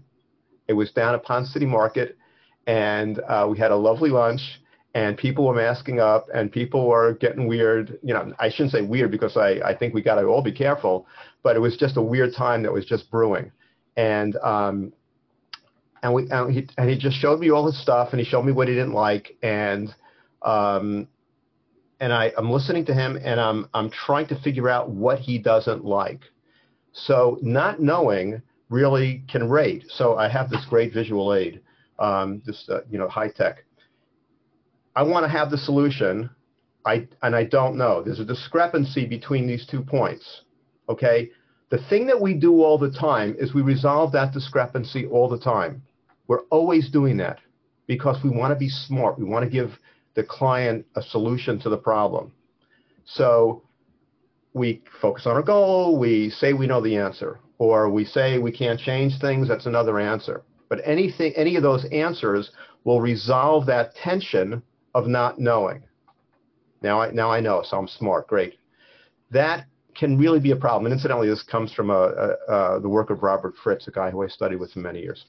It 0.67 0.73
was 0.73 0.91
down 0.91 1.15
at 1.15 1.23
Ponce 1.23 1.51
City 1.51 1.65
Market, 1.65 2.17
and 2.67 3.19
uh, 3.27 3.47
we 3.49 3.57
had 3.57 3.71
a 3.71 3.75
lovely 3.75 4.09
lunch 4.09 4.41
and 4.93 5.17
people 5.17 5.45
were 5.45 5.55
masking 5.55 5.99
up 5.99 6.27
and 6.33 6.51
people 6.51 6.87
were 6.87 7.13
getting 7.15 7.47
weird. 7.47 7.97
You 8.03 8.13
know, 8.13 8.33
I 8.39 8.49
shouldn't 8.49 8.71
say 8.71 8.81
weird 8.81 9.11
because 9.11 9.37
I, 9.37 9.59
I 9.63 9.75
think 9.75 9.93
we 9.93 10.01
got 10.01 10.15
to 10.15 10.25
all 10.25 10.41
be 10.41 10.51
careful, 10.51 11.07
but 11.43 11.55
it 11.55 11.59
was 11.59 11.77
just 11.77 11.97
a 11.97 12.01
weird 12.01 12.33
time 12.35 12.63
that 12.63 12.71
was 12.71 12.85
just 12.85 13.09
brewing. 13.11 13.51
And, 13.95 14.35
um, 14.37 14.93
and 16.03 16.13
we, 16.13 16.29
and 16.29 16.51
he, 16.51 16.67
and 16.77 16.89
he 16.89 16.97
just 16.97 17.17
showed 17.17 17.39
me 17.39 17.51
all 17.51 17.65
his 17.65 17.81
stuff 17.81 18.09
and 18.11 18.19
he 18.19 18.25
showed 18.25 18.43
me 18.43 18.51
what 18.51 18.67
he 18.67 18.73
didn't 18.73 18.93
like. 18.93 19.37
And, 19.43 19.93
um, 20.41 21.07
and 21.99 22.11
I'm 22.11 22.49
listening 22.49 22.85
to 22.85 22.93
him 22.93 23.17
and 23.23 23.39
I'm, 23.39 23.67
I'm 23.73 23.91
trying 23.91 24.27
to 24.27 24.41
figure 24.41 24.69
out 24.69 24.89
what 24.89 25.19
he 25.19 25.37
doesn't 25.37 25.85
like. 25.85 26.21
So 26.93 27.37
not 27.41 27.79
knowing 27.79 28.41
really 28.69 29.23
can 29.29 29.49
rate. 29.49 29.85
So 29.89 30.17
I 30.17 30.27
have 30.29 30.49
this 30.49 30.65
great 30.65 30.93
visual 30.93 31.33
aid, 31.33 31.61
um, 31.99 32.41
this, 32.45 32.67
uh, 32.69 32.81
you 32.89 32.97
know, 32.97 33.07
high 33.07 33.29
tech 33.29 33.63
I 34.95 35.03
want 35.03 35.23
to 35.23 35.29
have 35.29 35.51
the 35.51 35.57
solution, 35.57 36.29
I, 36.85 37.07
and 37.21 37.35
I 37.35 37.45
don't 37.45 37.77
know. 37.77 38.03
There's 38.03 38.19
a 38.19 38.25
discrepancy 38.25 39.05
between 39.05 39.47
these 39.47 39.65
two 39.65 39.81
points, 39.81 40.41
okay? 40.91 41.29
The 41.69 41.81
thing 41.89 42.05
that 42.07 42.21
we 42.21 42.33
do 42.33 42.63
all 42.63 42.77
the 42.77 42.91
time 42.91 43.35
is 43.39 43.53
we 43.53 43.61
resolve 43.61 44.11
that 44.11 44.33
discrepancy 44.33 45.05
all 45.05 45.29
the 45.29 45.39
time. 45.39 45.81
We're 46.27 46.45
always 46.49 46.89
doing 46.89 47.17
that 47.17 47.39
because 47.87 48.23
we 48.23 48.29
want 48.29 48.51
to 48.51 48.59
be 48.59 48.69
smart. 48.69 49.17
We 49.17 49.25
want 49.25 49.43
to 49.45 49.49
give 49.49 49.77
the 50.13 50.23
client 50.23 50.85
a 50.95 51.01
solution 51.01 51.59
to 51.61 51.69
the 51.69 51.77
problem. 51.77 52.33
So 53.05 53.63
we 54.53 54.81
focus 55.01 55.25
on 55.25 55.33
our 55.35 55.41
goal, 55.41 55.97
we 55.97 56.29
say 56.29 56.53
we 56.53 56.67
know 56.67 56.81
the 56.81 56.97
answer, 56.97 57.39
or 57.57 57.89
we 57.89 58.03
say 58.03 58.37
we 58.37 58.51
can't 58.51 58.79
change 58.79 59.19
things, 59.19 59.47
that's 59.47 59.65
another 59.65 59.99
answer. 59.99 60.43
But 60.69 60.81
anything, 60.83 61.33
any 61.35 61.55
of 61.55 61.63
those 61.63 61.85
answers 61.85 62.51
will 62.83 63.01
resolve 63.01 63.65
that 63.67 63.95
tension 63.95 64.61
of 64.93 65.07
not 65.07 65.39
knowing. 65.39 65.83
Now 66.81 67.01
I, 67.01 67.11
now 67.11 67.31
I 67.31 67.39
know, 67.39 67.61
so 67.63 67.77
I'm 67.77 67.87
smart. 67.87 68.27
Great. 68.27 68.55
That 69.29 69.67
can 69.95 70.17
really 70.17 70.39
be 70.39 70.51
a 70.51 70.55
problem. 70.55 70.85
And 70.85 70.93
incidentally, 70.93 71.29
this 71.29 71.43
comes 71.43 71.73
from 71.73 71.89
a, 71.89 71.93
a, 71.93 72.53
a, 72.53 72.79
the 72.79 72.89
work 72.89 73.09
of 73.09 73.23
Robert 73.23 73.55
Fritz, 73.63 73.87
a 73.87 73.91
guy 73.91 74.11
who 74.11 74.23
I 74.23 74.27
studied 74.27 74.59
with 74.59 74.71
for 74.71 74.79
many 74.79 75.01
years. 75.01 75.25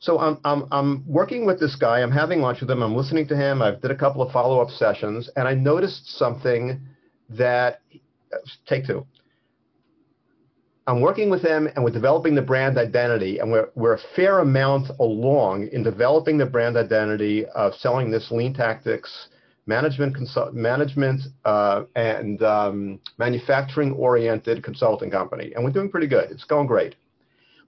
So 0.00 0.18
I'm, 0.18 0.38
I'm, 0.44 0.68
I'm 0.70 1.04
working 1.06 1.44
with 1.44 1.58
this 1.58 1.74
guy. 1.74 2.00
I'm 2.00 2.12
having 2.12 2.40
lunch 2.40 2.60
with 2.60 2.70
him. 2.70 2.82
I'm 2.82 2.94
listening 2.94 3.26
to 3.28 3.36
him. 3.36 3.60
I've 3.62 3.80
did 3.80 3.90
a 3.90 3.96
couple 3.96 4.22
of 4.22 4.32
follow-up 4.32 4.70
sessions, 4.70 5.28
and 5.34 5.48
I 5.48 5.54
noticed 5.54 6.16
something 6.16 6.80
that, 7.30 7.80
take 8.66 8.86
two. 8.86 9.04
I'm 10.88 11.02
working 11.02 11.28
with 11.28 11.42
them 11.42 11.68
and 11.74 11.84
we're 11.84 11.90
developing 11.90 12.34
the 12.34 12.40
brand 12.40 12.78
identity 12.78 13.40
and 13.40 13.52
we're, 13.52 13.68
we're 13.74 13.96
a 13.96 14.00
fair 14.16 14.38
amount 14.38 14.88
along 15.00 15.68
in 15.68 15.82
developing 15.82 16.38
the 16.38 16.46
brand 16.46 16.78
identity 16.78 17.44
of 17.54 17.74
selling 17.74 18.10
this 18.10 18.30
lean 18.30 18.54
tactics 18.54 19.28
management 19.68 20.14
consult, 20.14 20.54
management 20.54 21.20
uh, 21.44 21.84
and 21.94 22.42
um, 22.42 22.98
manufacturing 23.18 23.92
oriented 23.92 24.64
consulting 24.64 25.10
company 25.10 25.52
and 25.54 25.64
we're 25.64 25.70
doing 25.70 25.90
pretty 25.90 26.08
good 26.08 26.30
it's 26.30 26.44
going 26.44 26.66
great 26.66 26.96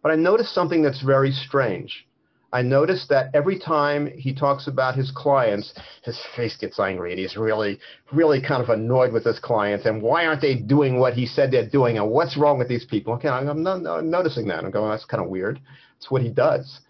but 0.02 0.10
i 0.10 0.16
noticed 0.16 0.52
something 0.52 0.82
that's 0.82 1.02
very 1.02 1.30
strange 1.30 2.06
I 2.52 2.62
noticed 2.62 3.08
that 3.10 3.30
every 3.32 3.58
time 3.58 4.08
he 4.16 4.34
talks 4.34 4.66
about 4.66 4.96
his 4.96 5.12
clients, 5.12 5.72
his 6.02 6.20
face 6.34 6.56
gets 6.56 6.80
angry 6.80 7.12
and 7.12 7.20
he's 7.20 7.36
really, 7.36 7.78
really 8.12 8.42
kind 8.42 8.62
of 8.62 8.70
annoyed 8.70 9.12
with 9.12 9.24
his 9.24 9.38
clients. 9.38 9.86
And 9.86 10.02
why 10.02 10.26
aren't 10.26 10.40
they 10.40 10.56
doing 10.56 10.98
what 10.98 11.14
he 11.14 11.26
said 11.26 11.52
they're 11.52 11.68
doing? 11.68 11.98
And 11.98 12.10
what's 12.10 12.36
wrong 12.36 12.58
with 12.58 12.68
these 12.68 12.84
people? 12.84 13.14
Okay, 13.14 13.28
I'm, 13.28 13.62
not, 13.62 13.86
I'm 13.86 14.10
noticing 14.10 14.48
that. 14.48 14.64
I'm 14.64 14.70
going, 14.72 14.90
that's 14.90 15.04
kind 15.04 15.22
of 15.22 15.30
weird. 15.30 15.60
It's 15.96 16.10
what 16.10 16.22
he 16.22 16.28
does. 16.28 16.80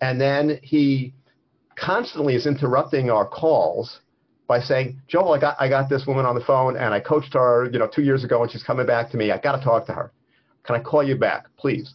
And 0.00 0.18
then 0.18 0.58
he 0.62 1.12
constantly 1.76 2.34
is 2.34 2.46
interrupting 2.46 3.10
our 3.10 3.26
calls 3.26 4.00
by 4.50 4.58
saying, 4.58 5.00
Joel, 5.06 5.34
I 5.34 5.38
got, 5.38 5.56
I 5.60 5.68
got 5.68 5.88
this 5.88 6.08
woman 6.08 6.26
on 6.26 6.34
the 6.34 6.40
phone 6.40 6.76
and 6.76 6.92
I 6.92 6.98
coached 6.98 7.34
her, 7.34 7.70
you 7.72 7.78
know, 7.78 7.86
two 7.86 8.02
years 8.02 8.24
ago 8.24 8.42
and 8.42 8.50
she's 8.50 8.64
coming 8.64 8.84
back 8.84 9.08
to 9.12 9.16
me. 9.16 9.30
I 9.30 9.38
got 9.38 9.56
to 9.56 9.62
talk 9.62 9.86
to 9.86 9.92
her. 9.92 10.12
Can 10.64 10.74
I 10.74 10.80
call 10.80 11.04
you 11.04 11.14
back, 11.14 11.46
please? 11.56 11.94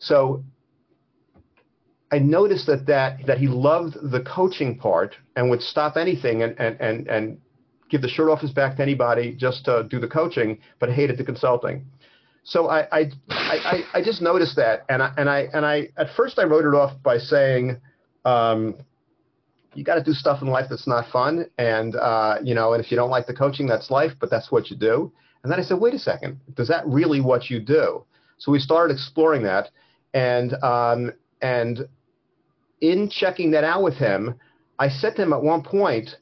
So 0.00 0.44
I 2.12 2.18
noticed 2.18 2.66
that, 2.66 2.84
that 2.88 3.26
that 3.26 3.38
he 3.38 3.48
loved 3.48 3.94
the 4.12 4.20
coaching 4.20 4.76
part 4.76 5.16
and 5.34 5.48
would 5.48 5.62
stop 5.62 5.96
anything 5.96 6.42
and, 6.42 6.60
and, 6.60 6.78
and, 6.78 7.08
and 7.08 7.38
give 7.88 8.02
the 8.02 8.08
shirt 8.08 8.28
off 8.28 8.42
his 8.42 8.52
back 8.52 8.76
to 8.76 8.82
anybody 8.82 9.34
just 9.34 9.64
to 9.64 9.86
do 9.88 9.98
the 9.98 10.08
coaching, 10.08 10.58
but 10.78 10.92
hated 10.92 11.16
the 11.16 11.24
consulting. 11.24 11.86
So 12.42 12.68
I, 12.68 12.80
I, 12.92 13.10
I, 13.30 13.84
I 13.94 14.02
just 14.04 14.20
noticed 14.20 14.56
that, 14.56 14.84
and 14.90 15.02
I, 15.02 15.14
and 15.16 15.30
I, 15.30 15.48
and 15.54 15.64
I, 15.64 15.88
at 15.96 16.08
first 16.18 16.38
I 16.38 16.44
wrote 16.44 16.66
it 16.66 16.76
off 16.76 17.02
by 17.02 17.16
saying, 17.16 17.80
um, 18.26 18.74
you 19.76 19.84
got 19.84 19.96
to 19.96 20.02
do 20.02 20.12
stuff 20.12 20.42
in 20.42 20.48
life 20.48 20.66
that's 20.70 20.86
not 20.86 21.08
fun, 21.10 21.46
and 21.58 21.96
uh, 21.96 22.38
you 22.42 22.54
know, 22.54 22.72
and 22.72 22.84
if 22.84 22.90
you 22.90 22.96
don't 22.96 23.10
like 23.10 23.26
the 23.26 23.34
coaching, 23.34 23.66
that's 23.66 23.90
life, 23.90 24.12
but 24.20 24.30
that's 24.30 24.50
what 24.50 24.70
you 24.70 24.76
do. 24.76 25.12
And 25.42 25.52
then 25.52 25.60
I 25.60 25.62
said, 25.62 25.78
wait 25.78 25.94
a 25.94 25.98
second, 25.98 26.40
does 26.54 26.68
that 26.68 26.86
really 26.86 27.20
what 27.20 27.50
you 27.50 27.60
do? 27.60 28.04
So 28.38 28.50
we 28.50 28.58
started 28.58 28.94
exploring 28.94 29.42
that, 29.44 29.70
and 30.14 30.54
um, 30.62 31.12
and 31.42 31.86
in 32.80 33.08
checking 33.10 33.50
that 33.52 33.64
out 33.64 33.82
with 33.82 33.94
him, 33.94 34.34
I 34.78 34.88
said 34.88 35.16
to 35.16 35.22
him 35.22 35.32
at 35.32 35.42
one 35.42 35.62
point, 35.62 36.16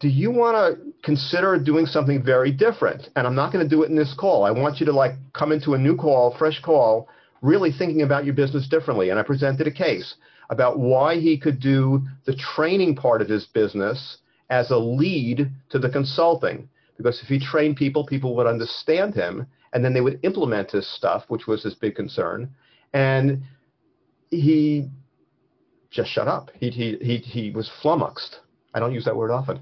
do 0.00 0.08
you 0.08 0.30
want 0.30 0.56
to 0.56 0.92
consider 1.02 1.58
doing 1.58 1.86
something 1.86 2.22
very 2.22 2.50
different? 2.50 3.08
And 3.16 3.26
I'm 3.26 3.34
not 3.34 3.52
going 3.52 3.64
to 3.64 3.68
do 3.68 3.82
it 3.82 3.90
in 3.90 3.96
this 3.96 4.14
call. 4.18 4.44
I 4.44 4.50
want 4.50 4.80
you 4.80 4.86
to 4.86 4.92
like 4.92 5.12
come 5.32 5.52
into 5.52 5.74
a 5.74 5.78
new 5.78 5.96
call, 5.96 6.34
fresh 6.38 6.60
call, 6.60 7.08
really 7.42 7.70
thinking 7.70 8.02
about 8.02 8.24
your 8.24 8.34
business 8.34 8.68
differently. 8.68 9.10
And 9.10 9.18
I 9.18 9.22
presented 9.22 9.66
a 9.66 9.70
case 9.70 10.14
about 10.50 10.78
why 10.78 11.18
he 11.18 11.38
could 11.38 11.60
do 11.60 12.02
the 12.26 12.36
training 12.36 12.94
part 12.94 13.22
of 13.22 13.28
his 13.28 13.46
business 13.46 14.18
as 14.50 14.70
a 14.70 14.76
lead 14.76 15.50
to 15.70 15.78
the 15.78 15.88
consulting. 15.88 16.68
Because 16.96 17.22
if 17.22 17.28
he 17.28 17.38
trained 17.38 17.76
people, 17.76 18.04
people 18.04 18.36
would 18.36 18.46
understand 18.46 19.14
him 19.14 19.46
and 19.72 19.84
then 19.84 19.94
they 19.94 20.00
would 20.00 20.20
implement 20.22 20.72
his 20.72 20.86
stuff, 20.86 21.24
which 21.28 21.46
was 21.46 21.62
his 21.62 21.74
big 21.74 21.94
concern. 21.94 22.52
And 22.92 23.42
he 24.30 24.88
just 25.90 26.10
shut 26.10 26.28
up. 26.28 26.50
He, 26.58 26.70
he, 26.70 26.96
he, 27.00 27.16
he 27.18 27.50
was 27.50 27.70
flummoxed. 27.80 28.40
I 28.74 28.80
don't 28.80 28.92
use 28.92 29.04
that 29.04 29.16
word 29.16 29.30
often. 29.30 29.60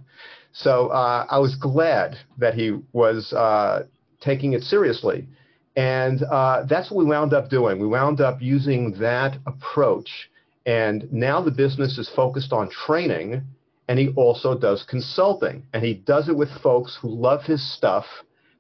So 0.53 0.89
uh, 0.89 1.27
I 1.31 1.39
was 1.39 1.55
glad 1.55 2.17
that 2.39 2.55
he 2.55 2.79
was 2.93 3.33
uh, 3.33 3.85
taking 4.21 4.55
it 4.55 4.63
seriously. 4.63 5.29
And 5.77 6.23
uh, 6.25 6.65
that's 6.65 6.91
what 6.91 6.99
we 6.99 7.05
wound 7.05 7.33
up 7.35 7.51
doing. 7.51 7.79
We 7.79 7.87
wound 7.87 8.21
up 8.21 8.43
using 8.43 8.93
that 8.99 9.37
approach. 9.47 10.31
And 10.69 11.11
now 11.11 11.41
the 11.41 11.51
business 11.51 11.97
is 11.97 12.11
focused 12.15 12.53
on 12.53 12.69
training, 12.69 13.43
and 13.89 13.99
he 13.99 14.09
also 14.17 14.57
does 14.57 14.83
consulting. 14.83 15.63
And 15.73 15.83
he 15.83 15.95
does 15.95 16.29
it 16.29 16.37
with 16.37 16.51
folks 16.63 16.99
who 17.01 17.09
love 17.09 17.43
his 17.43 17.63
stuff 17.75 18.05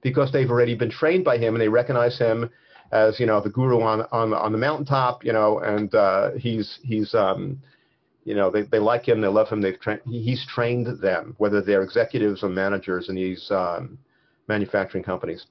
because 0.00 0.32
they've 0.32 0.50
already 0.50 0.74
been 0.74 0.90
trained 0.90 1.22
by 1.22 1.36
him 1.36 1.54
and 1.54 1.60
they 1.60 1.68
recognize 1.68 2.18
him 2.18 2.48
as 2.92 3.20
you 3.20 3.26
know 3.26 3.42
the 3.42 3.50
guru 3.50 3.82
on 3.82 4.06
on 4.10 4.32
on 4.32 4.52
the 4.52 4.58
mountaintop. 4.58 5.22
You 5.22 5.34
know, 5.34 5.58
and 5.58 5.94
uh, 5.94 6.30
he's 6.38 6.78
he's 6.82 7.14
um, 7.14 7.60
you 8.24 8.34
know, 8.34 8.50
they, 8.50 8.62
they 8.62 8.78
like 8.78 9.06
him, 9.06 9.20
they 9.20 9.28
love 9.28 9.48
him, 9.48 9.60
they've 9.60 9.78
tra- 9.78 10.00
he's 10.06 10.46
trained 10.46 10.86
them, 11.00 11.34
whether 11.36 11.60
they're 11.60 11.82
executives 11.82 12.42
or 12.42 12.48
managers 12.48 13.10
in 13.10 13.16
these 13.16 13.50
um, 13.50 13.98
manufacturing 14.48 15.04
companies. 15.04 15.46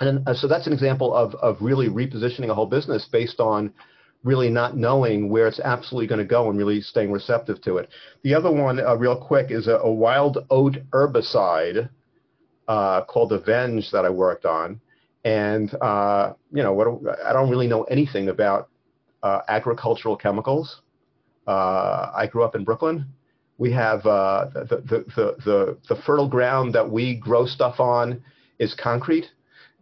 And 0.00 0.26
uh, 0.28 0.34
so 0.34 0.48
that's 0.48 0.66
an 0.66 0.72
example 0.72 1.14
of, 1.14 1.34
of 1.36 1.56
really 1.60 1.88
repositioning 1.88 2.50
a 2.50 2.54
whole 2.54 2.66
business 2.66 3.08
based 3.10 3.38
on 3.38 3.72
really 4.24 4.48
not 4.50 4.76
knowing 4.76 5.28
where 5.28 5.46
it's 5.46 5.60
absolutely 5.60 6.08
going 6.08 6.18
to 6.18 6.24
go 6.24 6.48
and 6.48 6.58
really 6.58 6.80
staying 6.80 7.12
receptive 7.12 7.60
to 7.62 7.76
it. 7.76 7.88
The 8.22 8.34
other 8.34 8.50
one, 8.50 8.80
uh, 8.80 8.96
real 8.96 9.16
quick, 9.16 9.50
is 9.50 9.68
a, 9.68 9.74
a 9.76 9.92
wild 9.92 10.38
oat 10.50 10.78
herbicide 10.90 11.88
uh, 12.66 13.02
called 13.04 13.32
Avenge 13.32 13.90
that 13.92 14.04
I 14.04 14.10
worked 14.10 14.46
on. 14.46 14.80
And, 15.24 15.72
uh, 15.80 16.32
you 16.52 16.62
know, 16.62 16.72
what, 16.72 17.18
I 17.24 17.32
don't 17.32 17.50
really 17.50 17.68
know 17.68 17.84
anything 17.84 18.28
about 18.28 18.68
uh, 19.22 19.40
agricultural 19.48 20.16
chemicals. 20.16 20.80
Uh, 21.46 22.10
I 22.14 22.26
grew 22.26 22.42
up 22.42 22.54
in 22.54 22.64
Brooklyn. 22.64 23.06
We 23.58 23.70
have 23.72 24.04
uh, 24.04 24.46
the, 24.54 24.64
the, 24.64 25.04
the, 25.14 25.36
the, 25.44 25.78
the 25.88 26.02
fertile 26.02 26.28
ground 26.28 26.74
that 26.74 26.90
we 26.90 27.14
grow 27.14 27.46
stuff 27.46 27.78
on 27.78 28.22
is 28.58 28.74
concrete. 28.74 29.30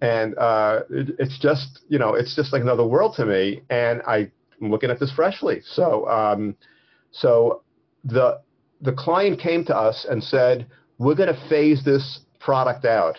And 0.02 0.36
uh, 0.36 0.80
it, 0.90 1.16
it's 1.18 1.38
just, 1.38 1.80
you 1.88 1.98
know, 1.98 2.12
it's 2.14 2.36
just 2.36 2.52
like 2.52 2.60
another 2.60 2.86
world 2.86 3.14
to 3.16 3.24
me. 3.24 3.62
And 3.70 4.02
I'm 4.06 4.30
looking 4.60 4.90
at 4.90 5.00
this 5.00 5.12
freshly. 5.12 5.62
So, 5.64 6.06
um, 6.08 6.56
so 7.12 7.62
the, 8.04 8.40
the 8.82 8.92
client 8.92 9.40
came 9.40 9.64
to 9.66 9.74
us 9.74 10.04
and 10.10 10.22
said, 10.22 10.66
we're 10.98 11.14
going 11.14 11.34
to 11.34 11.48
phase 11.48 11.84
this 11.84 12.20
product 12.40 12.84
out. 12.84 13.16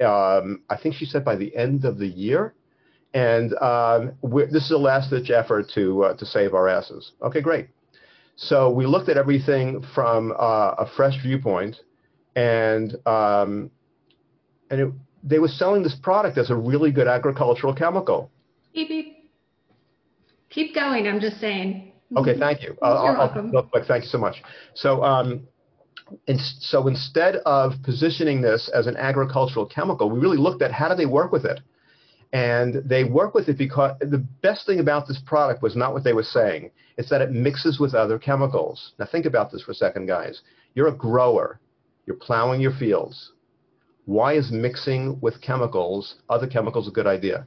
Um, 0.00 0.62
I 0.70 0.76
think 0.80 0.94
she 0.94 1.06
said 1.06 1.24
by 1.24 1.36
the 1.36 1.50
end 1.56 1.84
of 1.84 1.98
the 1.98 2.06
year. 2.06 2.54
And 3.12 3.54
um, 3.60 4.12
this 4.52 4.64
is 4.66 4.70
a 4.70 4.78
last-ditch 4.78 5.30
effort 5.30 5.68
to 5.74 6.04
uh, 6.04 6.14
to 6.14 6.24
save 6.24 6.54
our 6.54 6.68
asses. 6.68 7.12
Okay, 7.20 7.40
great. 7.40 7.66
So 8.36 8.70
we 8.70 8.86
looked 8.86 9.08
at 9.08 9.16
everything 9.16 9.84
from 9.94 10.32
uh, 10.38 10.74
a 10.78 10.86
fresh 10.96 11.20
viewpoint, 11.20 11.76
and 12.36 12.94
um, 13.06 13.70
and 14.70 14.80
it, 14.80 14.92
they 15.22 15.38
were 15.38 15.48
selling 15.48 15.82
this 15.82 15.94
product 15.94 16.38
as 16.38 16.50
a 16.50 16.56
really 16.56 16.90
good 16.90 17.08
agricultural 17.08 17.74
chemical. 17.74 18.30
Beep 18.74 18.88
beep. 18.88 19.30
Keep 20.50 20.74
going. 20.74 21.06
I'm 21.06 21.20
just 21.20 21.40
saying. 21.40 21.92
Okay, 22.16 22.36
thank 22.38 22.62
you. 22.62 22.76
You're 22.82 22.84
I'll, 22.84 23.16
welcome. 23.16 23.52
I'll, 23.54 23.84
thank 23.86 24.04
you 24.04 24.10
so 24.10 24.18
much. 24.18 24.42
So, 24.74 25.04
um, 25.04 25.46
and 26.26 26.40
so 26.40 26.88
instead 26.88 27.36
of 27.46 27.74
positioning 27.84 28.40
this 28.40 28.68
as 28.74 28.88
an 28.88 28.96
agricultural 28.96 29.66
chemical, 29.66 30.10
we 30.10 30.18
really 30.18 30.36
looked 30.36 30.60
at 30.60 30.72
how 30.72 30.88
do 30.88 30.96
they 30.96 31.06
work 31.06 31.30
with 31.30 31.44
it. 31.44 31.60
And 32.32 32.82
they 32.84 33.04
work 33.04 33.34
with 33.34 33.48
it 33.48 33.58
because 33.58 33.96
the 34.00 34.24
best 34.42 34.66
thing 34.66 34.80
about 34.80 35.06
this 35.08 35.20
product 35.24 35.62
was 35.62 35.76
not 35.76 35.92
what 35.92 36.04
they 36.04 36.12
were 36.12 36.22
saying. 36.22 36.70
It's 36.96 37.10
that 37.10 37.22
it 37.22 37.32
mixes 37.32 37.80
with 37.80 37.94
other 37.94 38.18
chemicals. 38.18 38.92
Now 38.98 39.06
think 39.06 39.26
about 39.26 39.50
this 39.50 39.62
for 39.62 39.72
a 39.72 39.74
second, 39.74 40.06
guys. 40.06 40.42
You're 40.74 40.88
a 40.88 40.94
grower. 40.94 41.60
You're 42.06 42.16
plowing 42.16 42.60
your 42.60 42.72
fields. 42.72 43.32
Why 44.10 44.32
is 44.32 44.50
mixing 44.50 45.20
with 45.20 45.40
chemicals, 45.40 46.16
other 46.28 46.48
chemicals, 46.48 46.88
a 46.88 46.90
good 46.90 47.06
idea? 47.06 47.46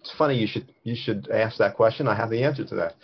It's 0.00 0.12
funny 0.18 0.36
you 0.36 0.48
should 0.48 0.74
you 0.82 0.96
should 0.96 1.30
ask 1.30 1.58
that 1.58 1.76
question. 1.76 2.08
I 2.08 2.16
have 2.16 2.30
the 2.30 2.42
answer 2.42 2.64
to 2.64 2.74
that. 2.74 2.94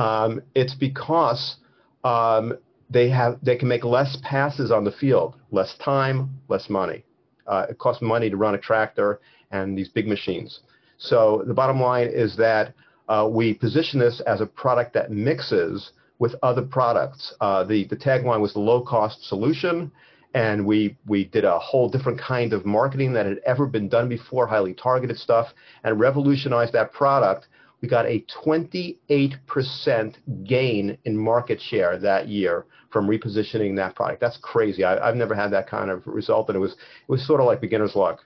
Um, 0.00 0.42
it's 0.54 0.76
because 0.76 1.56
um, 2.04 2.56
they 2.88 3.10
have 3.10 3.40
they 3.42 3.56
can 3.56 3.66
make 3.66 3.82
less 3.82 4.16
passes 4.22 4.70
on 4.70 4.84
the 4.84 4.92
field, 4.92 5.34
less 5.50 5.76
time, 5.84 6.38
less 6.46 6.70
money. 6.70 7.04
Uh, 7.48 7.66
it 7.70 7.78
costs 7.78 8.00
money 8.00 8.30
to 8.30 8.36
run 8.36 8.54
a 8.54 8.58
tractor 8.58 9.20
and 9.50 9.76
these 9.76 9.88
big 9.88 10.06
machines. 10.06 10.60
So 10.98 11.42
the 11.48 11.54
bottom 11.54 11.80
line 11.80 12.06
is 12.06 12.36
that 12.36 12.74
uh, 13.08 13.28
we 13.28 13.54
position 13.54 13.98
this 13.98 14.20
as 14.24 14.40
a 14.40 14.46
product 14.46 14.94
that 14.94 15.10
mixes 15.10 15.90
with 16.18 16.34
other 16.42 16.62
products. 16.62 17.34
Uh, 17.40 17.64
the, 17.64 17.84
the 17.84 17.96
tagline 17.96 18.40
was 18.40 18.52
the 18.52 18.60
low-cost 18.60 19.24
solution, 19.28 19.90
and 20.34 20.64
we, 20.64 20.96
we 21.06 21.24
did 21.24 21.44
a 21.44 21.58
whole 21.58 21.88
different 21.88 22.20
kind 22.20 22.52
of 22.52 22.64
marketing 22.66 23.12
that 23.14 23.26
had 23.26 23.38
ever 23.46 23.66
been 23.66 23.88
done 23.88 24.08
before, 24.08 24.46
highly 24.46 24.74
targeted 24.74 25.18
stuff, 25.18 25.48
and 25.84 25.98
revolutionized 26.00 26.72
that 26.72 26.92
product. 26.92 27.48
We 27.80 27.88
got 27.88 28.06
a 28.06 28.24
28% 28.44 30.14
gain 30.44 30.98
in 31.04 31.16
market 31.16 31.60
share 31.60 31.98
that 31.98 32.28
year 32.28 32.66
from 32.90 33.06
repositioning 33.06 33.76
that 33.76 33.94
product. 33.94 34.20
That's 34.20 34.38
crazy. 34.38 34.84
I, 34.84 35.04
have 35.04 35.16
never 35.16 35.34
had 35.34 35.48
that 35.52 35.68
kind 35.68 35.90
of 35.90 36.06
result, 36.06 36.48
and 36.48 36.56
it 36.56 36.60
was 36.60 36.72
it 36.72 37.08
was 37.08 37.26
sort 37.26 37.40
of 37.40 37.46
like 37.46 37.60
beginner's 37.60 37.94
luck. 37.94 38.24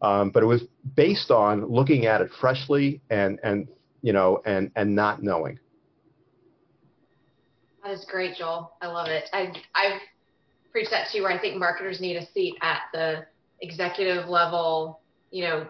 Um, 0.00 0.30
but 0.30 0.42
it 0.42 0.46
was 0.46 0.62
based 0.96 1.30
on 1.30 1.66
looking 1.66 2.06
at 2.06 2.20
it 2.20 2.30
freshly 2.40 3.00
and 3.10 3.40
and 3.42 3.68
you 4.02 4.12
know 4.12 4.40
and 4.44 4.70
and 4.76 4.94
not 4.94 5.22
knowing. 5.22 5.58
That 7.82 7.92
is 7.92 8.04
great, 8.04 8.36
Joel. 8.36 8.72
I 8.80 8.86
love 8.86 9.08
it. 9.08 9.28
I 9.32 9.52
I've 9.74 10.00
preached 10.70 10.90
that 10.90 11.08
too, 11.12 11.22
where 11.22 11.32
I 11.32 11.40
think 11.40 11.56
marketers 11.58 12.00
need 12.00 12.16
a 12.16 12.26
seat 12.32 12.56
at 12.62 12.82
the 12.92 13.26
executive 13.60 14.28
level. 14.28 15.00
You 15.30 15.44
know, 15.44 15.66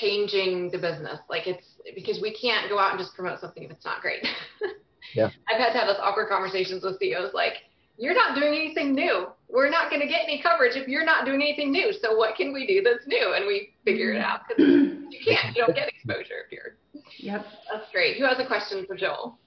changing 0.00 0.70
the 0.70 0.78
business. 0.78 1.20
Like 1.28 1.46
it's 1.46 1.66
because 1.94 2.20
we 2.20 2.34
can't 2.34 2.68
go 2.68 2.78
out 2.78 2.90
and 2.92 2.98
just 2.98 3.14
promote 3.14 3.40
something 3.40 3.62
if 3.62 3.70
it's 3.70 3.84
not 3.84 4.00
great. 4.00 4.26
yeah. 5.14 5.30
I've 5.48 5.58
had 5.58 5.72
to 5.72 5.78
have 5.78 5.86
those 5.86 6.00
awkward 6.00 6.28
conversations 6.28 6.82
with 6.82 6.98
CEOs 6.98 7.34
like, 7.34 7.54
you're 7.96 8.14
not 8.14 8.34
doing 8.34 8.54
anything 8.54 8.94
new. 8.94 9.28
We're 9.48 9.70
not 9.70 9.88
going 9.88 10.00
to 10.00 10.08
get 10.08 10.22
any 10.24 10.42
coverage 10.42 10.74
if 10.74 10.88
you're 10.88 11.04
not 11.04 11.24
doing 11.24 11.40
anything 11.40 11.70
new. 11.70 11.92
So 11.92 12.16
what 12.16 12.34
can 12.34 12.52
we 12.52 12.66
do 12.66 12.82
that's 12.82 13.06
new? 13.06 13.34
And 13.36 13.46
we 13.46 13.74
figure 13.84 14.12
it 14.12 14.20
out 14.20 14.40
because 14.48 14.66
you 14.66 15.18
can't. 15.24 15.54
You 15.54 15.64
don't 15.64 15.76
get 15.76 15.88
exposure 15.88 16.42
if 16.44 16.50
you're. 16.50 16.76
Yep. 17.18 17.46
That's 17.72 17.92
great. 17.92 18.16
Who 18.16 18.24
has 18.24 18.40
a 18.40 18.46
question 18.46 18.84
for 18.86 18.96
Joel? 18.96 19.38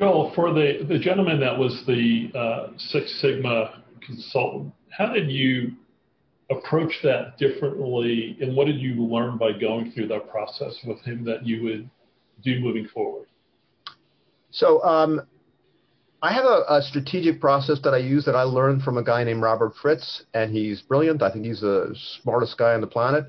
Joel, 0.00 0.32
for 0.34 0.54
the, 0.54 0.86
the 0.88 0.98
gentleman 0.98 1.38
that 1.40 1.56
was 1.56 1.82
the 1.86 2.30
uh, 2.34 2.68
Six 2.78 3.20
Sigma 3.20 3.82
consultant, 4.00 4.72
how 4.88 5.12
did 5.12 5.30
you 5.30 5.72
approach 6.50 6.94
that 7.02 7.36
differently 7.36 8.38
and 8.40 8.56
what 8.56 8.66
did 8.66 8.80
you 8.80 9.04
learn 9.04 9.36
by 9.36 9.52
going 9.52 9.92
through 9.92 10.08
that 10.08 10.30
process 10.30 10.74
with 10.86 10.98
him 11.02 11.22
that 11.26 11.46
you 11.46 11.62
would 11.62 11.90
do 12.42 12.60
moving 12.60 12.88
forward? 12.88 13.26
So 14.50 14.82
um, 14.82 15.20
I 16.22 16.32
have 16.32 16.46
a, 16.46 16.64
a, 16.68 16.82
strategic 16.82 17.38
process 17.38 17.78
that 17.84 17.92
I 17.92 17.98
use 17.98 18.24
that 18.24 18.34
I 18.34 18.42
learned 18.44 18.82
from 18.82 18.96
a 18.96 19.04
guy 19.04 19.22
named 19.22 19.42
Robert 19.42 19.74
Fritz, 19.82 20.24
and 20.32 20.50
he's 20.50 20.80
brilliant. 20.80 21.22
I 21.22 21.30
think 21.30 21.44
he's 21.44 21.60
the 21.60 21.94
smartest 22.22 22.56
guy 22.56 22.72
on 22.72 22.80
the 22.80 22.86
planet, 22.86 23.26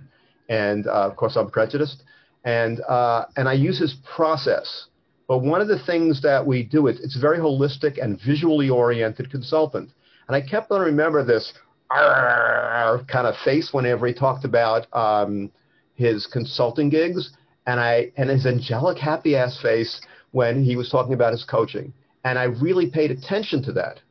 and 0.47 0.88
uh, 0.88 1.09
of 1.09 1.17
course 1.17 1.36
I'm 1.36 1.51
prejudiced, 1.51 2.03
and 2.45 2.80
uh, 2.88 3.26
and 3.36 3.49
I 3.49 3.53
use 3.53 3.78
his 3.78 3.95
process. 4.15 4.88
But 5.32 5.44
one 5.44 5.62
of 5.62 5.70
the 5.70 5.80
things 5.80 6.22
that 6.24 6.46
we 6.46 6.62
do 6.62 6.88
is 6.88 7.00
it's 7.00 7.16
a 7.16 7.20
very 7.22 7.38
holistic 7.38 7.98
and 8.04 8.20
visually 8.20 8.70
oriented 8.70 9.32
consultant. 9.32 9.90
And 10.28 10.36
I 10.36 10.42
kept 10.42 10.70
on 10.72 10.82
remember 10.82 11.24
this. 11.24 11.54
kind 11.90 13.26
of 13.28 13.36
face 13.46 13.70
whenever 13.72 14.06
he 14.08 14.14
talked 14.14 14.44
about 14.44 14.88
um, 14.92 15.50
his 15.96 16.28
consulting 16.28 16.90
gigs, 16.90 17.32
and 17.66 17.80
I 17.80 18.12
and 18.18 18.30
his 18.30 18.46
angelic 18.46 18.98
happy 18.98 19.38
ass 19.38 19.58
face 19.62 20.02
when 20.32 20.66
he 20.66 20.76
was 20.76 20.90
talking 20.90 21.14
about 21.14 21.32
his 21.32 21.46
coaching, 21.46 21.94
and 22.26 22.38
I 22.38 22.48
really 22.68 22.90
paid 22.90 23.10
attention 23.10 23.64
to 23.64 23.72
that, 23.72 24.02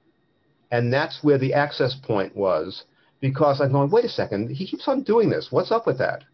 and 0.71 0.91
that's 0.91 1.23
where 1.23 1.37
the 1.37 1.53
access 1.53 1.95
point 1.97 2.35
was 2.35 2.85
because 3.21 3.61
I'm 3.61 3.73
going, 3.73 3.91
wait 3.91 4.07
a 4.07 4.09
second, 4.09 4.49
he 4.49 4.66
keeps 4.66 4.89
on 4.89 5.03
doing 5.03 5.29
this. 5.29 5.49
What's 5.51 5.71
up 5.71 5.87
with 5.87 5.99
that? 5.99 6.25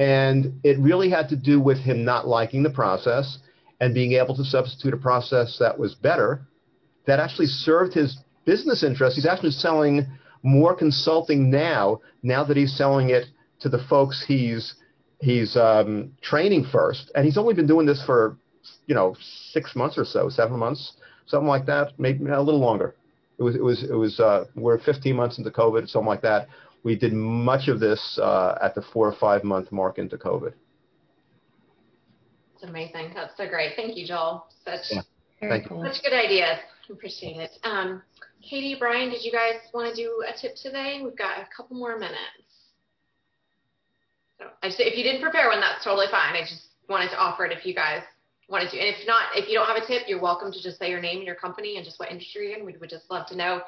And 0.00 0.58
it 0.64 0.76
really 0.80 1.08
had 1.08 1.28
to 1.28 1.36
do 1.36 1.60
with 1.60 1.78
him 1.78 2.04
not 2.04 2.26
liking 2.26 2.64
the 2.64 2.70
process 2.70 3.38
and 3.80 3.94
being 3.94 4.12
able 4.12 4.36
to 4.36 4.44
substitute 4.44 4.94
a 4.94 4.96
process 4.96 5.56
that 5.58 5.78
was 5.78 5.94
better, 5.94 6.42
that 7.06 7.20
actually 7.20 7.46
served 7.46 7.94
his 7.94 8.18
business 8.44 8.82
interests. 8.82 9.16
He's 9.16 9.26
actually 9.26 9.50
selling 9.50 10.06
more 10.42 10.74
consulting 10.74 11.50
now, 11.50 12.00
now 12.22 12.44
that 12.44 12.56
he's 12.56 12.76
selling 12.76 13.10
it 13.10 13.26
to 13.60 13.68
the 13.68 13.84
folks 13.88 14.24
he's 14.26 14.74
he's 15.20 15.56
um, 15.56 16.12
training 16.20 16.66
first. 16.70 17.10
And 17.14 17.24
he's 17.24 17.38
only 17.38 17.54
been 17.54 17.66
doing 17.66 17.86
this 17.86 18.02
for, 18.04 18.36
you 18.86 18.94
know, 18.94 19.16
six 19.50 19.74
months 19.74 19.96
or 19.96 20.04
so, 20.04 20.28
seven 20.28 20.58
months, 20.58 20.92
something 21.26 21.48
like 21.48 21.66
that, 21.66 21.92
maybe 21.98 22.26
a 22.26 22.42
little 22.42 22.60
longer. 22.60 22.94
It 23.38 23.42
was, 23.42 23.56
it 23.56 23.62
was, 23.62 23.82
it 23.82 23.94
was, 23.94 24.20
uh, 24.20 24.44
we're 24.54 24.78
15 24.78 25.16
months 25.16 25.38
into 25.38 25.50
COVID, 25.50 25.88
something 25.88 26.06
like 26.06 26.22
that. 26.22 26.48
We 26.82 26.94
did 26.94 27.14
much 27.14 27.68
of 27.68 27.80
this 27.80 28.18
uh, 28.22 28.58
at 28.62 28.74
the 28.74 28.82
four 28.82 29.08
or 29.08 29.16
five 29.18 29.42
month 29.42 29.72
mark 29.72 29.98
into 29.98 30.18
COVID. 30.18 30.52
That's 32.64 32.70
amazing. 32.70 33.12
That's 33.14 33.36
so 33.36 33.46
great. 33.46 33.72
Thank 33.76 33.96
you, 33.96 34.06
Joel. 34.06 34.46
Such, 34.64 34.80
yeah. 34.90 35.02
Thank 35.40 35.68
cool. 35.68 35.84
such 35.84 36.02
good 36.02 36.14
ideas. 36.14 36.58
Appreciate 36.90 37.36
it. 37.36 37.50
Um, 37.62 38.02
Katie, 38.42 38.76
Brian, 38.78 39.10
did 39.10 39.22
you 39.22 39.32
guys 39.32 39.56
want 39.74 39.94
to 39.94 40.02
do 40.02 40.24
a 40.26 40.38
tip 40.38 40.54
today? 40.56 41.00
We've 41.02 41.16
got 41.16 41.38
a 41.38 41.48
couple 41.54 41.76
more 41.76 41.98
minutes. 41.98 42.16
So 44.38 44.46
I 44.62 44.68
just, 44.68 44.80
if 44.80 44.96
you 44.96 45.04
didn't 45.04 45.20
prepare 45.20 45.48
one, 45.48 45.60
that's 45.60 45.84
totally 45.84 46.06
fine. 46.10 46.34
I 46.34 46.40
just 46.40 46.68
wanted 46.88 47.10
to 47.10 47.18
offer 47.18 47.44
it 47.44 47.52
if 47.52 47.66
you 47.66 47.74
guys 47.74 48.02
wanted 48.48 48.70
to. 48.70 48.78
And 48.78 48.88
if 48.88 49.06
not, 49.06 49.24
if 49.34 49.48
you 49.48 49.54
don't 49.54 49.66
have 49.66 49.76
a 49.76 49.86
tip, 49.86 50.08
you're 50.08 50.20
welcome 50.20 50.50
to 50.50 50.62
just 50.62 50.78
say 50.78 50.88
your 50.88 51.00
name 51.00 51.18
and 51.18 51.26
your 51.26 51.36
company 51.36 51.76
and 51.76 51.84
just 51.84 51.98
what 52.00 52.10
industry 52.10 52.48
you're 52.48 52.58
in. 52.58 52.66
We 52.66 52.76
would 52.78 52.90
just 52.90 53.10
love 53.10 53.26
to 53.28 53.36
know, 53.36 53.60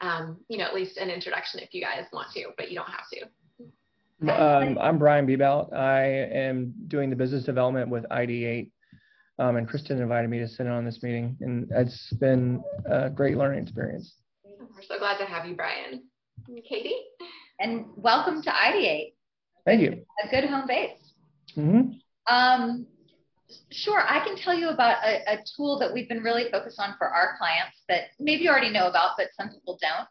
um, 0.00 0.38
you 0.48 0.58
know, 0.58 0.64
at 0.64 0.74
least 0.74 0.96
an 0.96 1.10
introduction 1.10 1.60
if 1.60 1.74
you 1.74 1.82
guys 1.82 2.06
want 2.12 2.28
to, 2.34 2.46
but 2.56 2.70
you 2.70 2.76
don't 2.76 2.90
have 2.90 3.08
to. 3.14 3.26
Um, 4.22 4.78
I'm 4.80 4.98
Brian 4.98 5.26
Biebelt. 5.26 5.72
I 5.72 6.04
am 6.04 6.72
doing 6.88 7.10
the 7.10 7.16
business 7.16 7.44
development 7.44 7.90
with 7.90 8.04
ID8. 8.10 8.70
Um, 9.38 9.56
and 9.56 9.68
Kristen 9.68 10.00
invited 10.00 10.30
me 10.30 10.38
to 10.38 10.48
sit 10.48 10.66
in 10.66 10.72
on 10.72 10.84
this 10.84 11.02
meeting, 11.02 11.36
and 11.40 11.66
it's 11.72 12.12
been 12.14 12.62
a 12.86 13.10
great 13.10 13.36
learning 13.36 13.64
experience. 13.64 14.14
We're 14.44 14.82
so 14.82 14.98
glad 14.98 15.18
to 15.18 15.24
have 15.24 15.46
you, 15.46 15.56
Brian. 15.56 16.04
Katie? 16.68 17.00
And 17.58 17.86
welcome 17.96 18.40
to 18.42 18.50
ID8. 18.50 19.12
Thank 19.64 19.80
you. 19.80 20.04
A 20.24 20.28
good 20.30 20.44
home 20.48 20.68
base. 20.68 20.98
Mm-hmm. 21.56 22.34
Um, 22.34 22.86
Sure, 23.70 24.00
I 24.00 24.24
can 24.24 24.36
tell 24.36 24.54
you 24.54 24.70
about 24.70 25.04
a, 25.04 25.34
a, 25.34 25.44
tool 25.56 25.78
that 25.78 25.92
we've 25.92 26.08
been 26.08 26.22
really 26.22 26.50
focused 26.50 26.80
on 26.80 26.94
for 26.98 27.06
our 27.06 27.36
clients 27.38 27.76
that 27.88 28.04
maybe 28.18 28.42
you 28.42 28.50
already 28.50 28.70
know 28.70 28.88
about, 28.88 29.12
but 29.16 29.28
some 29.38 29.50
people 29.50 29.78
don't. 29.80 30.08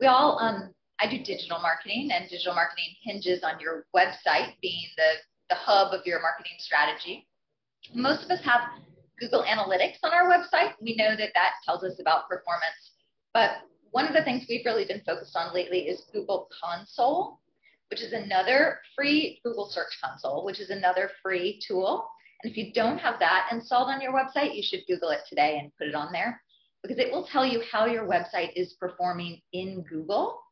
We 0.00 0.06
all, 0.06 0.38
um, 0.38 0.72
I 1.00 1.10
do 1.10 1.22
digital 1.22 1.58
marketing, 1.60 2.10
and 2.12 2.28
digital 2.28 2.54
marketing 2.54 2.94
hinges 3.02 3.42
on 3.42 3.60
your 3.60 3.86
website 3.94 4.54
being 4.62 4.86
the, 4.96 5.10
the 5.50 5.56
hub 5.56 5.92
of 5.92 6.06
your 6.06 6.20
marketing 6.20 6.56
strategy. 6.58 7.26
Most 7.94 8.24
of 8.24 8.30
us 8.30 8.42
have 8.44 8.60
Google 9.18 9.44
Analytics 9.44 9.98
on 10.02 10.12
our 10.12 10.28
website. 10.28 10.72
We 10.80 10.96
know 10.96 11.16
that 11.16 11.30
that 11.34 11.52
tells 11.64 11.84
us 11.84 12.00
about 12.00 12.28
performance. 12.28 12.92
But 13.32 13.58
one 13.90 14.06
of 14.06 14.14
the 14.14 14.22
things 14.22 14.46
we've 14.48 14.64
really 14.64 14.86
been 14.86 15.02
focused 15.06 15.36
on 15.36 15.54
lately 15.54 15.80
is 15.88 16.04
Google 16.12 16.48
Console, 16.62 17.40
which 17.90 18.00
is 18.00 18.12
another 18.12 18.78
free 18.96 19.40
Google 19.44 19.68
Search 19.70 19.98
Console, 20.02 20.44
which 20.44 20.60
is 20.60 20.70
another 20.70 21.10
free 21.22 21.60
tool 21.66 22.08
and 22.44 22.50
if 22.50 22.58
you 22.58 22.72
don't 22.72 22.98
have 22.98 23.18
that 23.20 23.48
installed 23.50 23.88
on 23.88 24.02
your 24.02 24.12
website, 24.12 24.54
you 24.54 24.62
should 24.62 24.86
Google 24.86 25.08
it 25.08 25.20
today 25.28 25.58
and 25.58 25.72
put 25.78 25.88
it 25.88 25.94
on 25.94 26.12
there 26.12 26.42
because 26.82 26.98
it 26.98 27.10
will 27.10 27.26
tell 27.26 27.46
you 27.46 27.62
how 27.72 27.86
your 27.86 28.06
website 28.06 28.50
is 28.54 28.74
performing 28.74 29.40
in 29.54 29.82
Google, 29.88 30.42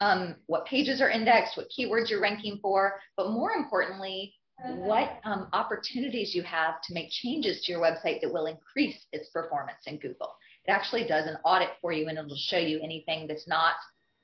um, 0.00 0.36
what 0.46 0.66
pages 0.66 1.00
are 1.00 1.10
indexed, 1.10 1.56
what 1.56 1.68
keywords 1.76 2.10
you're 2.10 2.20
ranking 2.20 2.58
for, 2.60 3.00
but 3.16 3.30
more 3.30 3.52
importantly, 3.52 4.34
what 4.62 5.20
um, 5.24 5.48
opportunities 5.52 6.34
you 6.34 6.42
have 6.42 6.80
to 6.82 6.94
make 6.94 7.10
changes 7.10 7.62
to 7.62 7.72
your 7.72 7.80
website 7.80 8.20
that 8.20 8.32
will 8.32 8.46
increase 8.46 9.06
its 9.12 9.28
performance 9.30 9.80
in 9.86 9.98
Google. 9.98 10.34
It 10.66 10.70
actually 10.70 11.06
does 11.06 11.26
an 11.26 11.36
audit 11.44 11.70
for 11.80 11.92
you 11.92 12.08
and 12.08 12.18
it'll 12.18 12.36
show 12.36 12.58
you 12.58 12.80
anything 12.82 13.26
that's 13.26 13.48
not 13.48 13.74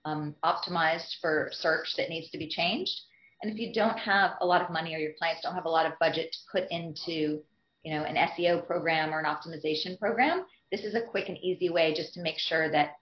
um, 0.04 0.34
optimized 0.44 1.16
for 1.20 1.50
search 1.52 1.94
that 1.96 2.08
needs 2.08 2.30
to 2.30 2.38
be 2.38 2.48
changed. 2.48 2.98
And 3.42 3.52
if 3.52 3.58
you 3.58 3.72
don't 3.72 3.98
have 3.98 4.32
a 4.40 4.46
lot 4.46 4.62
of 4.62 4.70
money 4.70 4.94
or 4.94 4.98
your 4.98 5.12
clients 5.18 5.42
don't 5.42 5.54
have 5.54 5.66
a 5.66 5.70
lot 5.70 5.86
of 5.86 5.98
budget 5.98 6.32
to 6.32 6.38
put 6.52 6.70
into, 6.70 7.42
you 7.82 7.94
know, 7.94 8.04
an 8.04 8.16
SEO 8.16 8.66
program 8.66 9.12
or 9.12 9.18
an 9.18 9.26
optimization 9.26 9.98
program, 9.98 10.44
this 10.70 10.84
is 10.84 10.94
a 10.94 11.02
quick 11.02 11.28
and 11.28 11.38
easy 11.38 11.70
way 11.70 11.92
just 11.94 12.14
to 12.14 12.22
make 12.22 12.38
sure 12.38 12.70
that 12.70 12.92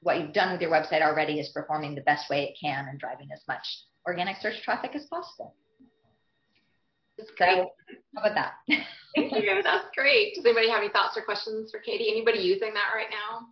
what 0.00 0.20
you've 0.20 0.32
done 0.32 0.52
with 0.52 0.60
your 0.60 0.70
website 0.70 1.02
already 1.02 1.40
is 1.40 1.48
performing 1.50 1.94
the 1.94 2.02
best 2.02 2.30
way 2.30 2.44
it 2.44 2.58
can 2.60 2.86
and 2.88 2.98
driving 2.98 3.28
as 3.32 3.40
much 3.48 3.66
organic 4.06 4.36
search 4.40 4.62
traffic 4.62 4.92
as 4.94 5.04
possible. 5.06 5.54
That's 7.18 7.30
great. 7.36 7.56
So, 7.56 7.70
how 8.14 8.22
about 8.22 8.34
that? 8.34 8.52
Thank 9.16 9.32
you. 9.32 9.60
That's 9.62 9.86
great. 9.96 10.34
Does 10.34 10.44
anybody 10.44 10.70
have 10.70 10.82
any 10.82 10.92
thoughts 10.92 11.16
or 11.16 11.22
questions 11.22 11.70
for 11.70 11.80
Katie? 11.80 12.10
Anybody 12.10 12.38
using 12.38 12.72
that 12.74 12.92
right 12.94 13.08
now? 13.10 13.48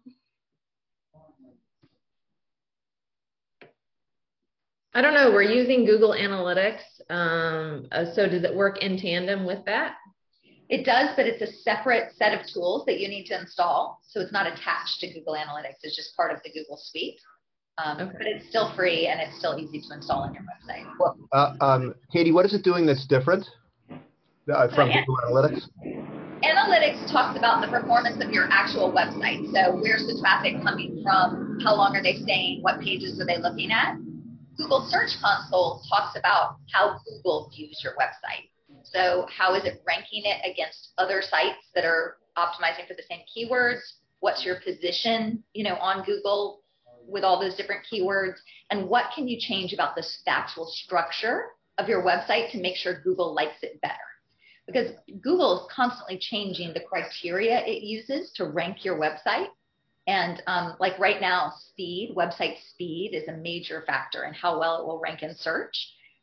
I 4.95 5.03
don't 5.03 5.13
know. 5.13 5.31
We're 5.31 5.43
using 5.43 5.85
Google 5.85 6.13
Analytics. 6.13 6.81
Um, 7.11 7.87
uh, 7.93 8.05
so 8.15 8.27
does 8.29 8.45
it 8.45 8.55
work 8.55 8.79
in 8.83 8.97
tandem 8.99 9.45
with 9.45 9.65
that? 9.67 9.97
It 10.69 10.85
does, 10.85 11.11
but 11.17 11.27
it's 11.27 11.43
a 11.43 11.53
separate 11.63 12.13
set 12.17 12.39
of 12.39 12.47
tools 12.47 12.85
that 12.87 12.99
you 12.99 13.09
need 13.09 13.27
to 13.27 13.39
install. 13.39 14.01
So 14.09 14.21
it's 14.21 14.33
not 14.33 14.47
attached 14.47 14.99
to 15.01 15.13
Google 15.13 15.35
Analytics. 15.35 15.79
It's 15.83 15.97
just 15.97 16.17
part 16.17 16.33
of 16.33 16.43
the 16.43 16.51
Google 16.51 16.79
Suite. 16.81 17.21
Um, 17.79 18.01
okay. 18.01 18.17
But 18.19 18.27
it's 18.27 18.49
still 18.49 18.75
free 18.75 19.07
and 19.07 19.21
it's 19.21 19.39
still 19.39 19.59
easy 19.59 19.81
to 19.87 19.95
install 19.95 20.23
on 20.23 20.35
your 20.35 20.43
website. 20.43 20.85
Well, 20.99 21.17
uh, 21.33 21.55
um, 21.61 21.95
Katie, 22.13 22.33
what 22.33 22.47
is 22.47 22.55
it 22.55 22.65
doing 22.65 22.87
that's 22.87 23.07
different 23.07 23.47
uh, 23.91 24.69
from 24.75 24.91
Google 24.91 25.19
Analytics? 25.29 25.69
Analytics 26.43 27.13
talks 27.13 27.39
about 27.39 27.61
the 27.61 27.69
performance 27.69 28.23
of 28.25 28.31
your 28.31 28.49
actual 28.51 28.93
website. 28.93 29.53
So 29.53 29.77
where's 29.77 30.07
the 30.07 30.19
traffic 30.21 30.63
coming 30.63 31.01
from? 31.03 31.61
How 31.63 31.77
long 31.77 31.95
are 31.97 32.03
they 32.03 32.17
staying? 32.17 32.63
What 32.63 32.81
pages 32.81 33.21
are 33.21 33.27
they 33.27 33.39
looking 33.39 33.71
at? 33.71 33.97
Google 34.57 34.87
Search 34.89 35.11
Console 35.21 35.83
talks 35.89 36.19
about 36.19 36.57
how 36.73 36.99
Google 37.07 37.51
views 37.55 37.81
your 37.85 37.93
website. 37.93 38.49
So 38.93 39.27
how 39.37 39.55
is 39.55 39.65
it 39.65 39.83
ranking 39.87 40.23
it 40.25 40.41
against 40.51 40.93
other 40.99 41.23
sites 41.23 41.59
that 41.75 41.85
are 41.85 42.19
optimizing 42.37 42.87
for 42.87 42.95
the 42.95 43.03
same 43.09 43.21
keywords? 43.35 43.81
What's 44.21 44.45
your 44.45 44.57
position, 44.61 45.43
you 45.55 45.65
know, 45.65 45.77
on 45.77 46.05
Google 46.05 46.63
with 47.07 47.25
all 47.25 47.41
those 47.41 47.57
different 47.57 47.83
keywords? 47.93 48.37
And 48.71 48.89
what 48.89 49.07
can 49.15 49.29
you 49.29 49.39
change 49.41 49.73
about 49.73 49.97
the 49.97 50.07
factual 50.25 50.67
structure 50.67 51.47
of 51.79 51.89
your 51.89 52.03
website 52.03 52.51
to 52.53 52.59
make 52.59 52.77
sure 52.77 53.01
Google 53.03 53.35
likes 53.35 53.63
it 53.63 53.81
better? 53.81 53.95
Because 54.67 54.93
Google 55.21 55.61
is 55.61 55.73
constantly 55.75 56.19
changing 56.19 56.73
the 56.73 56.81
criteria 56.81 57.65
it 57.65 57.83
uses 57.83 58.33
to 58.33 58.47
rank 58.47 58.85
your 58.85 58.99
website. 58.99 59.49
And 60.09 60.43
um, 60.47 60.77
like 60.79 60.99
right 60.99 61.21
now, 61.21 61.53
speed, 61.71 62.15
website 62.17 62.57
speed 62.71 63.11
is 63.13 63.29
a 63.29 63.37
major 63.37 63.83
factor 63.87 64.25
in 64.25 64.35
how 64.35 64.59
well 64.59 64.81
it 64.81 64.87
will 64.87 65.01
rank 65.01 65.23
in 65.23 65.35
search. 65.35 65.75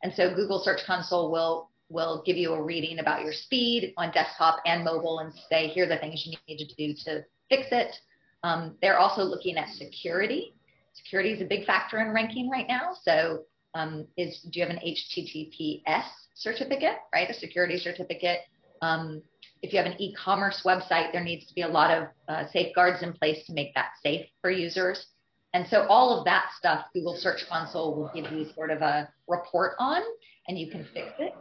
And 0.02 0.12
so 0.14 0.34
Google 0.34 0.58
Search 0.62 0.80
Console 0.86 1.30
will 1.30 1.70
will 1.94 2.22
give 2.26 2.36
you 2.36 2.52
a 2.52 2.62
reading 2.62 2.98
about 2.98 3.22
your 3.22 3.32
speed 3.32 3.94
on 3.96 4.10
desktop 4.10 4.60
and 4.66 4.84
mobile 4.84 5.20
and 5.20 5.32
say, 5.48 5.68
here 5.68 5.84
are 5.84 5.88
the 5.88 5.98
things 5.98 6.26
you 6.26 6.36
need 6.48 6.58
to 6.58 6.74
do 6.74 6.94
to 7.04 7.24
fix 7.48 7.68
it. 7.70 7.96
Um, 8.42 8.76
they're 8.82 8.98
also 8.98 9.22
looking 9.22 9.56
at 9.56 9.68
security. 9.68 10.54
Security 10.92 11.32
is 11.32 11.40
a 11.40 11.44
big 11.44 11.64
factor 11.64 12.00
in 12.00 12.12
ranking 12.12 12.50
right 12.50 12.66
now. 12.68 12.94
So 13.02 13.44
um, 13.74 14.06
is 14.16 14.40
do 14.50 14.60
you 14.60 14.66
have 14.66 14.74
an 14.74 14.82
HTTPS 14.84 16.04
certificate, 16.34 16.96
right? 17.12 17.30
A 17.30 17.34
security 17.34 17.78
certificate. 17.78 18.40
Um, 18.82 19.22
if 19.62 19.72
you 19.72 19.78
have 19.78 19.86
an 19.86 20.00
e-commerce 20.00 20.62
website, 20.64 21.12
there 21.12 21.24
needs 21.24 21.46
to 21.46 21.54
be 21.54 21.62
a 21.62 21.68
lot 21.68 21.90
of 21.90 22.08
uh, 22.28 22.44
safeguards 22.52 23.02
in 23.02 23.14
place 23.14 23.46
to 23.46 23.54
make 23.54 23.74
that 23.74 23.92
safe 24.02 24.26
for 24.42 24.50
users. 24.50 25.06
And 25.54 25.66
so 25.68 25.86
all 25.88 26.18
of 26.18 26.24
that 26.26 26.46
stuff, 26.58 26.86
Google 26.92 27.16
Search 27.16 27.48
Console 27.48 27.94
will 27.94 28.10
give 28.14 28.30
you 28.32 28.52
sort 28.54 28.70
of 28.70 28.82
a 28.82 29.08
report 29.28 29.74
on, 29.78 30.02
and 30.48 30.58
you 30.58 30.70
can 30.70 30.86
fix 30.92 31.12
it. 31.18 31.32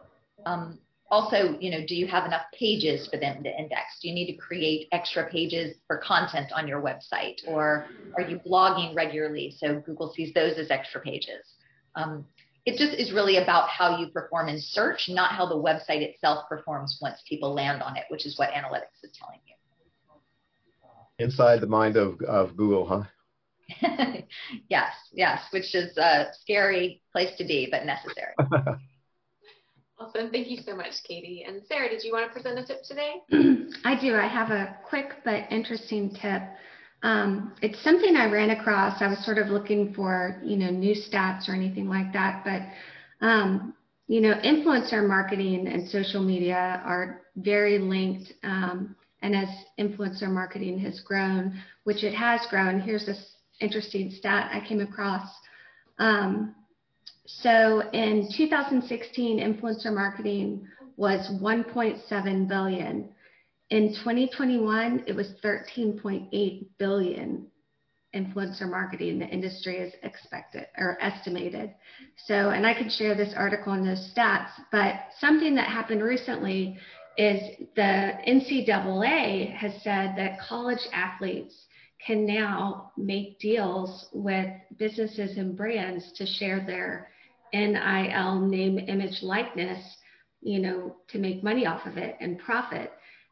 Um, 0.45 0.79
also, 1.13 1.57
you 1.59 1.69
know, 1.69 1.85
do 1.85 1.95
you 1.95 2.07
have 2.07 2.25
enough 2.25 2.41
pages 2.57 3.07
for 3.07 3.17
them 3.17 3.43
to 3.43 3.49
index? 3.49 3.99
Do 4.01 4.07
you 4.07 4.15
need 4.15 4.31
to 4.31 4.37
create 4.37 4.87
extra 4.91 5.29
pages 5.29 5.77
for 5.85 5.97
content 5.97 6.51
on 6.53 6.67
your 6.67 6.81
website, 6.81 7.35
or 7.45 7.85
are 8.17 8.23
you 8.23 8.39
blogging 8.39 8.95
regularly 8.95 9.55
so 9.55 9.79
Google 9.85 10.11
sees 10.11 10.33
those 10.33 10.57
as 10.57 10.71
extra 10.71 11.01
pages? 11.01 11.53
Um, 11.95 12.25
it 12.65 12.77
just 12.77 12.97
is 12.99 13.11
really 13.11 13.37
about 13.37 13.69
how 13.69 13.99
you 13.99 14.07
perform 14.07 14.47
in 14.47 14.59
search, 14.59 15.07
not 15.09 15.33
how 15.33 15.45
the 15.45 15.55
website 15.55 16.01
itself 16.01 16.47
performs 16.49 16.97
once 17.01 17.21
people 17.27 17.53
land 17.53 17.83
on 17.83 17.95
it, 17.97 18.05
which 18.09 18.25
is 18.25 18.39
what 18.39 18.49
analytics 18.49 19.03
is 19.03 19.11
telling 19.19 19.39
you. 19.45 19.53
Inside 21.19 21.61
the 21.61 21.67
mind 21.67 21.95
of, 21.95 22.19
of 22.21 22.57
Google, 22.57 22.87
huh? 22.87 23.03
yes, 24.69 24.93
yes, 25.11 25.41
which 25.51 25.75
is 25.75 25.95
a 25.97 26.27
scary 26.41 27.01
place 27.11 27.37
to 27.37 27.43
be, 27.43 27.67
but 27.69 27.85
necessary. 27.85 28.33
awesome. 29.99 30.29
Thank 30.31 30.49
you 30.49 30.57
so 30.65 30.75
much, 30.75 30.93
Katie. 31.07 31.45
And 31.47 31.61
Sarah, 31.67 31.89
did 31.89 32.03
you 32.03 32.11
want 32.13 32.27
to 32.27 32.33
present 32.33 32.59
a 32.59 32.65
tip 32.65 32.83
today? 32.83 33.21
I 33.85 33.99
do. 33.99 34.15
I 34.15 34.27
have 34.27 34.49
a 34.49 34.77
quick 34.87 35.11
but 35.23 35.51
interesting 35.51 36.15
tip. 36.21 36.41
Um, 37.03 37.53
it's 37.61 37.83
something 37.83 38.15
I 38.15 38.31
ran 38.31 38.51
across. 38.51 39.01
I 39.01 39.07
was 39.07 39.23
sort 39.25 39.37
of 39.37 39.47
looking 39.47 39.93
for, 39.93 40.41
you 40.43 40.55
know, 40.55 40.69
new 40.69 40.95
stats 40.95 41.49
or 41.49 41.53
anything 41.53 41.89
like 41.89 42.13
that. 42.13 42.43
But, 42.45 43.25
um, 43.25 43.73
you 44.07 44.21
know, 44.21 44.33
influencer 44.43 45.05
marketing 45.05 45.67
and 45.67 45.87
social 45.89 46.23
media 46.23 46.81
are 46.85 47.21
very 47.35 47.77
linked. 47.77 48.31
Um, 48.43 48.95
and 49.21 49.35
as 49.35 49.49
influencer 49.79 50.29
marketing 50.29 50.79
has 50.79 51.01
grown, 51.01 51.61
which 51.83 52.03
it 52.03 52.13
has 52.13 52.45
grown, 52.49 52.79
here's 52.79 53.05
this 53.05 53.35
interesting 53.59 54.11
stat 54.11 54.49
I 54.53 54.65
came 54.65 54.81
across. 54.81 55.27
Um, 55.99 56.55
so 57.25 57.89
in 57.93 58.29
2016, 58.35 59.39
influencer 59.39 59.93
marketing 59.93 60.67
was 60.97 61.29
1.7 61.41 62.47
billion. 62.47 63.09
In 63.69 63.89
2021, 63.89 65.05
it 65.07 65.15
was 65.15 65.33
13.8 65.43 66.67
billion 66.77 67.47
influencer 68.13 68.69
marketing 68.69 69.17
the 69.17 69.25
industry 69.25 69.77
is 69.77 69.93
expected 70.03 70.67
or 70.77 70.97
estimated. 71.01 71.73
So, 72.25 72.51
and 72.51 72.67
I 72.67 72.73
could 72.73 72.91
share 72.91 73.15
this 73.15 73.33
article 73.35 73.73
and 73.73 73.87
those 73.87 74.13
stats, 74.15 74.51
but 74.71 74.95
something 75.19 75.55
that 75.55 75.67
happened 75.67 76.03
recently 76.03 76.77
is 77.17 77.41
the 77.75 78.11
NCAA 78.27 79.53
has 79.55 79.73
said 79.81 80.13
that 80.17 80.39
college 80.39 80.85
athletes 80.91 81.55
can 82.05 82.25
now 82.25 82.91
make 82.97 83.39
deals 83.39 84.07
with 84.13 84.47
businesses 84.77 85.37
and 85.37 85.55
brands 85.55 86.11
to 86.17 86.25
share 86.25 86.59
their 86.65 87.09
NIL 87.53 88.39
name, 88.41 88.79
image, 88.79 89.21
likeness, 89.21 89.83
you 90.41 90.59
know, 90.59 90.95
to 91.09 91.19
make 91.19 91.43
money 91.43 91.65
off 91.65 91.85
of 91.85 91.97
it 91.97 92.17
and 92.19 92.39
profit. 92.39 92.91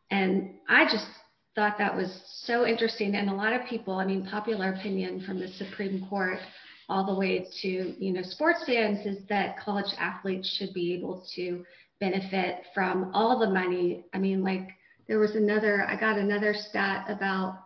And 0.10 0.56
I 0.70 0.86
just 0.86 1.08
thought 1.56 1.78
that 1.78 1.96
was 1.96 2.22
so 2.44 2.66
interesting. 2.66 3.16
And 3.16 3.30
a 3.30 3.34
lot 3.34 3.54
of 3.54 3.68
people, 3.68 3.96
I 3.96 4.06
mean, 4.06 4.26
popular 4.26 4.74
opinion 4.74 5.24
from 5.26 5.40
the 5.40 5.48
Supreme 5.50 6.06
Court 6.10 6.40
all 6.88 7.06
the 7.06 7.18
way 7.20 7.48
to, 7.62 7.68
you 7.68 8.14
know, 8.14 8.22
sports 8.22 8.64
fans 8.66 9.06
is 9.06 9.26
that 9.30 9.58
college 9.58 9.94
athletes 9.98 10.56
should 10.58 10.74
be 10.74 10.94
able 10.94 11.26
to 11.36 11.64
benefit 12.00 12.64
from 12.74 13.12
all 13.14 13.40
the 13.40 13.50
money. 13.50 14.06
I 14.14 14.18
mean, 14.18 14.44
like 14.44 14.70
there 15.08 15.20
was 15.20 15.36
another, 15.36 15.86
I 15.88 15.98
got 16.00 16.18
another 16.18 16.54
stat 16.54 17.06
about 17.10 17.60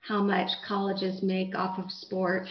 how 0.00 0.22
much 0.22 0.48
colleges 0.66 1.22
make 1.22 1.54
off 1.54 1.78
of 1.78 1.90
sports. 1.90 2.50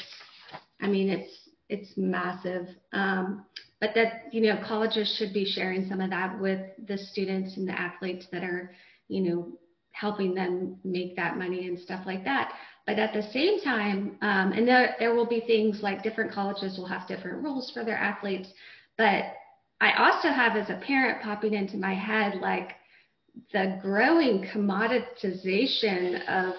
I 0.82 0.88
mean, 0.88 1.10
it's, 1.10 1.47
it's 1.70 1.98
massive. 1.98 2.68
Um, 2.94 3.46
but 3.80 3.92
that, 3.96 4.34
you 4.34 4.42
know, 4.42 4.60
colleges 4.68 5.16
should 5.18 5.34
be 5.34 5.46
sharing 5.46 5.88
some 5.88 6.02
of 6.02 6.10
that 6.10 6.40
with 6.40 6.62
the 6.88 6.98
students 6.98 7.58
and 7.58 7.68
the 7.68 7.80
athletes 7.80 8.26
that 8.32 8.44
are 8.44 8.72
you 9.08 9.22
know, 9.22 9.48
helping 9.92 10.34
them 10.34 10.78
make 10.84 11.16
that 11.16 11.38
money 11.38 11.68
and 11.68 11.80
stuff 11.80 12.06
like 12.06 12.24
that. 12.24 12.54
But 12.86 13.00
at 13.00 13.14
the 13.14 13.24
same 13.32 13.62
time, 13.62 14.18
um, 14.22 14.52
and 14.54 14.68
there, 14.68 14.96
there 15.00 15.16
will 15.16 15.26
be 15.26 15.42
things 15.42 15.82
like 15.82 16.04
different 16.04 16.32
colleges 16.32 16.78
will 16.78 16.86
have 16.86 17.08
different 17.08 17.44
rules 17.44 17.72
for 17.72 17.84
their 17.84 17.98
athletes. 17.98 18.50
But 18.98 19.26
I 19.82 19.92
also 19.98 20.30
have 20.30 20.56
as 20.56 20.70
a 20.70 20.82
parent 20.86 21.22
popping 21.22 21.54
into 21.54 21.78
my 21.78 21.94
head 21.94 22.36
like 22.42 22.76
the 23.54 23.80
growing 23.82 24.46
commoditization 24.54 26.28
of 26.28 26.56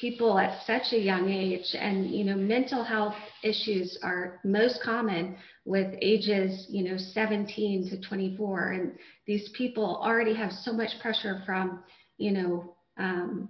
people 0.00 0.38
at 0.38 0.64
such 0.66 0.92
a 0.92 0.98
young 0.98 1.28
age 1.28 1.74
and 1.78 2.10
you 2.10 2.24
know 2.24 2.34
mental 2.34 2.82
health 2.82 3.14
issues 3.44 3.98
are 4.02 4.40
most 4.44 4.80
common 4.82 5.36
with 5.66 5.94
ages 6.00 6.66
you 6.70 6.82
know 6.82 6.96
17 6.96 7.90
to 7.90 8.00
24 8.08 8.72
and 8.72 8.92
these 9.26 9.50
people 9.56 10.00
already 10.02 10.34
have 10.34 10.52
so 10.52 10.72
much 10.72 10.90
pressure 11.02 11.42
from 11.44 11.82
you 12.16 12.30
know 12.32 12.74
um, 12.98 13.48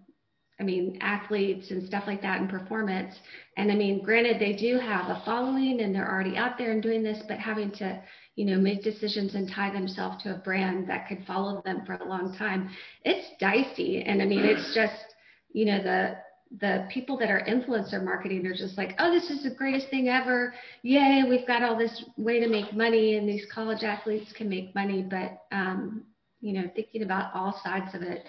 i 0.59 0.64
mean 0.64 0.98
athletes 1.01 1.70
and 1.70 1.86
stuff 1.86 2.05
like 2.07 2.20
that 2.22 2.40
and 2.40 2.51
performance. 2.51 3.14
And 3.57 3.70
i 3.70 3.76
mean 3.76 4.03
granted 4.03 4.40
they 4.40 4.55
do 4.55 4.78
have 4.78 5.09
a 5.09 5.22
following 5.24 5.80
and 5.80 5.94
they're 5.94 6.11
already 6.11 6.36
out 6.36 6.59
there 6.59 6.72
and 6.72 6.82
doing 6.82 7.03
this 7.03 7.22
but 7.28 7.38
having 7.38 7.70
to 7.72 8.03
you 8.34 8.44
know 8.44 8.59
make 8.59 8.82
decisions 8.82 9.34
and 9.36 9.48
tie 9.48 9.72
themselves 9.72 10.22
to 10.24 10.34
a 10.34 10.38
brand 10.38 10.88
that 10.88 11.07
could 11.07 11.24
follow 11.26 11.62
them 11.64 11.82
for 11.86 11.94
a 11.94 12.09
long 12.09 12.34
time 12.36 12.70
it's 13.05 13.28
dicey. 13.38 14.03
And 14.03 14.20
i 14.20 14.24
mean 14.24 14.44
it's 14.44 14.74
just 14.74 15.14
you 15.53 15.64
know 15.64 15.82
the 15.82 16.16
the 16.59 16.86
people 16.92 17.16
that 17.18 17.30
are 17.30 17.44
influencer 17.46 18.03
marketing 18.03 18.44
are 18.46 18.55
just 18.55 18.76
like, 18.76 18.94
oh, 18.98 19.12
this 19.12 19.30
is 19.30 19.42
the 19.44 19.51
greatest 19.51 19.88
thing 19.88 20.09
ever. 20.09 20.53
Yay, 20.82 21.24
we've 21.28 21.46
got 21.46 21.62
all 21.62 21.76
this 21.76 22.05
way 22.16 22.40
to 22.40 22.48
make 22.48 22.74
money, 22.74 23.16
and 23.16 23.28
these 23.28 23.46
college 23.53 23.84
athletes 23.84 24.32
can 24.32 24.48
make 24.48 24.74
money. 24.74 25.07
But, 25.09 25.42
um, 25.53 26.05
you 26.40 26.53
know, 26.53 26.68
thinking 26.74 27.03
about 27.03 27.32
all 27.34 27.61
sides 27.62 27.94
of 27.94 28.03
it. 28.03 28.24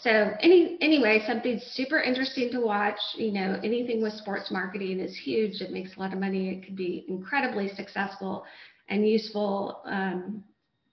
So, 0.00 0.32
any, 0.40 0.78
anyway, 0.80 1.22
something 1.26 1.60
super 1.72 2.00
interesting 2.00 2.50
to 2.52 2.60
watch. 2.60 2.98
You 3.14 3.30
know, 3.30 3.60
anything 3.62 4.02
with 4.02 4.14
sports 4.14 4.50
marketing 4.50 4.98
is 4.98 5.16
huge. 5.16 5.60
It 5.60 5.70
makes 5.70 5.96
a 5.96 6.00
lot 6.00 6.12
of 6.12 6.18
money. 6.18 6.48
It 6.48 6.64
could 6.64 6.76
be 6.76 7.04
incredibly 7.08 7.68
successful 7.68 8.44
and 8.88 9.08
useful, 9.08 9.82
um, 9.84 10.42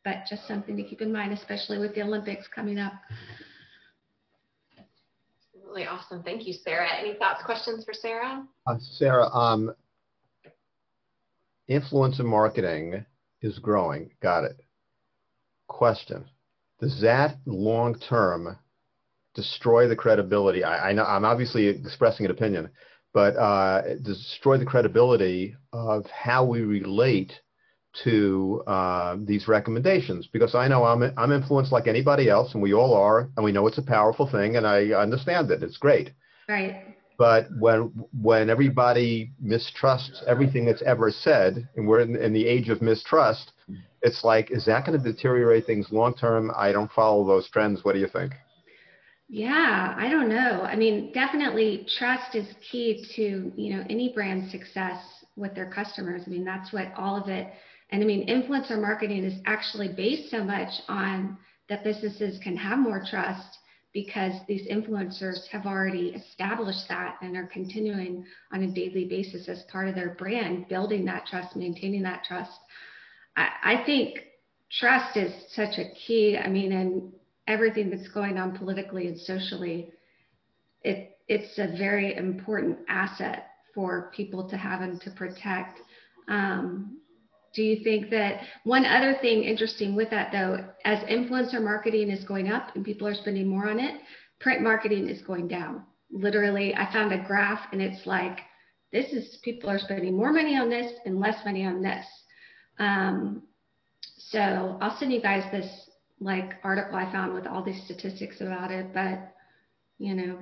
but 0.06 0.18
just 0.30 0.48
something 0.48 0.78
to 0.78 0.84
keep 0.84 1.02
in 1.02 1.12
mind, 1.12 1.34
especially 1.34 1.80
with 1.80 1.96
the 1.96 2.02
Olympics 2.04 2.48
coming 2.54 2.78
up. 2.78 2.94
Really 5.70 5.86
awesome. 5.86 6.24
Thank 6.24 6.48
you, 6.48 6.54
Sarah. 6.54 6.90
Any 7.00 7.14
thoughts, 7.14 7.44
questions 7.44 7.86
for 7.86 7.94
Sarah? 7.94 8.44
Uh, 8.66 8.76
Sarah, 8.80 9.30
um, 9.30 9.72
influencer 11.70 12.26
marketing 12.26 13.06
is 13.44 13.60
growing. 13.60 14.10
Got 14.20 14.46
it. 14.46 14.60
Question. 15.68 16.26
Does 16.80 17.00
that 17.02 17.38
long 17.46 18.00
term 18.00 18.58
destroy 19.36 19.88
the 19.88 19.96
credibility? 19.96 20.64
I, 20.64 20.90
I, 20.90 20.94
know 20.94 21.04
I'm 21.04 21.26
obviously 21.26 21.68
expressing 21.68 22.26
an 22.26 22.32
opinion, 22.32 22.70
but 23.14 23.36
uh, 23.36 23.96
destroy 24.02 24.58
the 24.58 24.66
credibility 24.66 25.56
of 25.72 26.08
how 26.08 26.46
we 26.46 26.62
relate 26.62 27.34
to 28.04 28.64
uh, 28.68 29.18
these 29.20 29.48
recommendations 29.48 30.28
because 30.28 30.56
I 30.56 30.68
know 30.68 30.84
I'm 30.84 31.14
I'm 31.18 31.32
influenced 31.32 31.72
like 31.72 31.88
anybody 31.88 32.30
else, 32.30 32.54
and 32.54 32.62
we 32.64 32.74
all 32.74 32.94
are, 32.94 33.30
and 33.36 33.44
we 33.44 33.52
know 33.52 33.68
it's 33.68 33.78
a 33.78 33.84
powerful 33.84 34.30
thing, 34.30 34.56
and 34.56 34.66
I 34.66 34.90
understand 34.92 35.52
it. 35.52 35.64
It's 35.64 35.78
great. 35.78 36.12
Right. 36.48 36.84
But 37.18 37.48
when 37.60 37.92
when 38.22 38.50
everybody 38.50 39.32
mistrusts 39.42 40.24
everything 40.26 40.66
that's 40.66 40.82
ever 40.84 41.12
said, 41.12 41.68
and 41.76 41.88
we're 41.88 42.00
in, 42.00 42.16
in 42.16 42.34
the 42.34 42.48
age 42.48 42.70
of 42.70 42.82
mistrust, 42.82 43.52
it's 44.02 44.24
like, 44.24 44.52
is 44.52 44.66
that 44.66 44.86
going 44.86 44.98
to 45.02 45.12
deteriorate 45.12 45.66
things 45.66 45.88
long 45.92 46.14
term? 46.14 46.52
I 46.56 46.72
don't 46.72 46.92
follow 46.92 47.28
those 47.28 47.50
trends. 47.50 47.84
What 47.84 47.94
do 47.94 48.00
you 48.00 48.08
think? 48.08 48.34
Yeah, 49.28 49.94
I 49.98 50.10
don't 50.10 50.30
know. 50.30 50.62
I 50.64 50.76
mean, 50.76 51.12
definitely 51.14 51.86
trust 51.98 52.36
is 52.36 52.48
key 52.72 53.06
to 53.16 53.52
you 53.56 53.76
know 53.76 53.84
any 53.90 54.14
brand 54.14 54.50
success 54.50 55.04
with 55.36 55.54
their 55.56 55.70
customers. 55.70 56.24
I 56.26 56.30
mean, 56.30 56.46
that's 56.46 56.72
what 56.72 56.92
all 56.96 57.22
of 57.22 57.28
it 57.30 57.48
and 57.92 58.04
I 58.04 58.06
mean, 58.06 58.28
influencer 58.28 58.80
marketing 58.80 59.24
is 59.24 59.40
actually 59.46 59.90
based 59.90 60.30
so 60.30 60.44
much 60.44 60.70
on 60.88 61.38
that 61.70 61.84
businesses 61.84 62.40
can 62.44 62.56
have 62.56 62.80
more 62.80 63.04
trust 63.10 63.58
because 63.94 64.34
these 64.48 64.68
influencers 64.68 65.48
have 65.52 65.66
already 65.66 66.10
established 66.10 66.88
that 66.90 67.18
and 67.22 67.36
are 67.36 67.48
continuing 67.48 68.24
on 68.54 68.62
a 68.62 68.72
daily 68.72 69.06
basis 69.06 69.50
as 69.50 69.64
part 69.72 69.88
of 69.88 69.96
their 69.96 70.12
brand, 70.14 70.68
building 70.68 71.06
that 71.06 71.26
trust, 71.26 71.56
maintaining 71.56 72.04
that 72.04 72.24
trust. 72.28 72.52
I, 73.36 73.50
I 73.64 73.84
think 73.86 74.20
trust 74.72 75.18
is 75.18 75.34
such 75.54 75.80
a 75.80 75.92
key. 76.06 76.38
I 76.38 76.48
mean, 76.48 76.72
and 76.72 77.12
everything 77.48 77.90
that's 77.90 78.10
going 78.10 78.38
on 78.38 78.56
politically 78.56 79.08
and 79.08 79.20
socially, 79.20 79.92
it, 80.84 81.18
it's 81.28 81.58
a 81.58 81.76
very 81.76 82.16
important 82.16 82.78
asset 82.88 83.48
for 83.74 84.12
people 84.16 84.48
to 84.50 84.58
have 84.58 84.82
and 84.82 85.02
to 85.02 85.10
protect. 85.12 85.80
Um, 86.28 87.00
do 87.54 87.64
you 87.64 87.84
think 87.84 88.10
that 88.12 88.42
one 88.64 88.86
other 88.86 89.16
thing 89.22 89.44
interesting 89.44 89.96
with 89.96 90.10
that 90.12 90.32
though, 90.32 90.66
as 90.86 91.00
influencer 91.06 91.62
marketing 91.62 92.10
is 92.10 92.24
going 92.24 92.52
up 92.52 92.76
and 92.76 92.86
people 92.86 93.08
are 93.08 93.16
spending 93.16 93.48
more 93.48 93.70
on 93.70 93.80
it, 93.80 94.02
print 94.40 94.62
marketing 94.62 95.08
is 95.08 95.22
going 95.22 95.48
down. 95.48 95.84
Literally, 96.12 96.76
I 96.76 96.92
found 96.92 97.12
a 97.12 97.24
graph 97.26 97.62
and 97.72 97.82
it's 97.82 98.06
like, 98.06 98.40
this 98.92 99.12
is 99.14 99.38
people 99.44 99.70
are 99.70 99.80
spending 99.80 100.16
more 100.16 100.34
money 100.34 100.58
on 100.58 100.70
this 100.70 100.92
and 101.06 101.20
less 101.20 101.44
money 101.46 101.66
on 101.66 101.82
this. 101.82 102.06
Um, 102.80 103.44
so 104.18 104.78
I'll 104.82 104.98
send 104.98 105.12
you 105.12 105.22
guys 105.22 105.44
this 105.52 105.90
like 106.20 106.54
article 106.64 106.96
I 106.96 107.12
found 107.12 107.34
with 107.34 107.48
all 107.48 107.64
these 107.64 107.82
statistics 107.86 108.42
about 108.42 108.72
it, 108.72 108.94
but 108.94 109.34
you 109.98 110.16
know, 110.16 110.40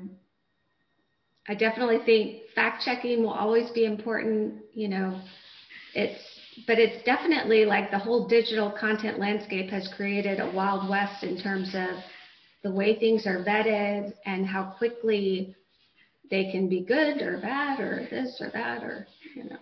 I 1.48 1.56
definitely 1.56 2.00
think 2.06 2.44
fact 2.54 2.84
checking 2.84 3.24
will 3.24 3.32
always 3.32 3.70
be 3.72 3.86
important. 3.86 4.62
You 4.74 4.90
know, 4.90 5.22
it's 5.94 6.37
but 6.66 6.80
it's 6.80 7.04
definitely 7.06 7.66
like 7.66 7.92
the 7.92 8.00
whole 8.00 8.28
digital 8.28 8.72
content 8.72 9.20
landscape 9.20 9.70
has 9.70 9.88
created 9.96 10.40
a 10.40 10.50
wild 10.52 10.90
west 10.90 11.24
in 11.24 11.38
terms 11.38 11.76
of 11.76 12.00
the 12.64 12.72
way 12.72 12.98
things 12.98 13.28
are 13.28 13.44
vetted 13.44 14.14
and 14.26 14.46
how 14.46 14.74
quickly 14.78 15.56
they 16.30 16.52
can 16.52 16.68
be 16.68 16.82
good 16.82 17.22
or 17.22 17.40
bad 17.40 17.80
or 17.80 18.08
this 18.10 18.42
or 18.42 18.50
that 18.52 18.84
or 18.84 19.08
you 19.36 19.44
know. 19.44 19.58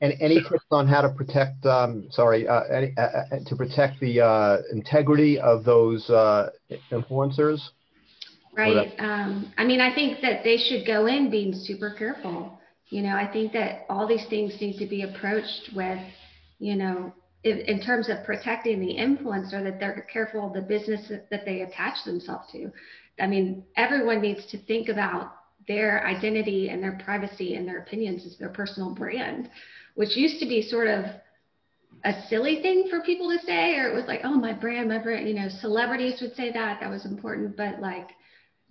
And 0.00 0.12
any 0.20 0.42
tips 0.42 0.66
on 0.70 0.86
how 0.86 1.00
to 1.00 1.08
protect? 1.08 1.64
Um, 1.64 2.08
sorry, 2.10 2.46
uh, 2.46 2.62
any, 2.64 2.92
uh, 2.98 3.00
uh 3.00 3.24
to 3.46 3.56
protect 3.56 4.00
the 4.00 4.20
uh, 4.20 4.58
integrity 4.70 5.38
of 5.38 5.64
those 5.64 6.08
uh, 6.10 6.50
influencers. 6.92 7.60
Right. 8.56 8.92
Um, 8.98 9.52
I 9.56 9.64
mean, 9.64 9.80
I 9.80 9.94
think 9.94 10.20
that 10.20 10.44
they 10.44 10.58
should 10.58 10.86
go 10.86 11.06
in 11.06 11.30
being 11.30 11.54
super 11.54 11.90
careful. 11.90 12.60
You 12.94 13.02
know, 13.02 13.16
I 13.16 13.26
think 13.26 13.52
that 13.54 13.86
all 13.88 14.06
these 14.06 14.24
things 14.30 14.54
need 14.60 14.78
to 14.78 14.86
be 14.86 15.02
approached 15.02 15.70
with, 15.74 15.98
you 16.60 16.76
know, 16.76 17.12
in, 17.42 17.58
in 17.62 17.82
terms 17.82 18.08
of 18.08 18.24
protecting 18.24 18.78
the 18.78 18.94
influencer, 18.94 19.64
that 19.64 19.80
they're 19.80 20.06
careful 20.12 20.46
of 20.46 20.52
the 20.52 20.62
business 20.62 21.10
that 21.28 21.44
they 21.44 21.62
attach 21.62 22.04
themselves 22.04 22.52
to. 22.52 22.70
I 23.18 23.26
mean, 23.26 23.64
everyone 23.76 24.20
needs 24.20 24.46
to 24.52 24.58
think 24.58 24.88
about 24.88 25.32
their 25.66 26.06
identity 26.06 26.68
and 26.68 26.80
their 26.80 26.96
privacy 27.04 27.56
and 27.56 27.66
their 27.66 27.78
opinions 27.78 28.24
as 28.26 28.38
their 28.38 28.50
personal 28.50 28.94
brand, 28.94 29.50
which 29.96 30.16
used 30.16 30.38
to 30.38 30.46
be 30.46 30.62
sort 30.62 30.86
of 30.86 31.06
a 32.04 32.22
silly 32.28 32.62
thing 32.62 32.86
for 32.88 33.00
people 33.00 33.28
to 33.28 33.44
say, 33.44 33.74
or 33.74 33.90
it 33.90 33.94
was 33.96 34.06
like, 34.06 34.20
oh, 34.22 34.34
my 34.34 34.52
brand, 34.52 34.88
my 34.88 34.98
brand, 34.98 35.26
you 35.26 35.34
know, 35.34 35.48
celebrities 35.48 36.20
would 36.20 36.36
say 36.36 36.52
that, 36.52 36.78
that 36.78 36.90
was 36.90 37.06
important. 37.06 37.56
But 37.56 37.80
like 37.80 38.10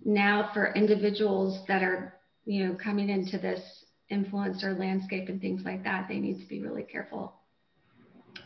now 0.02 0.48
for 0.54 0.72
individuals 0.72 1.62
that 1.68 1.82
are, 1.82 2.14
you 2.46 2.66
know, 2.66 2.74
coming 2.82 3.10
into 3.10 3.36
this 3.36 3.83
influencer 4.10 4.78
landscape 4.78 5.28
and 5.28 5.40
things 5.40 5.62
like 5.64 5.84
that, 5.84 6.06
they 6.08 6.18
need 6.18 6.40
to 6.40 6.46
be 6.46 6.60
really 6.60 6.82
careful. 6.82 7.34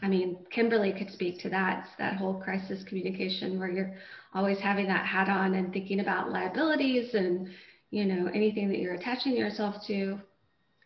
I 0.02 0.09
mean, 0.09 0.46
Kimberly 0.50 0.92
could 0.92 1.11
speak 1.11 1.40
to 1.40 1.50
that. 1.50 1.84
It's 1.84 1.96
that 1.98 2.16
whole 2.16 2.40
crisis 2.40 2.84
communication 2.86 3.59
where 3.59 3.68
you're 3.68 3.94
always 4.34 4.59
having 4.59 4.86
that 4.88 5.06
hat 5.06 5.28
on 5.28 5.54
and 5.54 5.72
thinking 5.72 6.00
about 6.00 6.30
liabilities 6.30 7.14
and 7.14 7.48
you 7.90 8.04
know, 8.04 8.28
anything 8.34 8.68
that 8.68 8.78
you're 8.78 8.94
attaching 8.94 9.36
yourself 9.36 9.76
to. 9.86 10.18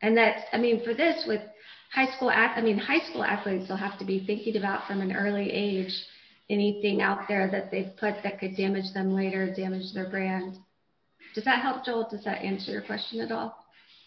And 0.03 0.17
that's, 0.17 0.43
I 0.53 0.59
mean, 0.59 0.85
for 0.85 0.95
this 0.95 1.25
with 1.27 1.41
high 1.93 2.15
school, 2.17 2.31
I 2.31 2.61
mean, 2.61 2.79
high 2.79 3.01
school 3.11 3.25
athletes 3.25 3.69
will 3.69 3.77
have 3.77 3.99
to 3.99 4.05
be 4.05 4.25
thinking 4.25 4.57
about 4.57 4.87
from 4.87 5.01
an 5.01 5.15
early 5.15 5.51
age 5.51 5.93
anything 6.51 7.01
out 7.01 7.29
there 7.29 7.51
that 7.51 7.71
they've 7.71 7.97
put 7.99 8.15
that 8.23 8.39
could 8.39 8.57
damage 8.57 8.93
them 8.95 9.15
later, 9.15 9.53
damage 9.55 9.93
their 9.95 10.09
brand. 10.09 10.59
Does 11.35 11.45
that 11.45 11.63
help, 11.63 11.85
Joel? 11.85 12.09
Does 12.11 12.25
that 12.25 12.43
answer 12.43 12.73
your 12.73 12.83
question 12.83 13.21
at 13.21 13.33
all? 13.33 13.62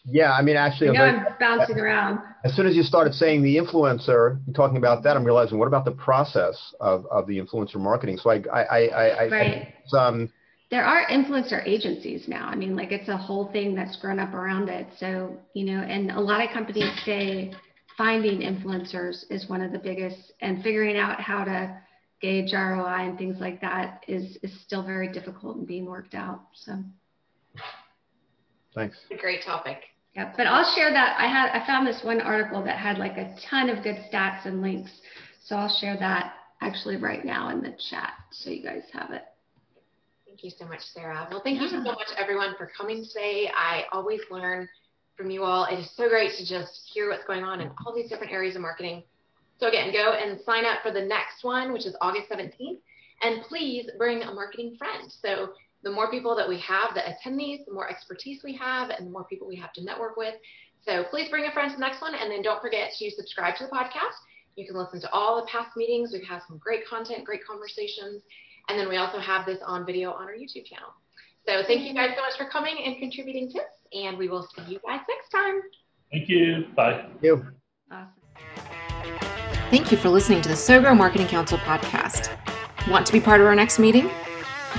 Yeah, 0.08 0.32
I 0.34 0.41
mean, 0.43 0.56
actually, 0.56 0.89
I 0.89 0.93
know 0.93 1.03
I'm 1.03 1.26
bouncing 1.39 1.80
around. 1.80 2.20
As 2.43 2.56
soon 2.56 2.68
as 2.68 2.76
you 2.76 2.84
started 2.84 3.14
saying 3.14 3.41
the 3.41 3.58
influencer, 3.58 4.39
you're 4.45 4.53
talking 4.53 4.78
about 4.78 5.03
that, 5.03 5.18
I'm 5.18 5.24
realizing 5.24 5.58
what 5.58 5.68
about 5.68 5.84
the 5.84 5.91
process 5.91 6.76
of, 6.80 7.06
of 7.08 7.26
the 7.26 7.39
influencer 7.39 7.78
marketing? 7.78 8.18
So 8.18 8.30
I, 8.30 8.43
I, 8.53 8.62
I, 8.62 9.08
I, 9.08 9.28
right. 9.30 9.74
I 9.93 9.97
um, 10.08 10.32
there 10.72 10.84
are 10.84 11.08
influencer 11.08 11.66
agencies 11.66 12.28
now. 12.28 12.47
I 12.47 12.56
mean, 12.56 12.76
like 12.76 12.91
it's 12.91 13.10
a 13.10 13.18
whole 13.18 13.51
thing 13.51 13.76
that's 13.76 13.97
grown 13.97 14.20
up 14.20 14.34
around 14.34 14.70
it. 14.70 14.88
So, 14.97 15.38
you 15.53 15.66
know, 15.66 15.82
and 15.82 16.12
a 16.12 16.20
lot 16.20 16.43
of 16.43 16.51
companies 16.51 16.91
say 17.06 17.53
finding 17.97 18.39
influencers 18.39 19.24
is 19.30 19.47
one 19.47 19.62
of 19.62 19.72
the 19.72 19.80
biggest 19.80 20.34
and 20.41 20.64
figuring 20.64 20.97
out 20.97 21.22
how 21.22 21.45
to 21.45 21.82
gauge 22.22 22.53
ROI 22.53 23.10
and 23.10 23.18
things 23.18 23.38
like 23.39 23.62
that 23.62 24.03
is, 24.08 24.38
is 24.41 24.51
still 24.62 24.84
very 24.84 25.12
difficult 25.12 25.58
and 25.58 25.68
being 25.68 25.86
worked 25.86 26.16
out. 26.16 26.41
So 26.53 26.84
thanks. 28.74 28.97
a 29.12 29.16
great 29.16 29.43
topic. 29.43 29.78
Yeah, 30.16 30.32
but 30.38 30.47
I'll 30.47 30.74
share 30.76 30.91
that. 30.91 31.18
I 31.20 31.28
had 31.28 31.49
I 31.51 31.66
found 31.68 31.86
this 31.86 32.01
one 32.03 32.22
article 32.22 32.63
that 32.63 32.78
had 32.78 32.97
like 32.97 33.18
a 33.18 33.36
ton 33.49 33.70
of 33.70 33.84
good 33.84 33.97
stats 34.11 34.45
and 34.45 34.61
links. 34.61 34.91
So 35.43 35.55
I'll 35.55 35.76
share 35.82 35.97
that 35.97 36.34
actually 36.61 36.95
right 36.95 37.24
now 37.26 37.49
in 37.49 37.61
the 37.61 37.76
chat 37.89 38.13
so 38.32 38.49
you 38.49 38.63
guys 38.63 38.84
have 38.93 39.11
it. 39.11 39.24
Thank 40.26 40.43
you 40.43 40.51
so 40.57 40.66
much, 40.66 40.82
Sarah. 40.93 41.28
Well, 41.30 41.41
thank 41.43 41.61
you 41.61 41.68
so 41.68 41.80
much, 41.80 42.07
everyone, 42.18 42.55
for 42.57 42.72
coming 42.78 43.05
today. 43.05 43.49
I 43.55 43.84
always 43.91 44.22
learn 44.32 44.68
from 45.16 45.30
you 45.32 45.43
all. 45.43 45.66
It 45.66 45.80
is 45.80 45.91
so 45.95 46.09
great 46.09 46.32
to 46.38 46.45
just 46.45 46.89
hear 46.93 47.09
what's 47.09 47.26
going 47.26 47.43
on 47.43 47.61
in 47.61 47.70
all 47.86 47.93
these 47.93 48.09
different 48.09 48.34
areas 48.34 48.55
of 48.55 48.61
marketing. 48.61 49.03
So 49.59 49.68
again, 49.68 49.93
go 49.93 50.13
and 50.13 50.39
sign 50.45 50.66
up 50.66 50.80
for 50.84 50.91
the 50.91 51.01
next 51.01 51.43
one, 51.43 51.72
which 51.72 51.86
is 51.86 51.95
August 52.01 52.30
17th. 52.30 52.80
And 53.22 53.43
please 53.43 53.89
bring 53.97 54.24
a 54.24 54.34
marketing 54.34 54.76
friend. 54.78 55.09
So 55.09 55.53
the 55.86 55.92
more 55.92 56.10
people 56.10 56.36
that 56.36 56.50
we 56.50 56.60
have 56.60 56.96
that 56.96 57.08
attend 57.08 57.40
these, 57.40 57.60
the 57.66 57.72
more 57.72 57.88
expertise 57.90 58.42
we 58.44 58.54
have 58.58 58.90
and 58.90 59.06
the 59.08 59.12
more 59.12 59.24
people 59.26 59.48
we 59.48 59.56
have 59.56 59.72
to 59.74 59.84
network 59.84 60.18
with. 60.18 60.34
So 60.82 61.04
please 61.06 61.30
bring 61.30 61.46
a 61.46 61.52
friend 61.52 61.70
to 61.70 61.78
the 61.78 61.82
next 61.82 62.02
one. 62.02 62.16
And 62.16 62.30
then 62.30 62.42
don't 62.42 62.60
forget 62.60 62.92
to 62.98 63.12
subscribe 63.12 63.56
to 63.58 63.66
the 63.66 63.70
podcast. 63.70 64.18
You 64.56 64.66
can 64.66 64.76
listen 64.76 65.00
to 65.02 65.12
all 65.12 65.40
the 65.40 65.48
past 65.48 65.78
meetings. 65.78 66.12
We've 66.12 66.28
had 66.28 66.42
some 66.48 66.58
great 66.58 66.88
content, 66.88 67.24
great 67.24 67.46
conversations. 67.46 68.24
And 68.68 68.80
then 68.80 68.90
we 68.90 68.98
also 68.98 69.20
have 69.20 69.46
this 69.46 69.60
on 69.64 69.86
video 69.86 70.12
on 70.12 70.24
our 70.24 70.34
YouTube 70.34 70.66
channel. 70.66 70.90
So 71.46 71.62
thank 71.68 71.88
you 71.88 71.94
guys 71.94 72.10
so 72.16 72.22
much 72.22 72.36
for 72.36 72.50
coming 72.50 72.78
and 72.84 72.98
contributing 72.98 73.52
tips, 73.52 73.78
and 73.94 74.18
we 74.18 74.28
will 74.28 74.48
see 74.56 74.64
you 74.64 74.80
guys 74.84 75.02
next 75.08 75.30
time. 75.30 75.62
Thank 76.12 76.28
you. 76.28 76.66
Bye. 76.76 77.06
Thank 77.08 77.22
you. 77.22 77.46
Awesome. 77.92 78.10
Thank 79.70 79.92
you 79.92 79.98
for 79.98 80.10
listening 80.10 80.42
to 80.42 80.50
the 80.50 80.56
SoGrow 80.56 80.98
Marketing 80.98 81.28
Council 81.28 81.60
podcast. 81.60 82.36
Want 82.90 83.06
to 83.06 83.14
be 83.14 83.20
part 83.20 83.42
of 83.42 83.46
our 83.46 83.56
next 83.56 83.78
meeting? 83.78 84.10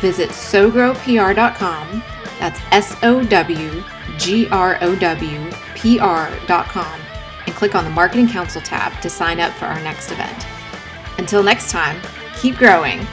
Visit 0.00 0.30
sogrowpr.com. 0.30 2.02
That's 2.38 2.60
S 2.70 2.96
O 3.02 3.24
W 3.24 3.84
G 4.18 4.48
R 4.48 4.78
O 4.80 4.94
W 4.94 5.50
P 5.74 5.98
R.com 5.98 7.00
and 7.46 7.54
click 7.54 7.74
on 7.74 7.84
the 7.84 7.90
Marketing 7.90 8.28
Council 8.28 8.60
tab 8.60 9.00
to 9.00 9.08
sign 9.08 9.40
up 9.40 9.52
for 9.52 9.66
our 9.66 9.80
next 9.80 10.10
event. 10.10 10.46
Until 11.18 11.42
next 11.42 11.70
time, 11.70 12.00
keep 12.36 12.56
growing 12.56 13.06